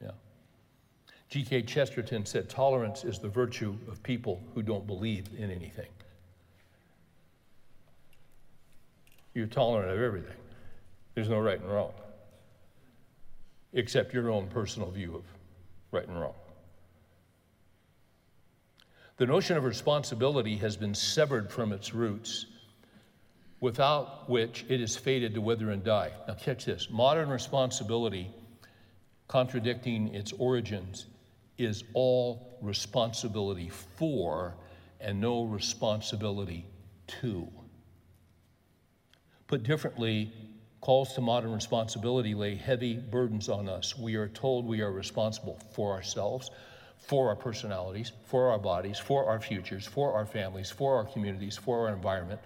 Yeah. 0.00 0.10
G.K. 1.28 1.62
Chesterton 1.62 2.24
said, 2.24 2.48
Tolerance 2.48 3.02
is 3.02 3.18
the 3.18 3.28
virtue 3.28 3.76
of 3.88 4.00
people 4.04 4.40
who 4.54 4.62
don't 4.62 4.86
believe 4.86 5.26
in 5.36 5.50
anything. 5.50 5.88
You're 9.34 9.46
tolerant 9.46 9.90
of 9.90 10.00
everything. 10.00 10.36
There's 11.14 11.28
no 11.28 11.40
right 11.40 11.60
and 11.60 11.70
wrong, 11.70 11.92
except 13.72 14.14
your 14.14 14.30
own 14.30 14.46
personal 14.46 14.90
view 14.90 15.16
of 15.16 15.24
right 15.90 16.06
and 16.06 16.20
wrong. 16.20 16.34
The 19.22 19.28
notion 19.28 19.56
of 19.56 19.62
responsibility 19.62 20.56
has 20.56 20.76
been 20.76 20.96
severed 20.96 21.48
from 21.48 21.72
its 21.72 21.94
roots, 21.94 22.46
without 23.60 24.28
which 24.28 24.64
it 24.68 24.80
is 24.80 24.96
fated 24.96 25.34
to 25.34 25.40
wither 25.40 25.70
and 25.70 25.84
die. 25.84 26.10
Now, 26.26 26.34
catch 26.34 26.64
this 26.64 26.90
modern 26.90 27.28
responsibility, 27.28 28.32
contradicting 29.28 30.12
its 30.12 30.32
origins, 30.32 31.06
is 31.56 31.84
all 31.94 32.58
responsibility 32.60 33.68
for 33.68 34.56
and 35.00 35.20
no 35.20 35.44
responsibility 35.44 36.66
to. 37.20 37.46
Put 39.46 39.62
differently, 39.62 40.32
calls 40.80 41.12
to 41.12 41.20
modern 41.20 41.52
responsibility 41.52 42.34
lay 42.34 42.56
heavy 42.56 42.96
burdens 42.96 43.48
on 43.48 43.68
us. 43.68 43.96
We 43.96 44.16
are 44.16 44.26
told 44.26 44.66
we 44.66 44.80
are 44.80 44.90
responsible 44.90 45.60
for 45.70 45.92
ourselves, 45.92 46.50
for 47.06 47.28
our 47.28 47.36
personalities, 47.36 48.12
for 48.24 48.50
our 48.50 48.58
bodies, 48.58 48.98
for 48.98 49.26
our 49.26 49.40
futures, 49.40 49.86
for 49.86 50.12
our 50.12 50.24
families, 50.24 50.70
for 50.70 50.96
our 50.96 51.04
communities, 51.04 51.56
for 51.56 51.86
our 51.86 51.94
environment, 51.94 52.40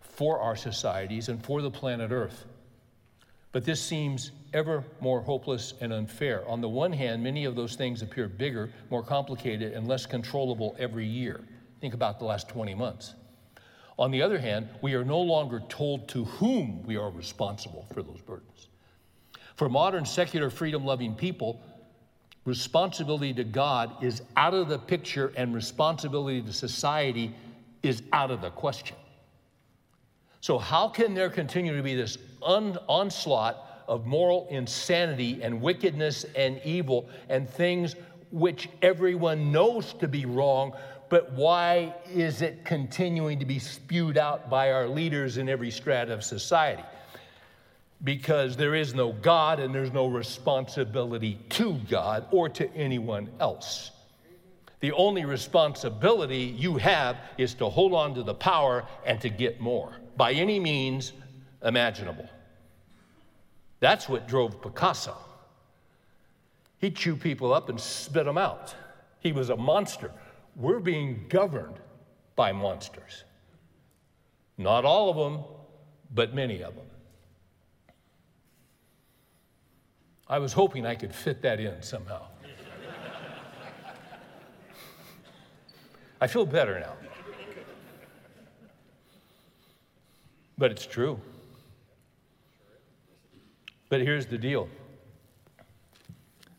for 0.00 0.40
our 0.40 0.56
societies, 0.56 1.28
and 1.28 1.44
for 1.44 1.62
the 1.62 1.70
planet 1.70 2.10
Earth. 2.10 2.46
But 3.52 3.64
this 3.64 3.80
seems 3.80 4.30
ever 4.52 4.84
more 5.00 5.20
hopeless 5.20 5.74
and 5.80 5.92
unfair. 5.92 6.48
On 6.48 6.60
the 6.60 6.68
one 6.68 6.92
hand, 6.92 7.22
many 7.22 7.44
of 7.44 7.56
those 7.56 7.74
things 7.76 8.02
appear 8.02 8.28
bigger, 8.28 8.70
more 8.90 9.02
complicated, 9.02 9.72
and 9.72 9.86
less 9.86 10.06
controllable 10.06 10.74
every 10.78 11.06
year. 11.06 11.44
Think 11.80 11.94
about 11.94 12.18
the 12.18 12.24
last 12.24 12.48
20 12.48 12.74
months. 12.74 13.14
On 13.98 14.10
the 14.10 14.22
other 14.22 14.38
hand, 14.38 14.68
we 14.80 14.94
are 14.94 15.04
no 15.04 15.20
longer 15.20 15.62
told 15.68 16.08
to 16.08 16.24
whom 16.24 16.82
we 16.84 16.96
are 16.96 17.10
responsible 17.10 17.86
for 17.92 18.02
those 18.02 18.20
burdens. 18.22 18.68
For 19.56 19.68
modern 19.68 20.06
secular 20.06 20.48
freedom 20.48 20.84
loving 20.86 21.14
people, 21.14 21.60
responsibility 22.44 23.32
to 23.34 23.44
God 23.44 24.02
is 24.02 24.22
out 24.36 24.54
of 24.54 24.68
the 24.68 24.78
picture 24.78 25.32
and 25.36 25.54
responsibility 25.54 26.42
to 26.42 26.52
society 26.52 27.34
is 27.82 28.02
out 28.12 28.30
of 28.30 28.40
the 28.40 28.50
question. 28.50 28.96
So, 30.40 30.58
how 30.58 30.88
can 30.88 31.14
there 31.14 31.28
continue 31.28 31.76
to 31.76 31.82
be 31.82 31.94
this 31.94 32.16
un- 32.42 32.78
onslaught 32.88 33.84
of 33.90 34.06
moral 34.06 34.46
insanity 34.50 35.42
and 35.42 35.60
wickedness 35.60 36.24
and 36.36 36.60
evil 36.64 37.08
and 37.28 37.50
things 37.50 37.96
which 38.30 38.68
everyone 38.82 39.50
knows 39.50 39.92
to 39.94 40.06
be 40.06 40.24
wrong, 40.24 40.72
but 41.08 41.32
why 41.32 41.92
is 42.08 42.40
it 42.40 42.64
continuing 42.64 43.40
to 43.40 43.44
be 43.44 43.58
spewed 43.58 44.16
out 44.16 44.48
by 44.48 44.70
our 44.70 44.86
leaders 44.86 45.38
in 45.38 45.48
every 45.48 45.72
strata 45.72 46.14
of 46.14 46.22
society? 46.22 46.84
Because 48.02 48.56
there 48.56 48.74
is 48.74 48.94
no 48.94 49.12
God 49.12 49.60
and 49.60 49.74
there's 49.74 49.92
no 49.92 50.06
responsibility 50.06 51.38
to 51.50 51.74
God 51.90 52.26
or 52.30 52.48
to 52.48 52.72
anyone 52.74 53.30
else. 53.40 53.90
The 54.80 54.92
only 54.92 55.26
responsibility 55.26 56.38
you 56.38 56.78
have 56.78 57.18
is 57.36 57.52
to 57.54 57.68
hold 57.68 57.92
on 57.92 58.14
to 58.14 58.22
the 58.22 58.34
power 58.34 58.86
and 59.04 59.20
to 59.20 59.28
get 59.28 59.60
more 59.60 59.92
by 60.16 60.32
any 60.32 60.58
means 60.58 61.12
imaginable. 61.62 62.28
That's 63.80 64.08
what 64.08 64.26
drove 64.26 64.62
Picasso. 64.62 65.16
He'd 66.78 66.96
chew 66.96 67.16
people 67.16 67.52
up 67.52 67.68
and 67.68 67.78
spit 67.78 68.24
them 68.24 68.38
out. 68.38 68.74
He 69.20 69.32
was 69.32 69.50
a 69.50 69.56
monster. 69.56 70.10
We're 70.56 70.80
being 70.80 71.26
governed 71.28 71.76
by 72.36 72.52
monsters. 72.52 73.24
Not 74.56 74.86
all 74.86 75.10
of 75.10 75.16
them, 75.16 75.44
but 76.14 76.34
many 76.34 76.62
of 76.62 76.74
them. 76.74 76.86
I 80.30 80.38
was 80.38 80.52
hoping 80.52 80.86
I 80.86 80.94
could 80.94 81.12
fit 81.12 81.42
that 81.42 81.58
in 81.58 81.82
somehow. 81.82 82.22
I 86.20 86.28
feel 86.28 86.46
better 86.46 86.78
now. 86.78 86.92
But 90.56 90.70
it's 90.70 90.86
true. 90.86 91.18
But 93.88 94.02
here's 94.02 94.26
the 94.26 94.38
deal 94.38 94.68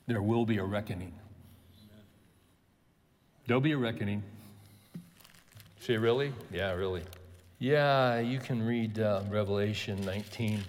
there 0.05 0.21
will 0.21 0.45
be 0.45 0.57
a 0.57 0.63
reckoning. 0.63 1.13
There'll 3.47 3.61
be 3.61 3.71
a 3.71 3.77
reckoning. 3.77 4.21
Say, 5.79 5.95
really? 5.95 6.33
Yeah, 6.51 6.73
really. 6.73 7.03
Yeah, 7.59 8.19
you 8.19 8.39
can 8.39 8.61
read 8.65 8.99
uh, 8.99 9.21
Revelation 9.29 10.01
19. 10.01 10.61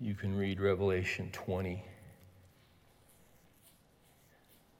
You 0.00 0.14
can 0.14 0.36
read 0.36 0.60
Revelation 0.60 1.28
20, 1.32 1.82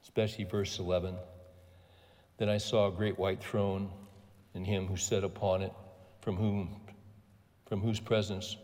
especially 0.01 0.45
verse 0.45 0.79
11. 0.79 1.13
Then 2.37 2.47
I 2.47 2.57
saw 2.57 2.87
a 2.87 2.91
great 2.91 3.19
white 3.19 3.43
throne 3.43 3.89
and 4.53 4.65
him 4.65 4.87
who 4.87 4.95
sat 4.95 5.25
upon 5.25 5.61
it 5.61 5.73
from 6.21 6.37
whom 6.37 6.79
from 7.65 7.81
whose 7.81 7.99
presence 7.99 8.55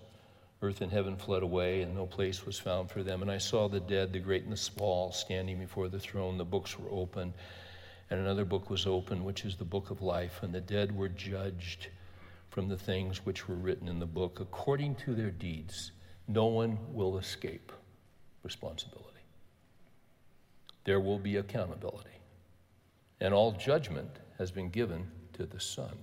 earth 0.62 0.80
and 0.80 0.93
heaven 0.93 1.18
fled 1.18 1.43
away 1.43 1.82
and 1.82 1.93
no 1.93 2.06
place 2.06 2.45
was 2.45 2.58
found 2.58 2.89
for 2.89 3.03
them. 3.03 3.22
And 3.22 3.30
i 3.30 3.38
saw 3.38 3.68
the 3.68 3.82
dead 3.82 4.14
the 4.14 4.20
great 4.20 4.43
and 4.43 4.53
the 4.53 4.58
small 4.58 5.12
standing 5.12 5.60
before 5.60 5.89
the 5.89 5.99
throne. 5.99 6.38
The 6.38 6.45
books 6.45 6.80
were 6.80 6.89
open 6.89 7.34
and 8.10 8.20
another 8.22 8.45
book 8.45 8.70
was 8.70 8.88
open 8.88 9.26
which 9.26 9.43
is 9.43 9.58
the 9.58 9.66
book 9.66 9.91
of 9.91 10.01
life. 10.01 10.39
And 10.41 10.56
the 10.56 10.62
dead 10.62 10.95
were 10.95 11.10
judged 11.10 11.89
from 12.49 12.70
the 12.70 12.78
things 12.78 13.26
which 13.26 13.49
were 13.49 13.56
written 13.56 13.89
in 13.89 13.99
the 13.99 14.06
book 14.06 14.39
according 14.39 14.95
to 15.03 15.14
their 15.14 15.32
deeds 15.32 15.91
no 16.28 16.45
one 16.45 16.78
will 16.91 17.17
escape 17.17 17.71
responsibility 18.43 19.09
there 20.84 20.99
will 20.99 21.19
be 21.19 21.38
accountability 21.38 22.09
and 23.19 23.34
all 23.34 23.51
judgment 23.53 24.09
has 24.38 24.51
been 24.51 24.69
given 24.69 25.07
to 25.34 25.45
the 25.45 25.59
son 25.59 25.97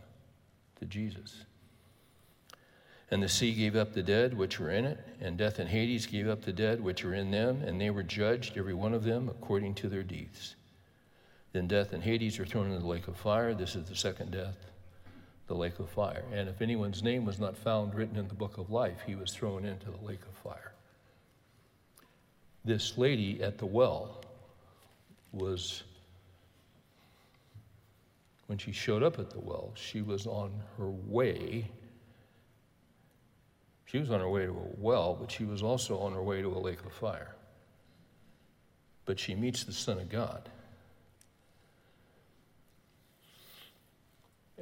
to 0.79 0.85
jesus 0.85 1.45
and 3.13 3.23
the 3.23 3.29
sea 3.29 3.53
gave 3.53 3.77
up 3.77 3.93
the 3.93 4.03
dead 4.03 4.33
which 4.33 4.59
were 4.59 4.71
in 4.71 4.87
it, 4.87 4.99
and 5.21 5.37
death 5.37 5.59
and 5.59 5.69
Hades 5.69 6.07
gave 6.07 6.27
up 6.27 6.41
the 6.41 6.53
dead 6.53 6.83
which 6.83 7.05
were 7.05 7.13
in 7.13 7.31
them, 7.31 7.61
and 7.61 7.79
they 7.79 7.91
were 7.91 8.03
judged, 8.03 8.57
every 8.57 8.73
one 8.73 8.95
of 8.95 9.05
them, 9.05 9.29
according 9.29 9.75
to 9.75 9.91
their 9.91 10.03
deeds. 10.03 10.57
Then 11.53 11.69
death 11.69 11.93
and 11.93 12.03
Hades 12.03 12.39
were 12.39 12.47
thrown 12.47 12.69
into 12.69 12.79
the 12.79 12.87
lake 12.87 13.09
of 13.09 13.19
fire. 13.19 13.53
This 13.53 13.77
is 13.77 13.87
the 13.87 13.95
second 13.95 14.31
death, 14.31 14.57
the 15.47 15.55
lake 15.55 15.79
of 15.79 15.89
fire. 15.91 16.25
And 16.33 16.49
if 16.49 16.63
anyone's 16.63 17.03
name 17.03 17.25
was 17.25 17.39
not 17.39 17.57
found 17.57 17.95
written 17.95 18.17
in 18.17 18.29
the 18.29 18.35
book 18.35 18.59
of 18.59 18.71
life, 18.71 19.03
he 19.07 19.15
was 19.15 19.33
thrown 19.33 19.65
into 19.65 19.91
the 19.91 20.05
lake 20.05 20.23
of 20.23 20.35
fire. 20.43 20.73
This 22.65 22.97
lady 22.97 23.43
at 23.43 23.59
the 23.59 23.67
well 23.67 24.23
was, 25.33 25.83
when 28.47 28.59
she 28.59 28.73
showed 28.73 29.03
up 29.03 29.19
at 29.19 29.31
the 29.31 29.41
well, 29.41 29.73
she 29.75 30.01
was 30.01 30.27
on 30.27 30.53
her 30.79 30.89
way 30.89 31.69
she 33.93 33.99
was 33.99 34.11
on 34.11 34.21
her 34.21 34.29
way 34.31 34.47
to 34.47 34.53
a 34.53 34.81
well, 34.81 35.15
but 35.21 35.31
she 35.31 35.45
was 35.45 35.63
also 35.63 35.99
on 35.99 36.15
her 36.15 36.23
way 36.23 36.41
to 36.41 36.49
a 36.49 36.57
lake 36.59 36.83
of 36.83 36.95
fire. 36.95 37.35
But 39.05 39.21
she 39.21 39.35
meets 39.35 39.65
the 39.65 39.73
Son 39.75 39.99
of 39.99 40.09
God. 40.09 40.49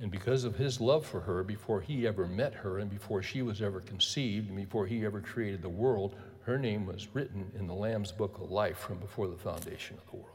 And 0.00 0.10
because 0.10 0.44
of 0.44 0.56
his 0.56 0.80
love 0.80 1.04
for 1.04 1.20
her, 1.20 1.42
before 1.42 1.82
he 1.82 2.06
ever 2.06 2.26
met 2.26 2.54
her, 2.54 2.78
and 2.78 2.90
before 2.90 3.22
she 3.22 3.42
was 3.42 3.60
ever 3.60 3.80
conceived, 3.80 4.48
and 4.48 4.56
before 4.56 4.86
he 4.86 5.04
ever 5.04 5.20
created 5.20 5.60
the 5.60 5.68
world, 5.68 6.14
her 6.44 6.58
name 6.58 6.86
was 6.86 7.08
written 7.14 7.52
in 7.58 7.66
the 7.66 7.74
Lamb's 7.74 8.10
book 8.10 8.40
of 8.40 8.50
life 8.50 8.78
from 8.78 8.98
before 8.98 9.28
the 9.28 9.36
foundation 9.36 9.98
of 9.98 10.10
the 10.10 10.16
world. 10.16 10.30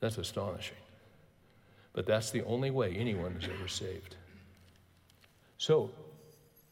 That's 0.00 0.18
astonishing. 0.18 0.76
But 1.92 2.04
that's 2.04 2.30
the 2.30 2.42
only 2.44 2.70
way 2.70 2.96
anyone 2.96 3.36
is 3.40 3.48
ever 3.48 3.68
saved. 3.68 4.16
So 5.56 5.90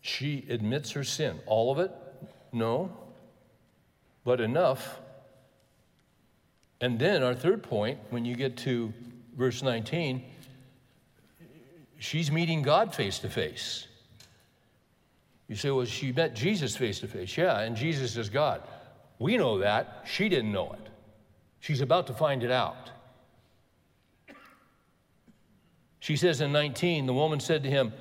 she 0.01 0.45
admits 0.49 0.91
her 0.93 1.05
sin. 1.05 1.39
All 1.47 1.71
of 1.71 1.79
it? 1.79 1.93
No. 2.53 2.91
But 4.25 4.41
enough. 4.41 5.01
And 6.81 6.99
then 6.99 7.23
our 7.23 7.35
third 7.35 7.63
point, 7.63 7.99
when 8.11 8.25
you 8.25 8.37
get 8.37 8.57
to 8.59 8.93
verse 9.37 9.63
19, 9.63 10.23
she's 11.99 12.31
meeting 12.31 12.63
God 12.63 12.95
face 12.95 13.19
to 13.21 13.29
face. 13.29 13.87
You 15.49 15.57
say, 15.57 15.71
well, 15.71 15.87
she 15.87 16.13
met 16.13 16.35
Jesus 16.35 16.77
face 16.77 17.01
to 17.01 17.09
face. 17.09 17.37
Yeah, 17.37 17.61
and 17.61 17.75
Jesus 17.75 18.17
is 18.17 18.29
God. 18.29 18.63
We 19.19 19.37
know 19.37 19.59
that. 19.59 20.05
She 20.07 20.29
didn't 20.29 20.53
know 20.53 20.73
it. 20.73 20.89
She's 21.61 21.81
about 21.81 22.07
to 22.09 22.15
find 22.15 22.45
it 22.45 22.51
out. 22.51 22.91
She 26.01 26.17
says 26.17 26.41
in 26.41 26.53
19, 26.53 27.07
the 27.07 27.13
woman 27.13 27.41
said 27.41 27.63
to 27.65 27.71
him, 27.71 27.93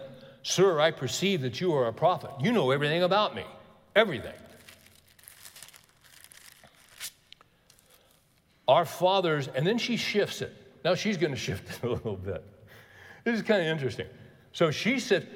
Sir, 0.43 0.80
I 0.80 0.91
perceive 0.91 1.41
that 1.41 1.59
you 1.59 1.73
are 1.73 1.88
a 1.88 1.93
prophet. 1.93 2.30
You 2.39 2.51
know 2.51 2.71
everything 2.71 3.03
about 3.03 3.36
me, 3.36 3.43
everything. 3.95 4.36
Our 8.68 8.86
fathers, 8.86 9.47
and 9.47 9.65
then 9.65 9.78
she 9.78 9.97
shifts 9.97 10.41
it. 10.41 10.53
Now 10.84 10.95
she's 10.95 11.18
going 11.18 11.32
to 11.32 11.39
shift 11.39 11.70
it 11.70 11.84
a 11.86 11.89
little 11.89 12.15
bit. 12.15 12.43
This 13.24 13.36
is 13.36 13.41
kind 13.41 13.61
of 13.61 13.68
interesting. 13.68 14.07
So 14.53 14.72
she 14.72 14.99
said, 14.99 15.28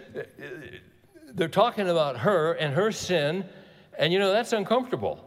they're 1.33 1.47
talking 1.47 1.89
about 1.89 2.17
her 2.17 2.53
and 2.53 2.73
her 2.73 2.91
sin, 2.91 3.45
and 3.97 4.11
you 4.11 4.19
know, 4.19 4.31
that's 4.31 4.53
uncomfortable. 4.53 5.23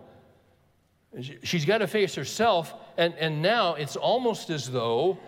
She's 1.43 1.65
got 1.65 1.79
to 1.79 1.87
face 1.87 2.15
herself, 2.15 2.75
and, 2.97 3.15
and 3.15 3.41
now 3.41 3.75
it's 3.75 3.97
almost 3.97 4.51
as 4.51 4.71
though 4.71 5.19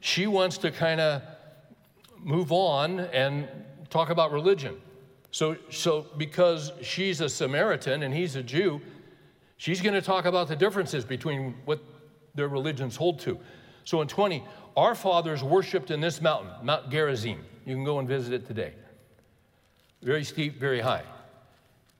she 0.00 0.26
wants 0.26 0.58
to 0.58 0.70
kind 0.70 1.00
of 1.00 1.22
move 2.18 2.52
on 2.52 3.00
and 3.00 3.48
talk 3.88 4.10
about 4.10 4.32
religion. 4.32 4.80
So, 5.30 5.56
so 5.70 6.06
because 6.18 6.72
she's 6.82 7.20
a 7.20 7.28
Samaritan 7.28 8.02
and 8.02 8.12
he's 8.12 8.36
a 8.36 8.42
Jew, 8.42 8.80
she's 9.56 9.80
going 9.80 9.94
to 9.94 10.02
talk 10.02 10.26
about 10.26 10.48
the 10.48 10.56
differences 10.56 11.04
between 11.04 11.54
what 11.64 11.80
their 12.34 12.48
religions 12.48 12.96
hold 12.96 13.20
to. 13.20 13.38
So 13.84 14.00
in 14.00 14.08
20, 14.08 14.42
our 14.76 14.94
fathers 14.94 15.42
worshiped 15.42 15.90
in 15.90 16.00
this 16.00 16.20
mountain, 16.20 16.50
Mount 16.62 16.90
Gerizim. 16.90 17.44
You 17.66 17.74
can 17.74 17.84
go 17.84 17.98
and 17.98 18.08
visit 18.08 18.32
it 18.32 18.46
today. 18.46 18.72
Very 20.02 20.24
steep, 20.24 20.58
very 20.58 20.80
high. 20.80 21.04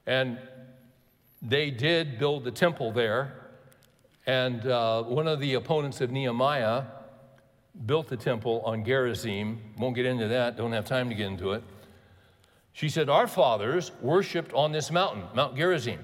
And 0.05 0.37
they 1.41 1.71
did 1.71 2.19
build 2.19 2.43
the 2.43 2.51
temple 2.51 2.91
there. 2.91 3.33
And 4.25 4.65
uh, 4.65 5.03
one 5.03 5.27
of 5.27 5.39
the 5.39 5.53
opponents 5.55 6.01
of 6.01 6.11
Nehemiah 6.11 6.83
built 7.85 8.07
the 8.07 8.17
temple 8.17 8.61
on 8.65 8.85
Gerizim. 8.85 9.59
Won't 9.77 9.95
get 9.95 10.05
into 10.05 10.27
that, 10.27 10.57
don't 10.57 10.71
have 10.71 10.85
time 10.85 11.09
to 11.09 11.15
get 11.15 11.27
into 11.27 11.51
it. 11.51 11.63
She 12.73 12.89
said, 12.89 13.09
Our 13.09 13.27
fathers 13.27 13.91
worshiped 14.01 14.53
on 14.53 14.71
this 14.71 14.91
mountain, 14.91 15.23
Mount 15.35 15.55
Gerizim. 15.55 15.99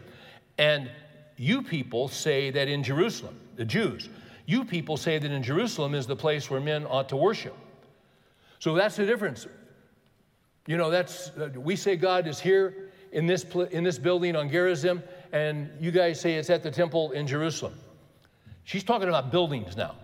And 0.58 0.90
you 1.38 1.62
people 1.62 2.08
say 2.08 2.52
that 2.52 2.68
in 2.68 2.84
Jerusalem, 2.84 3.40
the 3.56 3.66
Jews, 3.66 4.10
you 4.50 4.66
people 4.66 4.98
say 4.98 5.20
that 5.20 5.30
in 5.30 5.44
Jerusalem 5.44 5.94
is 5.94 6.08
the 6.08 6.16
place 6.16 6.50
where 6.50 6.60
men 6.60 6.88
ought 6.90 7.08
to 7.10 7.16
worship. 7.16 7.56
So 8.58 8.74
that's 8.74 8.96
the 8.96 9.06
difference. 9.06 9.46
You 10.66 10.76
know, 10.76 10.90
that's, 10.90 11.30
uh, 11.38 11.52
we 11.56 11.76
say 11.76 11.96
God 11.96 12.26
is 12.26 12.40
here 12.40 12.90
in 13.12 13.28
this, 13.28 13.44
in 13.70 13.84
this 13.84 14.00
building 14.00 14.36
on 14.36 14.50
Gerizim, 14.50 15.04
and 15.32 15.70
you 15.80 15.92
guys 15.92 16.20
say 16.20 16.34
it's 16.34 16.50
at 16.50 16.64
the 16.64 16.72
temple 16.72 17.12
in 17.12 17.28
Jerusalem. 17.28 17.76
She's 18.64 18.84
talking 18.84 19.08
about 19.08 19.32
buildings 19.32 19.78
now. 19.78 19.96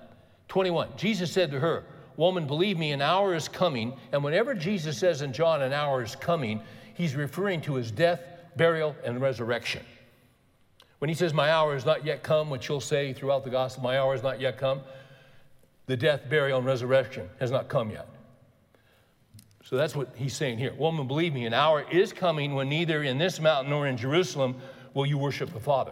21. 0.49 0.89
Jesus 0.95 1.31
said 1.31 1.49
to 1.49 1.59
her, 1.59 1.83
Woman, 2.15 2.45
believe 2.45 2.77
me, 2.77 2.91
an 2.91 3.01
hour 3.01 3.33
is 3.33 3.47
coming. 3.47 3.93
And 4.11 4.23
whenever 4.23 4.53
Jesus 4.53 4.95
says 4.95 5.23
in 5.23 5.33
John, 5.33 5.63
an 5.63 5.73
hour 5.73 6.03
is 6.03 6.15
coming, 6.15 6.61
he's 6.93 7.15
referring 7.15 7.61
to 7.61 7.73
his 7.73 7.89
death, 7.89 8.21
burial, 8.55 8.95
and 9.03 9.19
resurrection. 9.19 9.83
When 10.99 11.09
he 11.09 11.15
says, 11.15 11.33
My 11.33 11.51
hour 11.51 11.73
has 11.73 11.85
not 11.85 12.05
yet 12.05 12.23
come, 12.23 12.49
which 12.49 12.69
you'll 12.69 12.81
say 12.81 13.13
throughout 13.13 13.43
the 13.43 13.49
gospel, 13.49 13.83
My 13.83 13.99
hour 13.99 14.13
has 14.13 14.23
not 14.23 14.39
yet 14.39 14.57
come, 14.57 14.81
the 15.87 15.97
death, 15.97 16.29
burial, 16.29 16.57
and 16.57 16.65
resurrection 16.65 17.29
has 17.39 17.51
not 17.51 17.67
come 17.67 17.91
yet. 17.91 18.07
So 19.63 19.75
that's 19.75 19.95
what 19.95 20.09
he's 20.15 20.35
saying 20.35 20.59
here. 20.59 20.73
Woman, 20.75 21.07
believe 21.07 21.33
me, 21.33 21.45
an 21.45 21.53
hour 21.53 21.85
is 21.91 22.13
coming 22.13 22.53
when 22.53 22.69
neither 22.69 23.03
in 23.03 23.17
this 23.17 23.39
mountain 23.39 23.71
nor 23.71 23.87
in 23.87 23.97
Jerusalem 23.97 24.55
will 24.93 25.05
you 25.05 25.17
worship 25.17 25.51
the 25.51 25.59
Father. 25.59 25.91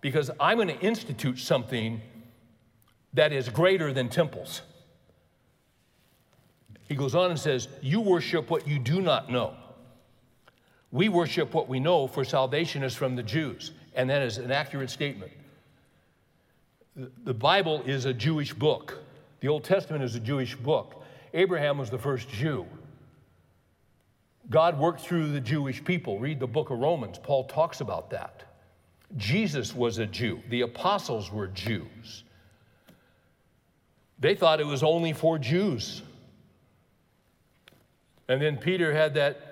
Because 0.00 0.30
I'm 0.38 0.58
going 0.58 0.68
to 0.68 0.78
institute 0.80 1.38
something 1.38 2.02
that 3.14 3.32
is 3.32 3.48
greater 3.48 3.92
than 3.92 4.08
temples. 4.10 4.60
He 6.88 6.94
goes 6.94 7.14
on 7.14 7.30
and 7.30 7.38
says, 7.40 7.68
You 7.80 8.00
worship 8.00 8.50
what 8.50 8.68
you 8.68 8.78
do 8.78 9.00
not 9.00 9.30
know. 9.30 9.54
We 10.90 11.08
worship 11.08 11.52
what 11.52 11.68
we 11.68 11.80
know, 11.80 12.06
for 12.06 12.24
salvation 12.24 12.82
is 12.82 12.94
from 12.94 13.16
the 13.16 13.22
Jews. 13.22 13.72
And 13.98 14.08
that 14.08 14.22
is 14.22 14.38
an 14.38 14.52
accurate 14.52 14.90
statement. 14.90 15.32
The 17.24 17.34
Bible 17.34 17.82
is 17.84 18.06
a 18.06 18.14
Jewish 18.14 18.54
book, 18.54 18.98
the 19.40 19.48
Old 19.48 19.64
Testament 19.64 20.02
is 20.02 20.14
a 20.14 20.20
Jewish 20.20 20.56
book. 20.56 21.04
Abraham 21.34 21.78
was 21.78 21.90
the 21.90 21.98
first 21.98 22.28
Jew. 22.30 22.64
God 24.50 24.78
worked 24.78 25.00
through 25.00 25.30
the 25.30 25.40
Jewish 25.40 25.84
people. 25.84 26.18
Read 26.18 26.40
the 26.40 26.46
book 26.46 26.70
of 26.70 26.78
Romans. 26.78 27.18
Paul 27.18 27.44
talks 27.44 27.82
about 27.82 28.08
that. 28.10 28.44
Jesus 29.16 29.74
was 29.74 29.98
a 29.98 30.06
Jew, 30.06 30.40
the 30.48 30.62
apostles 30.62 31.32
were 31.32 31.48
Jews. 31.48 32.24
They 34.18 34.34
thought 34.34 34.60
it 34.60 34.66
was 34.66 34.82
only 34.82 35.12
for 35.12 35.38
Jews. 35.38 36.02
And 38.28 38.42
then 38.42 38.56
Peter 38.56 38.92
had 38.92 39.14
that 39.14 39.47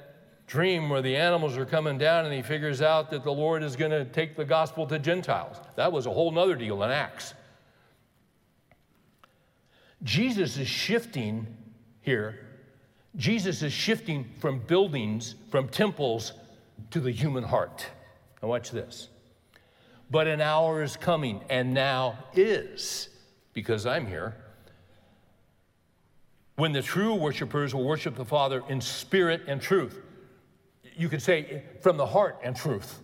dream 0.47 0.89
where 0.89 1.03
the 1.03 1.17
animals 1.17 1.57
are 1.57 1.67
coming 1.67 1.99
down 1.99 2.25
and 2.25 2.35
he 2.35 2.43
figures 2.43 2.83
out 2.83 3.11
that 3.11 3.25
the 3.25 3.33
Lord 3.33 3.63
is 3.63 3.77
going 3.77 3.91
to 3.91 4.05
take 4.05 4.37
the 4.37 4.45
gospel 4.45 4.87
to 4.87 4.99
Gentiles. 4.99 5.57
That 5.77 5.93
was 5.93 6.07
a 6.07 6.11
whole 6.11 6.31
nother 6.31 6.55
deal 6.55 6.83
in 6.83 6.91
Acts. 6.91 7.35
Jesus 10.03 10.57
is 10.59 10.69
shifting 10.69 11.47
here 12.01 12.47
Jesus 13.17 13.63
is 13.63 13.73
shifting 13.73 14.27
from 14.41 14.59
buildings, 14.59 15.37
from 15.51 15.69
temples, 15.69 16.33
to 16.91 17.01
the 17.01 17.11
human 17.11 17.43
heart. 17.43 17.87
Now, 18.43 18.49
watch 18.49 18.71
this. 18.71 19.09
But 20.11 20.27
an 20.27 20.41
hour 20.41 20.83
is 20.83 20.97
coming, 20.97 21.43
and 21.49 21.73
now 21.73 22.19
is, 22.35 23.09
because 23.55 23.87
I'm 23.87 24.07
here, 24.07 24.37
when 26.57 26.73
the 26.73 26.83
true 26.83 27.15
worshipers 27.15 27.75
will 27.75 27.85
worship 27.85 28.17
the 28.17 28.25
Father 28.25 28.63
in 28.69 28.81
spirit 28.81 29.43
and 29.47 29.61
truth. 29.61 30.01
You 30.97 31.09
could 31.09 31.23
say 31.23 31.63
from 31.83 31.97
the 31.97 32.07
heart 32.07 32.39
and 32.43 32.57
truth. 32.57 33.01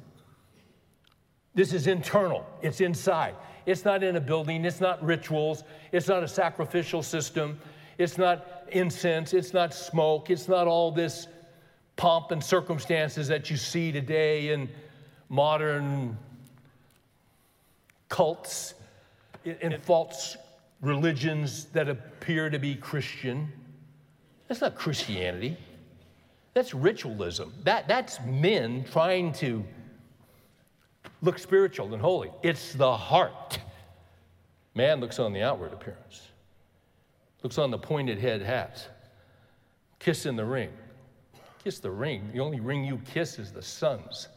This 1.55 1.75
is 1.75 1.87
internal, 1.87 2.47
it's 2.63 2.81
inside. 2.81 3.35
It's 3.67 3.85
not 3.85 4.03
in 4.03 4.17
a 4.17 4.21
building, 4.21 4.65
it's 4.65 4.81
not 4.81 5.05
rituals, 5.05 5.65
it's 5.93 6.09
not 6.09 6.23
a 6.23 6.29
sacrificial 6.29 7.03
system, 7.03 7.61
it's 7.99 8.19
not 8.19 8.65
incense, 8.73 9.35
it's 9.35 9.53
not 9.53 9.75
smoke, 9.75 10.31
it's 10.31 10.49
not 10.49 10.67
all 10.67 10.91
this 10.91 11.29
pomp 11.97 12.31
and 12.31 12.43
circumstances 12.43 13.29
that 13.29 13.51
you 13.51 13.57
see 13.57 13.93
today 13.93 14.49
in 14.49 14.69
modern 15.29 16.17
cults, 18.09 18.75
in 19.45 19.79
false 19.83 20.37
religions 20.81 21.67
that 21.67 21.89
appear 21.89 22.51
to 22.51 22.59
be 22.59 22.75
Christian. 22.75 23.53
That's 24.49 24.61
not 24.61 24.75
Christianity. 24.75 25.57
That's 26.55 26.75
ritualism. 26.75 27.53
That, 27.65 27.89
that's 27.89 28.21
men 28.21 28.85
trying 28.91 29.33
to 29.35 29.65
look 31.23 31.39
spiritual 31.39 31.93
and 31.93 32.03
holy. 32.03 32.31
It's 32.43 32.75
the 32.75 32.97
heart. 32.97 33.59
Man 34.75 35.01
looks 35.01 35.19
on 35.19 35.33
the 35.33 35.43
outward 35.43 35.73
appearance 35.73 36.29
looks 37.43 37.59
on 37.59 37.71
the 37.71 37.79
pointed 37.79 38.19
head 38.19 38.41
hats, 38.41 38.89
kiss 39.99 40.27
in 40.27 40.37
the 40.37 40.45
ring. 40.45 40.71
Kiss 41.63 41.79
the 41.79 41.91
ring. 41.91 42.29
The 42.33 42.41
only 42.41 42.61
ring 42.61 42.85
you 42.85 43.01
kiss 43.13 43.39
is 43.39 43.53
the 43.53 43.63
Son's, 43.63 44.29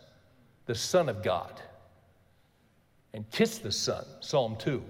the 0.66 0.76
Son 0.76 1.10
of 1.10 1.24
God. 1.24 1.62
And 3.14 3.30
kiss 3.32 3.60
the 3.60 3.72
Son, 3.72 4.06
Psalm 4.20 4.58
2, 4.60 4.84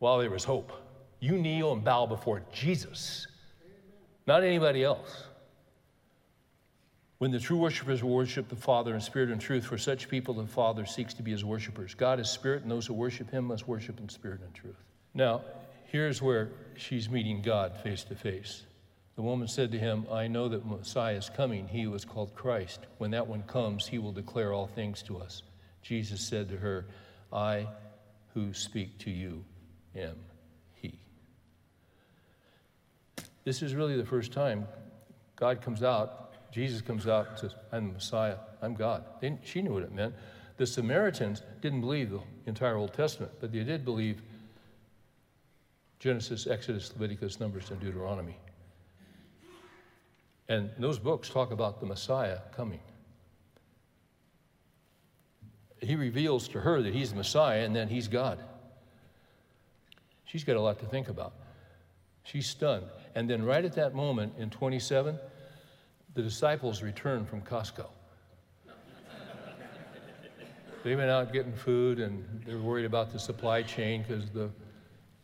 while 0.00 0.18
there 0.18 0.34
is 0.34 0.44
hope. 0.44 0.72
You 1.20 1.38
kneel 1.38 1.72
and 1.72 1.84
bow 1.84 2.06
before 2.06 2.42
Jesus, 2.52 3.26
not 4.26 4.42
anybody 4.42 4.84
else. 4.84 5.24
When 7.18 7.32
the 7.32 7.40
true 7.40 7.56
worshipers 7.56 8.02
worship 8.02 8.48
the 8.48 8.56
Father 8.56 8.94
in 8.94 9.00
spirit 9.00 9.30
and 9.30 9.40
truth, 9.40 9.64
for 9.64 9.76
such 9.76 10.08
people 10.08 10.34
the 10.34 10.46
Father 10.46 10.86
seeks 10.86 11.14
to 11.14 11.22
be 11.22 11.32
his 11.32 11.44
worshipers. 11.44 11.94
God 11.94 12.20
is 12.20 12.30
spirit, 12.30 12.62
and 12.62 12.70
those 12.70 12.86
who 12.86 12.94
worship 12.94 13.30
him 13.30 13.46
must 13.46 13.66
worship 13.66 13.98
in 13.98 14.08
spirit 14.08 14.40
and 14.40 14.54
truth. 14.54 14.76
Now, 15.14 15.42
here's 15.86 16.22
where 16.22 16.50
she's 16.76 17.10
meeting 17.10 17.42
God 17.42 17.76
face 17.82 18.04
to 18.04 18.14
face. 18.14 18.62
The 19.16 19.22
woman 19.22 19.48
said 19.48 19.72
to 19.72 19.78
him, 19.80 20.06
I 20.12 20.28
know 20.28 20.48
that 20.48 20.64
Messiah 20.64 21.16
is 21.16 21.28
coming. 21.28 21.66
He 21.66 21.88
was 21.88 22.04
called 22.04 22.36
Christ. 22.36 22.86
When 22.98 23.10
that 23.10 23.26
one 23.26 23.42
comes, 23.42 23.84
he 23.84 23.98
will 23.98 24.12
declare 24.12 24.52
all 24.52 24.68
things 24.68 25.02
to 25.02 25.18
us. 25.18 25.42
Jesus 25.82 26.20
said 26.20 26.48
to 26.50 26.56
her, 26.56 26.86
I 27.32 27.66
who 28.32 28.54
speak 28.54 28.96
to 28.98 29.10
you 29.10 29.44
am 29.96 30.14
he. 30.74 31.00
This 33.42 33.60
is 33.60 33.74
really 33.74 33.96
the 33.96 34.06
first 34.06 34.30
time 34.30 34.68
God 35.34 35.62
comes 35.62 35.82
out, 35.82 36.27
Jesus 36.50 36.80
comes 36.80 37.06
out 37.06 37.28
and 37.28 37.38
says, 37.38 37.54
I'm 37.72 37.88
the 37.88 37.94
Messiah, 37.94 38.36
I'm 38.62 38.74
God. 38.74 39.04
They, 39.20 39.38
she 39.44 39.62
knew 39.62 39.74
what 39.74 39.82
it 39.82 39.92
meant. 39.92 40.14
The 40.56 40.66
Samaritans 40.66 41.42
didn't 41.60 41.82
believe 41.82 42.10
the 42.10 42.20
entire 42.46 42.76
Old 42.76 42.94
Testament, 42.94 43.32
but 43.40 43.52
they 43.52 43.62
did 43.62 43.84
believe 43.84 44.22
Genesis, 46.00 46.46
Exodus, 46.46 46.92
Leviticus, 46.92 47.40
Numbers, 47.40 47.70
and 47.70 47.80
Deuteronomy. 47.80 48.36
And 50.48 50.70
those 50.78 50.98
books 50.98 51.28
talk 51.28 51.50
about 51.50 51.80
the 51.80 51.86
Messiah 51.86 52.38
coming. 52.56 52.80
He 55.80 55.94
reveals 55.94 56.48
to 56.48 56.60
her 56.60 56.82
that 56.82 56.94
he's 56.94 57.10
the 57.10 57.16
Messiah 57.16 57.64
and 57.64 57.76
then 57.76 57.88
he's 57.88 58.08
God. 58.08 58.38
She's 60.24 60.44
got 60.44 60.56
a 60.56 60.60
lot 60.60 60.78
to 60.80 60.86
think 60.86 61.08
about. 61.08 61.34
She's 62.24 62.46
stunned. 62.46 62.86
And 63.14 63.28
then, 63.28 63.42
right 63.42 63.64
at 63.64 63.74
that 63.74 63.94
moment 63.94 64.34
in 64.38 64.50
27, 64.50 65.18
the 66.18 66.24
disciples 66.24 66.82
return 66.82 67.24
from 67.24 67.40
Costco. 67.42 67.86
They've 70.82 70.96
been 70.96 71.08
out 71.08 71.32
getting 71.32 71.52
food 71.52 72.00
and 72.00 72.42
they're 72.44 72.58
worried 72.58 72.86
about 72.86 73.12
the 73.12 73.20
supply 73.20 73.62
chain 73.62 74.02
because 74.02 74.28
the 74.30 74.50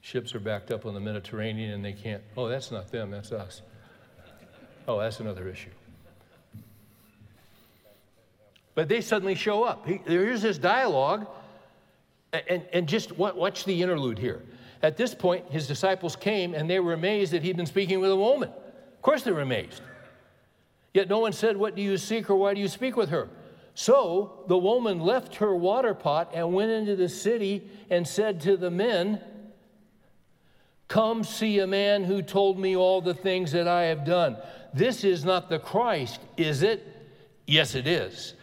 ships 0.03 0.37
are 0.37 0.39
backed 0.39 0.71
up 0.71 0.87
on 0.87 0.95
the 0.95 1.01
Mediterranean 1.01 1.73
and 1.73 1.85
they 1.85 1.95
can't, 1.95 2.23
oh, 2.37 2.47
that's 2.47 2.71
not 2.71 2.93
them, 2.93 3.11
that's 3.11 3.33
us. 3.33 3.63
Oh, 4.87 5.01
that's 5.01 5.19
another 5.19 5.49
issue. 5.49 5.71
But 8.77 8.89
they 8.89 9.01
suddenly 9.01 9.35
show 9.35 9.65
up. 9.65 9.89
He, 9.89 10.01
there's 10.07 10.43
this 10.43 10.59
dialogue, 10.59 11.27
and, 12.33 12.63
and 12.73 12.89
just 12.89 13.19
watch 13.19 13.65
the 13.65 13.83
interlude 13.83 14.21
here. 14.21 14.43
At 14.81 14.97
this 14.97 15.13
point, 15.13 15.51
his 15.51 15.67
disciples 15.67 16.15
came 16.15 16.55
and 16.55 16.71
they 16.71 16.79
were 16.79 16.93
amazed 16.93 17.33
that 17.33 17.43
he'd 17.43 17.57
been 17.57 17.67
speaking 17.67 17.99
with 17.99 18.13
a 18.13 18.17
woman. 18.17 18.51
Of 18.51 19.03
course, 19.03 19.23
they 19.23 19.33
were 19.33 19.41
amazed. 19.41 19.81
Yet 20.95 21.09
no 21.09 21.19
one 21.19 21.33
said, 21.33 21.57
What 21.57 21.75
do 21.75 21.83
you 21.83 21.99
seek 21.99 22.31
or 22.31 22.37
why 22.37 22.55
do 22.55 22.61
you 22.61 22.69
speak 22.69 22.97
with 22.97 23.11
her? 23.11 23.29
So 23.75 24.45
the 24.47 24.57
woman 24.57 25.01
left 25.01 25.35
her 25.37 25.55
water 25.55 25.93
pot 25.93 26.31
and 26.33 26.55
went 26.55 26.71
into 26.71 26.95
the 26.95 27.09
city 27.09 27.69
and 27.91 28.07
said 28.07 28.41
to 28.43 28.57
the 28.57 28.71
men, 28.71 29.21
Come 30.87 31.25
see 31.25 31.59
a 31.59 31.67
man 31.67 32.05
who 32.05 32.23
told 32.23 32.59
me 32.59 32.77
all 32.77 33.01
the 33.01 33.15
things 33.15 33.51
that 33.53 33.67
I 33.67 33.85
have 33.85 34.05
done. 34.05 34.37
This 34.73 35.03
is 35.03 35.25
not 35.25 35.51
the 35.51 35.59
Christ, 35.59 36.21
is 36.37 36.63
it? 36.63 36.87
Yes, 37.47 37.75
it 37.75 37.87
is. 37.87 38.35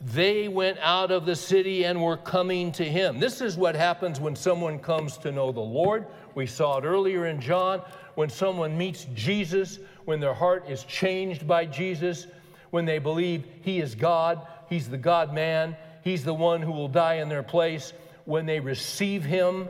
they 0.00 0.48
went 0.48 0.78
out 0.80 1.10
of 1.10 1.24
the 1.24 1.36
city 1.36 1.84
and 1.84 2.02
were 2.02 2.16
coming 2.16 2.72
to 2.72 2.84
him. 2.84 3.20
This 3.20 3.40
is 3.40 3.56
what 3.56 3.74
happens 3.74 4.20
when 4.20 4.36
someone 4.36 4.78
comes 4.78 5.16
to 5.18 5.32
know 5.32 5.52
the 5.52 5.60
Lord. 5.60 6.06
We 6.34 6.46
saw 6.46 6.78
it 6.78 6.84
earlier 6.84 7.26
in 7.26 7.40
John. 7.40 7.80
When 8.14 8.28
someone 8.28 8.76
meets 8.76 9.06
Jesus, 9.14 9.78
when 10.04 10.20
their 10.20 10.34
heart 10.34 10.68
is 10.68 10.84
changed 10.84 11.46
by 11.46 11.66
Jesus, 11.66 12.26
when 12.70 12.84
they 12.84 12.98
believe 12.98 13.44
he 13.62 13.80
is 13.80 13.94
God, 13.94 14.46
he's 14.68 14.88
the 14.88 14.98
God 14.98 15.32
man, 15.32 15.76
he's 16.02 16.24
the 16.24 16.34
one 16.34 16.62
who 16.62 16.72
will 16.72 16.88
die 16.88 17.14
in 17.14 17.28
their 17.28 17.42
place, 17.42 17.92
when 18.24 18.46
they 18.46 18.60
receive 18.60 19.24
him, 19.24 19.68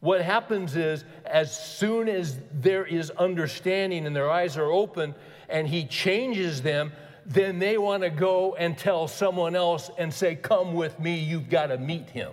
what 0.00 0.22
happens 0.22 0.76
is, 0.76 1.04
as 1.26 1.56
soon 1.56 2.08
as 2.08 2.38
there 2.54 2.86
is 2.86 3.10
understanding 3.10 4.06
and 4.06 4.16
their 4.16 4.30
eyes 4.30 4.56
are 4.56 4.70
open 4.70 5.14
and 5.48 5.68
he 5.68 5.84
changes 5.84 6.62
them, 6.62 6.92
then 7.26 7.58
they 7.58 7.76
want 7.76 8.02
to 8.02 8.10
go 8.10 8.54
and 8.54 8.76
tell 8.78 9.06
someone 9.06 9.54
else 9.54 9.90
and 9.98 10.12
say, 10.12 10.34
Come 10.34 10.72
with 10.72 10.98
me, 10.98 11.18
you've 11.18 11.50
got 11.50 11.66
to 11.66 11.76
meet 11.76 12.08
him. 12.08 12.32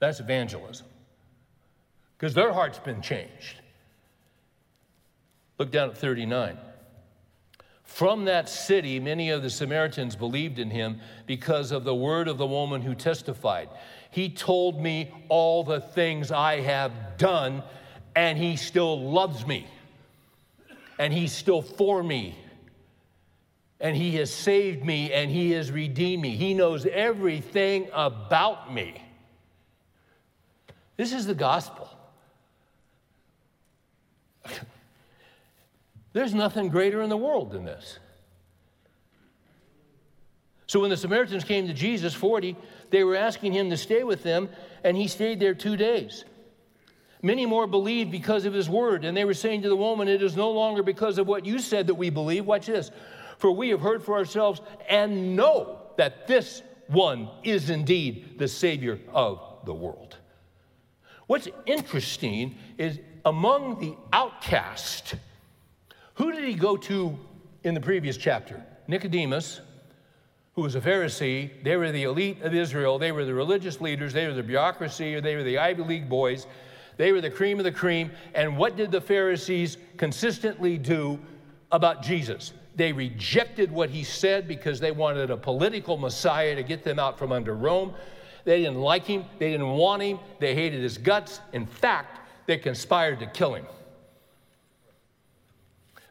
That's 0.00 0.18
evangelism. 0.18 0.86
Because 2.16 2.34
their 2.34 2.52
heart's 2.52 2.80
been 2.80 3.00
changed. 3.00 3.60
Look 5.58 5.70
down 5.70 5.90
at 5.90 5.98
39. 5.98 6.56
From 7.82 8.26
that 8.26 8.48
city, 8.48 9.00
many 9.00 9.30
of 9.30 9.42
the 9.42 9.50
Samaritans 9.50 10.14
believed 10.14 10.58
in 10.58 10.70
him 10.70 11.00
because 11.26 11.72
of 11.72 11.84
the 11.84 11.94
word 11.94 12.28
of 12.28 12.38
the 12.38 12.46
woman 12.46 12.82
who 12.82 12.94
testified. 12.94 13.68
He 14.10 14.28
told 14.28 14.80
me 14.80 15.12
all 15.28 15.64
the 15.64 15.80
things 15.80 16.30
I 16.30 16.60
have 16.60 16.92
done, 17.16 17.62
and 18.14 18.38
he 18.38 18.56
still 18.56 19.10
loves 19.10 19.46
me, 19.46 19.66
and 20.98 21.12
he's 21.12 21.32
still 21.32 21.62
for 21.62 22.02
me 22.02 22.36
and 23.80 23.96
He 23.96 24.16
has 24.16 24.32
saved 24.32 24.84
me 24.84 25.12
and 25.12 25.30
He 25.30 25.52
has 25.52 25.70
redeemed 25.70 26.22
me. 26.22 26.36
He 26.36 26.54
knows 26.54 26.86
everything 26.86 27.88
about 27.92 28.72
me. 28.72 29.02
This 30.96 31.12
is 31.12 31.26
the 31.26 31.34
gospel. 31.34 31.88
There's 36.12 36.34
nothing 36.34 36.68
greater 36.68 37.02
in 37.02 37.10
the 37.10 37.16
world 37.16 37.52
than 37.52 37.64
this. 37.64 37.98
So 40.66 40.80
when 40.80 40.90
the 40.90 40.96
Samaritans 40.96 41.44
came 41.44 41.66
to 41.66 41.72
Jesus, 41.72 42.12
40, 42.14 42.56
they 42.90 43.02
were 43.02 43.16
asking 43.16 43.52
him 43.52 43.70
to 43.70 43.76
stay 43.76 44.04
with 44.04 44.22
them, 44.22 44.48
and 44.84 44.96
he 44.96 45.08
stayed 45.08 45.40
there 45.40 45.54
two 45.54 45.76
days. 45.76 46.24
Many 47.22 47.46
more 47.46 47.66
believed 47.66 48.12
because 48.12 48.44
of 48.44 48.52
his 48.52 48.68
word, 48.68 49.04
and 49.04 49.16
they 49.16 49.24
were 49.24 49.34
saying 49.34 49.62
to 49.62 49.68
the 49.68 49.76
woman, 49.76 50.08
It 50.08 50.22
is 50.22 50.36
no 50.36 50.50
longer 50.50 50.82
because 50.82 51.18
of 51.18 51.26
what 51.26 51.44
you 51.44 51.58
said 51.58 51.86
that 51.88 51.94
we 51.94 52.10
believe. 52.10 52.44
Watch 52.44 52.66
this. 52.66 52.90
For 53.38 53.50
we 53.50 53.70
have 53.70 53.80
heard 53.80 54.02
for 54.02 54.14
ourselves 54.14 54.60
and 54.88 55.34
know 55.34 55.80
that 55.96 56.26
this 56.26 56.62
one 56.86 57.28
is 57.42 57.70
indeed 57.70 58.38
the 58.38 58.48
Savior 58.48 59.00
of 59.12 59.40
the 59.64 59.74
world. 59.74 60.16
What's 61.26 61.48
interesting 61.66 62.56
is 62.78 62.98
among 63.24 63.80
the 63.80 63.96
outcast, 64.12 65.14
who 66.18 66.32
did 66.32 66.42
he 66.42 66.54
go 66.54 66.76
to 66.76 67.16
in 67.62 67.74
the 67.74 67.80
previous 67.80 68.16
chapter? 68.16 68.60
Nicodemus, 68.88 69.60
who 70.54 70.62
was 70.62 70.74
a 70.74 70.80
Pharisee. 70.80 71.48
They 71.62 71.76
were 71.76 71.92
the 71.92 72.02
elite 72.02 72.42
of 72.42 72.52
Israel. 72.52 72.98
They 72.98 73.12
were 73.12 73.24
the 73.24 73.34
religious 73.34 73.80
leaders. 73.80 74.12
They 74.12 74.26
were 74.26 74.34
the 74.34 74.42
bureaucracy, 74.42 75.14
or 75.14 75.20
they 75.20 75.36
were 75.36 75.44
the 75.44 75.58
Ivy 75.58 75.84
League 75.84 76.08
boys. 76.08 76.48
They 76.96 77.12
were 77.12 77.20
the 77.20 77.30
cream 77.30 77.58
of 77.58 77.64
the 77.64 77.70
cream. 77.70 78.10
And 78.34 78.56
what 78.56 78.76
did 78.76 78.90
the 78.90 79.00
Pharisees 79.00 79.76
consistently 79.96 80.76
do 80.76 81.20
about 81.70 82.02
Jesus? 82.02 82.52
They 82.74 82.92
rejected 82.92 83.70
what 83.70 83.88
he 83.88 84.02
said 84.02 84.48
because 84.48 84.80
they 84.80 84.90
wanted 84.90 85.30
a 85.30 85.36
political 85.36 85.96
Messiah 85.96 86.56
to 86.56 86.64
get 86.64 86.82
them 86.82 86.98
out 86.98 87.16
from 87.16 87.30
under 87.30 87.54
Rome. 87.54 87.94
They 88.44 88.58
didn't 88.58 88.80
like 88.80 89.06
him. 89.06 89.24
They 89.38 89.52
didn't 89.52 89.70
want 89.70 90.02
him. 90.02 90.18
They 90.40 90.56
hated 90.56 90.82
his 90.82 90.98
guts. 90.98 91.40
In 91.52 91.64
fact, 91.64 92.18
they 92.46 92.58
conspired 92.58 93.20
to 93.20 93.26
kill 93.26 93.54
him. 93.54 93.66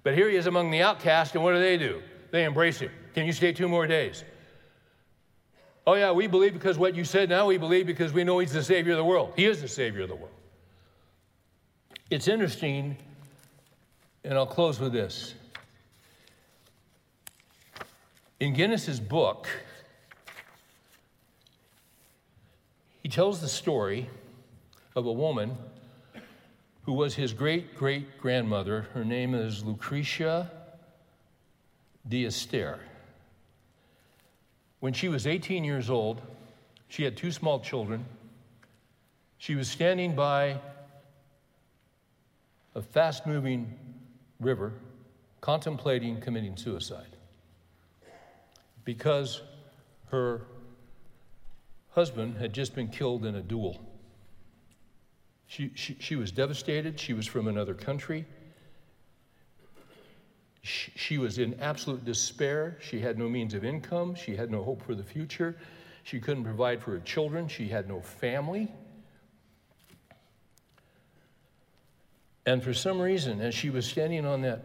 But 0.07 0.15
here 0.15 0.29
he 0.29 0.37
is 0.37 0.47
among 0.47 0.71
the 0.71 0.83
outcasts, 0.83 1.35
and 1.35 1.43
what 1.43 1.51
do 1.51 1.59
they 1.59 1.75
do? 1.77 2.01
They 2.31 2.45
embrace 2.45 2.79
him. 2.79 2.91
Can 3.13 3.25
you 3.25 3.33
stay 3.33 3.51
two 3.51 3.67
more 3.67 3.85
days? 3.85 4.23
Oh, 5.85 5.95
yeah, 5.95 6.13
we 6.13 6.27
believe 6.27 6.53
because 6.53 6.77
what 6.77 6.95
you 6.95 7.03
said. 7.03 7.27
Now 7.27 7.47
we 7.47 7.57
believe 7.57 7.85
because 7.85 8.13
we 8.13 8.23
know 8.23 8.39
he's 8.39 8.53
the 8.53 8.63
Savior 8.63 8.93
of 8.93 8.99
the 8.99 9.03
world. 9.03 9.33
He 9.35 9.43
is 9.43 9.61
the 9.61 9.67
Savior 9.67 10.03
of 10.03 10.07
the 10.07 10.15
world. 10.15 10.31
It's 12.09 12.29
interesting, 12.29 12.95
and 14.23 14.35
I'll 14.35 14.47
close 14.47 14.79
with 14.79 14.93
this. 14.93 15.33
In 18.39 18.53
Guinness's 18.53 19.01
book, 19.01 19.49
he 23.03 23.09
tells 23.09 23.41
the 23.41 23.49
story 23.49 24.09
of 24.95 25.05
a 25.05 25.11
woman 25.11 25.57
who 26.87 26.93
was 26.93 27.15
his 27.15 27.33
great 27.33 27.75
great 27.75 28.17
grandmother. 28.17 28.87
Her 28.93 29.03
name 29.03 29.35
is 29.35 29.61
Lucretia 29.61 30.49
d'Esterre. 32.07 32.79
When 34.79 34.93
she 34.93 35.09
was 35.09 35.27
18 35.27 35.65
years 35.65 35.89
old, 35.89 36.21
she 36.87 37.03
had 37.03 37.17
two 37.17 37.33
small 37.33 37.59
children. 37.59 38.05
She 39.37 39.55
was 39.55 39.67
standing 39.67 40.15
by 40.15 40.61
a 42.73 42.81
fast 42.81 43.27
moving 43.27 43.77
river, 44.39 44.71
contemplating 45.41 46.21
committing 46.21 46.55
suicide 46.55 47.17
because 48.85 49.41
her 50.11 50.43
husband 51.91 52.37
had 52.37 52.53
just 52.53 52.73
been 52.73 52.87
killed 52.87 53.25
in 53.25 53.35
a 53.35 53.41
duel. 53.41 53.86
She, 55.47 55.71
she, 55.75 55.97
she 55.99 56.15
was 56.15 56.31
devastated. 56.31 56.99
She 56.99 57.13
was 57.13 57.25
from 57.25 57.47
another 57.47 57.73
country. 57.73 58.25
She, 60.61 60.91
she 60.95 61.17
was 61.17 61.37
in 61.37 61.59
absolute 61.61 62.03
despair. 62.03 62.77
She 62.81 62.99
had 62.99 63.17
no 63.17 63.29
means 63.29 63.53
of 63.53 63.63
income. 63.63 64.15
She 64.15 64.35
had 64.35 64.51
no 64.51 64.63
hope 64.63 64.81
for 64.83 64.93
the 64.93 65.03
future. 65.03 65.57
She 66.03 66.19
couldn't 66.19 66.43
provide 66.43 66.81
for 66.81 66.91
her 66.91 66.99
children. 66.99 67.47
She 67.47 67.69
had 67.69 67.87
no 67.87 68.01
family. 68.01 68.69
And 72.45 72.63
for 72.63 72.73
some 72.73 72.99
reason, 72.99 73.41
as 73.41 73.53
she 73.53 73.69
was 73.69 73.85
standing 73.85 74.25
on 74.25 74.41
that 74.41 74.63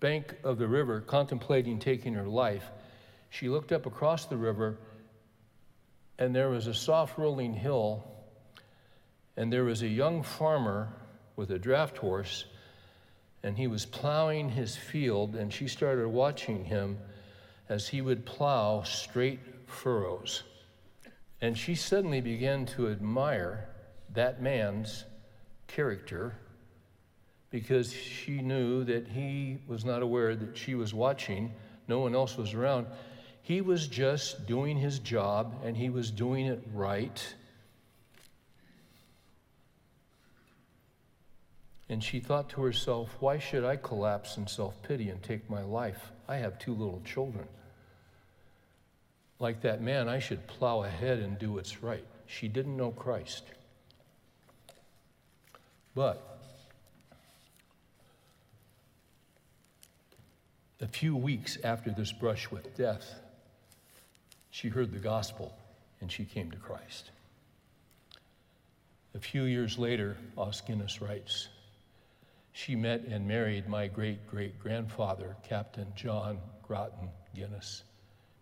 bank 0.00 0.36
of 0.44 0.58
the 0.58 0.68
river 0.68 1.00
contemplating 1.00 1.78
taking 1.78 2.14
her 2.14 2.26
life, 2.26 2.70
she 3.30 3.48
looked 3.48 3.72
up 3.72 3.86
across 3.86 4.26
the 4.26 4.36
river, 4.36 4.78
and 6.18 6.34
there 6.34 6.50
was 6.50 6.66
a 6.66 6.74
soft 6.74 7.18
rolling 7.18 7.54
hill, 7.54 8.04
and 9.38 9.52
there 9.52 9.62
was 9.62 9.82
a 9.82 9.88
young 9.88 10.24
farmer 10.24 10.88
with 11.36 11.52
a 11.52 11.60
draft 11.60 11.96
horse, 11.96 12.44
and 13.44 13.56
he 13.56 13.68
was 13.68 13.86
plowing 13.86 14.50
his 14.50 14.74
field, 14.74 15.36
and 15.36 15.54
she 15.54 15.68
started 15.68 16.08
watching 16.08 16.64
him 16.64 16.98
as 17.68 17.86
he 17.86 18.00
would 18.00 18.26
plow 18.26 18.82
straight 18.82 19.38
furrows. 19.66 20.42
And 21.40 21.56
she 21.56 21.76
suddenly 21.76 22.20
began 22.20 22.66
to 22.66 22.88
admire 22.88 23.68
that 24.12 24.42
man's 24.42 25.04
character 25.68 26.34
because 27.50 27.92
she 27.92 28.42
knew 28.42 28.82
that 28.82 29.06
he 29.06 29.58
was 29.68 29.84
not 29.84 30.02
aware 30.02 30.34
that 30.34 30.58
she 30.58 30.74
was 30.74 30.92
watching, 30.92 31.54
no 31.86 32.00
one 32.00 32.16
else 32.16 32.36
was 32.36 32.54
around. 32.54 32.88
He 33.42 33.60
was 33.60 33.86
just 33.86 34.48
doing 34.48 34.76
his 34.76 34.98
job 34.98 35.60
and 35.64 35.76
he 35.76 35.90
was 35.90 36.10
doing 36.10 36.46
it 36.46 36.60
right. 36.74 37.22
And 41.88 42.04
she 42.04 42.20
thought 42.20 42.50
to 42.50 42.62
herself, 42.62 43.16
why 43.18 43.38
should 43.38 43.64
I 43.64 43.76
collapse 43.76 44.36
in 44.36 44.46
self 44.46 44.80
pity 44.82 45.08
and 45.08 45.22
take 45.22 45.48
my 45.48 45.62
life? 45.62 46.10
I 46.28 46.36
have 46.36 46.58
two 46.58 46.74
little 46.74 47.00
children. 47.04 47.46
Like 49.38 49.62
that 49.62 49.80
man, 49.80 50.08
I 50.08 50.18
should 50.18 50.46
plow 50.46 50.82
ahead 50.82 51.20
and 51.20 51.38
do 51.38 51.52
what's 51.52 51.82
right. 51.82 52.04
She 52.26 52.48
didn't 52.48 52.76
know 52.76 52.90
Christ. 52.90 53.44
But 55.94 56.22
a 60.80 60.86
few 60.86 61.16
weeks 61.16 61.58
after 61.64 61.90
this 61.90 62.12
brush 62.12 62.50
with 62.50 62.76
death, 62.76 63.14
she 64.50 64.68
heard 64.68 64.92
the 64.92 64.98
gospel 64.98 65.56
and 66.00 66.12
she 66.12 66.24
came 66.24 66.50
to 66.50 66.58
Christ. 66.58 67.10
A 69.14 69.18
few 69.18 69.44
years 69.44 69.78
later, 69.78 70.16
Os 70.36 70.60
Guinness 70.60 71.00
writes, 71.00 71.48
she 72.58 72.74
met 72.74 73.02
and 73.02 73.28
married 73.28 73.68
my 73.68 73.86
great 73.86 74.26
great 74.26 74.58
grandfather, 74.58 75.36
Captain 75.44 75.86
John 75.94 76.40
Grattan 76.60 77.08
Guinness, 77.32 77.84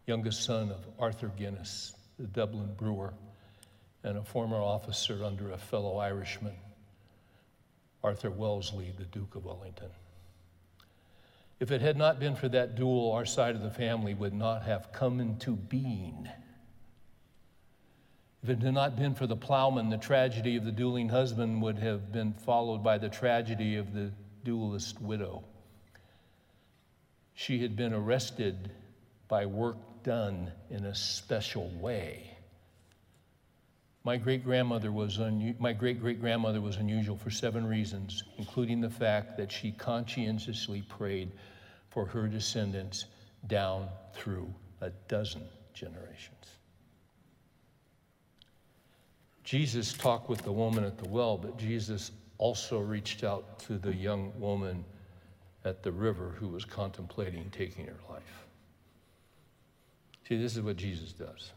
youngest 0.07 0.43
son 0.43 0.71
of 0.71 0.87
Arthur 0.99 1.31
Guinness, 1.37 1.93
the 2.19 2.27
Dublin 2.27 2.73
brewer, 2.79 3.13
and 4.03 4.17
a 4.17 4.23
former 4.23 4.57
officer 4.57 5.23
under 5.23 5.53
a 5.53 5.59
fellow 5.59 5.99
Irishman, 5.99 6.55
Arthur 8.03 8.31
Wellesley, 8.31 8.95
the 8.97 9.05
Duke 9.05 9.35
of 9.35 9.45
Wellington. 9.45 9.91
If 11.61 11.71
it 11.71 11.83
had 11.83 11.99
not 11.99 12.19
been 12.19 12.37
for 12.37 12.49
that 12.49 12.75
duel, 12.75 13.13
our 13.13 13.27
side 13.27 13.55
of 13.55 13.61
the 13.61 13.71
family 13.71 14.15
would 14.15 14.33
not 14.35 14.63
have 14.63 14.93
come 14.93 15.21
into 15.21 15.57
being. 15.57 16.27
If 18.47 18.51
it 18.51 18.63
had 18.63 18.75
not 18.75 18.95
been 18.95 19.17
for 19.17 19.27
the 19.27 19.35
plowman, 19.35 19.91
the 19.91 19.99
tragedy 19.99 20.55
of 20.55 20.65
the 20.65 20.71
dueling 20.71 21.09
husband 21.09 21.61
would 21.63 21.81
have 21.81 22.13
been 22.13 22.33
followed 22.33 22.85
by 22.85 22.97
the 22.97 23.09
tragedy 23.09 23.75
of 23.75 23.93
the 23.93 24.13
duelist 24.45 25.03
widow. 25.03 25.43
She 27.35 27.61
had 27.61 27.75
been 27.75 27.93
arrested 27.93 28.71
by 29.27 29.47
work 29.47 30.05
done 30.05 30.53
in 30.71 30.85
a 30.85 30.95
special 30.95 31.69
way. 31.71 32.37
My 34.05 34.17
great 34.17 34.45
grandmother 34.45 34.93
was 34.93 35.19
un- 35.19 35.57
my 35.59 35.73
great 35.73 35.99
great 35.99 36.21
grandmother 36.21 36.61
was 36.61 36.77
unusual 36.77 37.17
for 37.17 37.33
seven 37.33 37.67
reasons, 37.67 38.23
including 38.39 38.81
the 38.81 38.91
fact 38.91 39.39
that 39.39 39.51
she 39.51 39.73
conscientiously 39.73 40.83
prayed 40.83 41.33
for 41.91 42.07
her 42.07 42.29
descendants 42.29 43.07
down 43.49 43.89
through 44.13 44.55
a 44.81 44.91
dozen 45.09 45.43
generations. 45.75 46.59
Jesus 49.47 49.93
talked 49.93 50.29
with 50.29 50.43
the 50.43 50.51
woman 50.51 50.83
at 50.83 50.99
the 50.99 51.09
well, 51.09 51.39
but 51.39 51.57
Jesus 51.57 52.11
also 52.39 52.81
reached 52.81 53.23
out 53.23 53.61
to 53.61 53.79
the 53.79 53.95
young 53.95 54.33
woman 54.41 54.85
at 55.65 55.85
the 55.85 55.93
river 55.93 56.35
who 56.37 56.49
was 56.49 56.65
contemplating 56.65 57.49
taking 57.51 57.87
her 57.87 58.01
life. 58.11 58.45
See, 60.29 60.37
this 60.37 60.57
is 60.57 60.63
what 60.63 60.77
Jesus 60.77 61.13
does. 61.13 61.53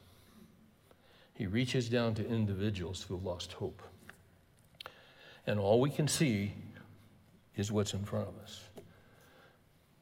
He 1.33 1.47
reaches 1.47 1.89
down 1.89 2.13
to 2.13 2.27
individuals 2.27 3.01
who 3.01 3.15
have 3.15 3.25
lost 3.25 3.53
hope. 3.53 3.81
And 5.47 5.59
all 5.59 5.81
we 5.81 5.89
can 5.89 6.07
see 6.07 6.53
is 7.55 7.71
what's 7.71 7.95
in 7.95 8.03
front 8.03 8.27
of 8.27 8.37
us. 8.43 8.61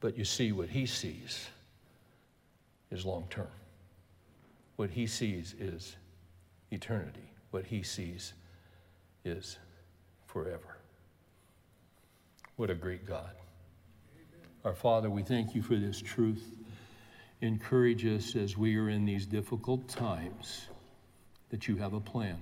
But 0.02 0.18
you 0.18 0.26
see, 0.26 0.52
what 0.52 0.68
he 0.68 0.86
sees 0.86 1.48
is 2.92 3.06
long 3.06 3.28
term. 3.30 3.48
What 4.76 4.90
he 4.90 5.08
sees 5.08 5.56
is 5.58 5.96
eternity. 6.70 7.32
What 7.52 7.66
he 7.66 7.84
sees 7.84 8.34
is 9.24 9.58
forever. 10.26 10.78
What 12.56 12.70
a 12.70 12.76
great 12.76 13.06
God. 13.06 13.32
Our 14.66 14.76
Father, 14.76 15.10
we 15.10 15.24
thank 15.24 15.56
you 15.56 15.62
for 15.62 15.76
this 15.76 16.02
truth. 16.02 16.44
Encourage 17.42 18.06
us 18.06 18.36
as 18.36 18.58
we 18.58 18.76
are 18.78 18.90
in 18.90 19.06
these 19.06 19.26
difficult 19.26 19.88
times 19.88 20.68
that 21.50 21.68
you 21.68 21.78
have 21.78 21.94
a 21.94 22.00
plan, 22.00 22.38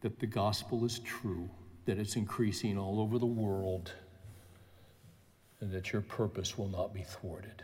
that 0.00 0.18
the 0.18 0.26
gospel 0.26 0.84
is 0.84 0.98
true, 1.00 1.48
that 1.84 1.98
it's 1.98 2.16
increasing 2.16 2.78
all 2.78 3.00
over 3.00 3.18
the 3.18 3.26
world, 3.26 3.92
and 5.60 5.70
that 5.70 5.92
your 5.92 6.02
purpose 6.02 6.58
will 6.58 6.68
not 6.68 6.92
be 6.92 7.02
thwarted. 7.02 7.62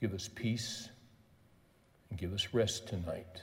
Give 0.00 0.14
us 0.14 0.28
peace 0.32 0.88
and 2.08 2.18
give 2.18 2.32
us 2.32 2.54
rest 2.54 2.88
tonight. 2.88 3.42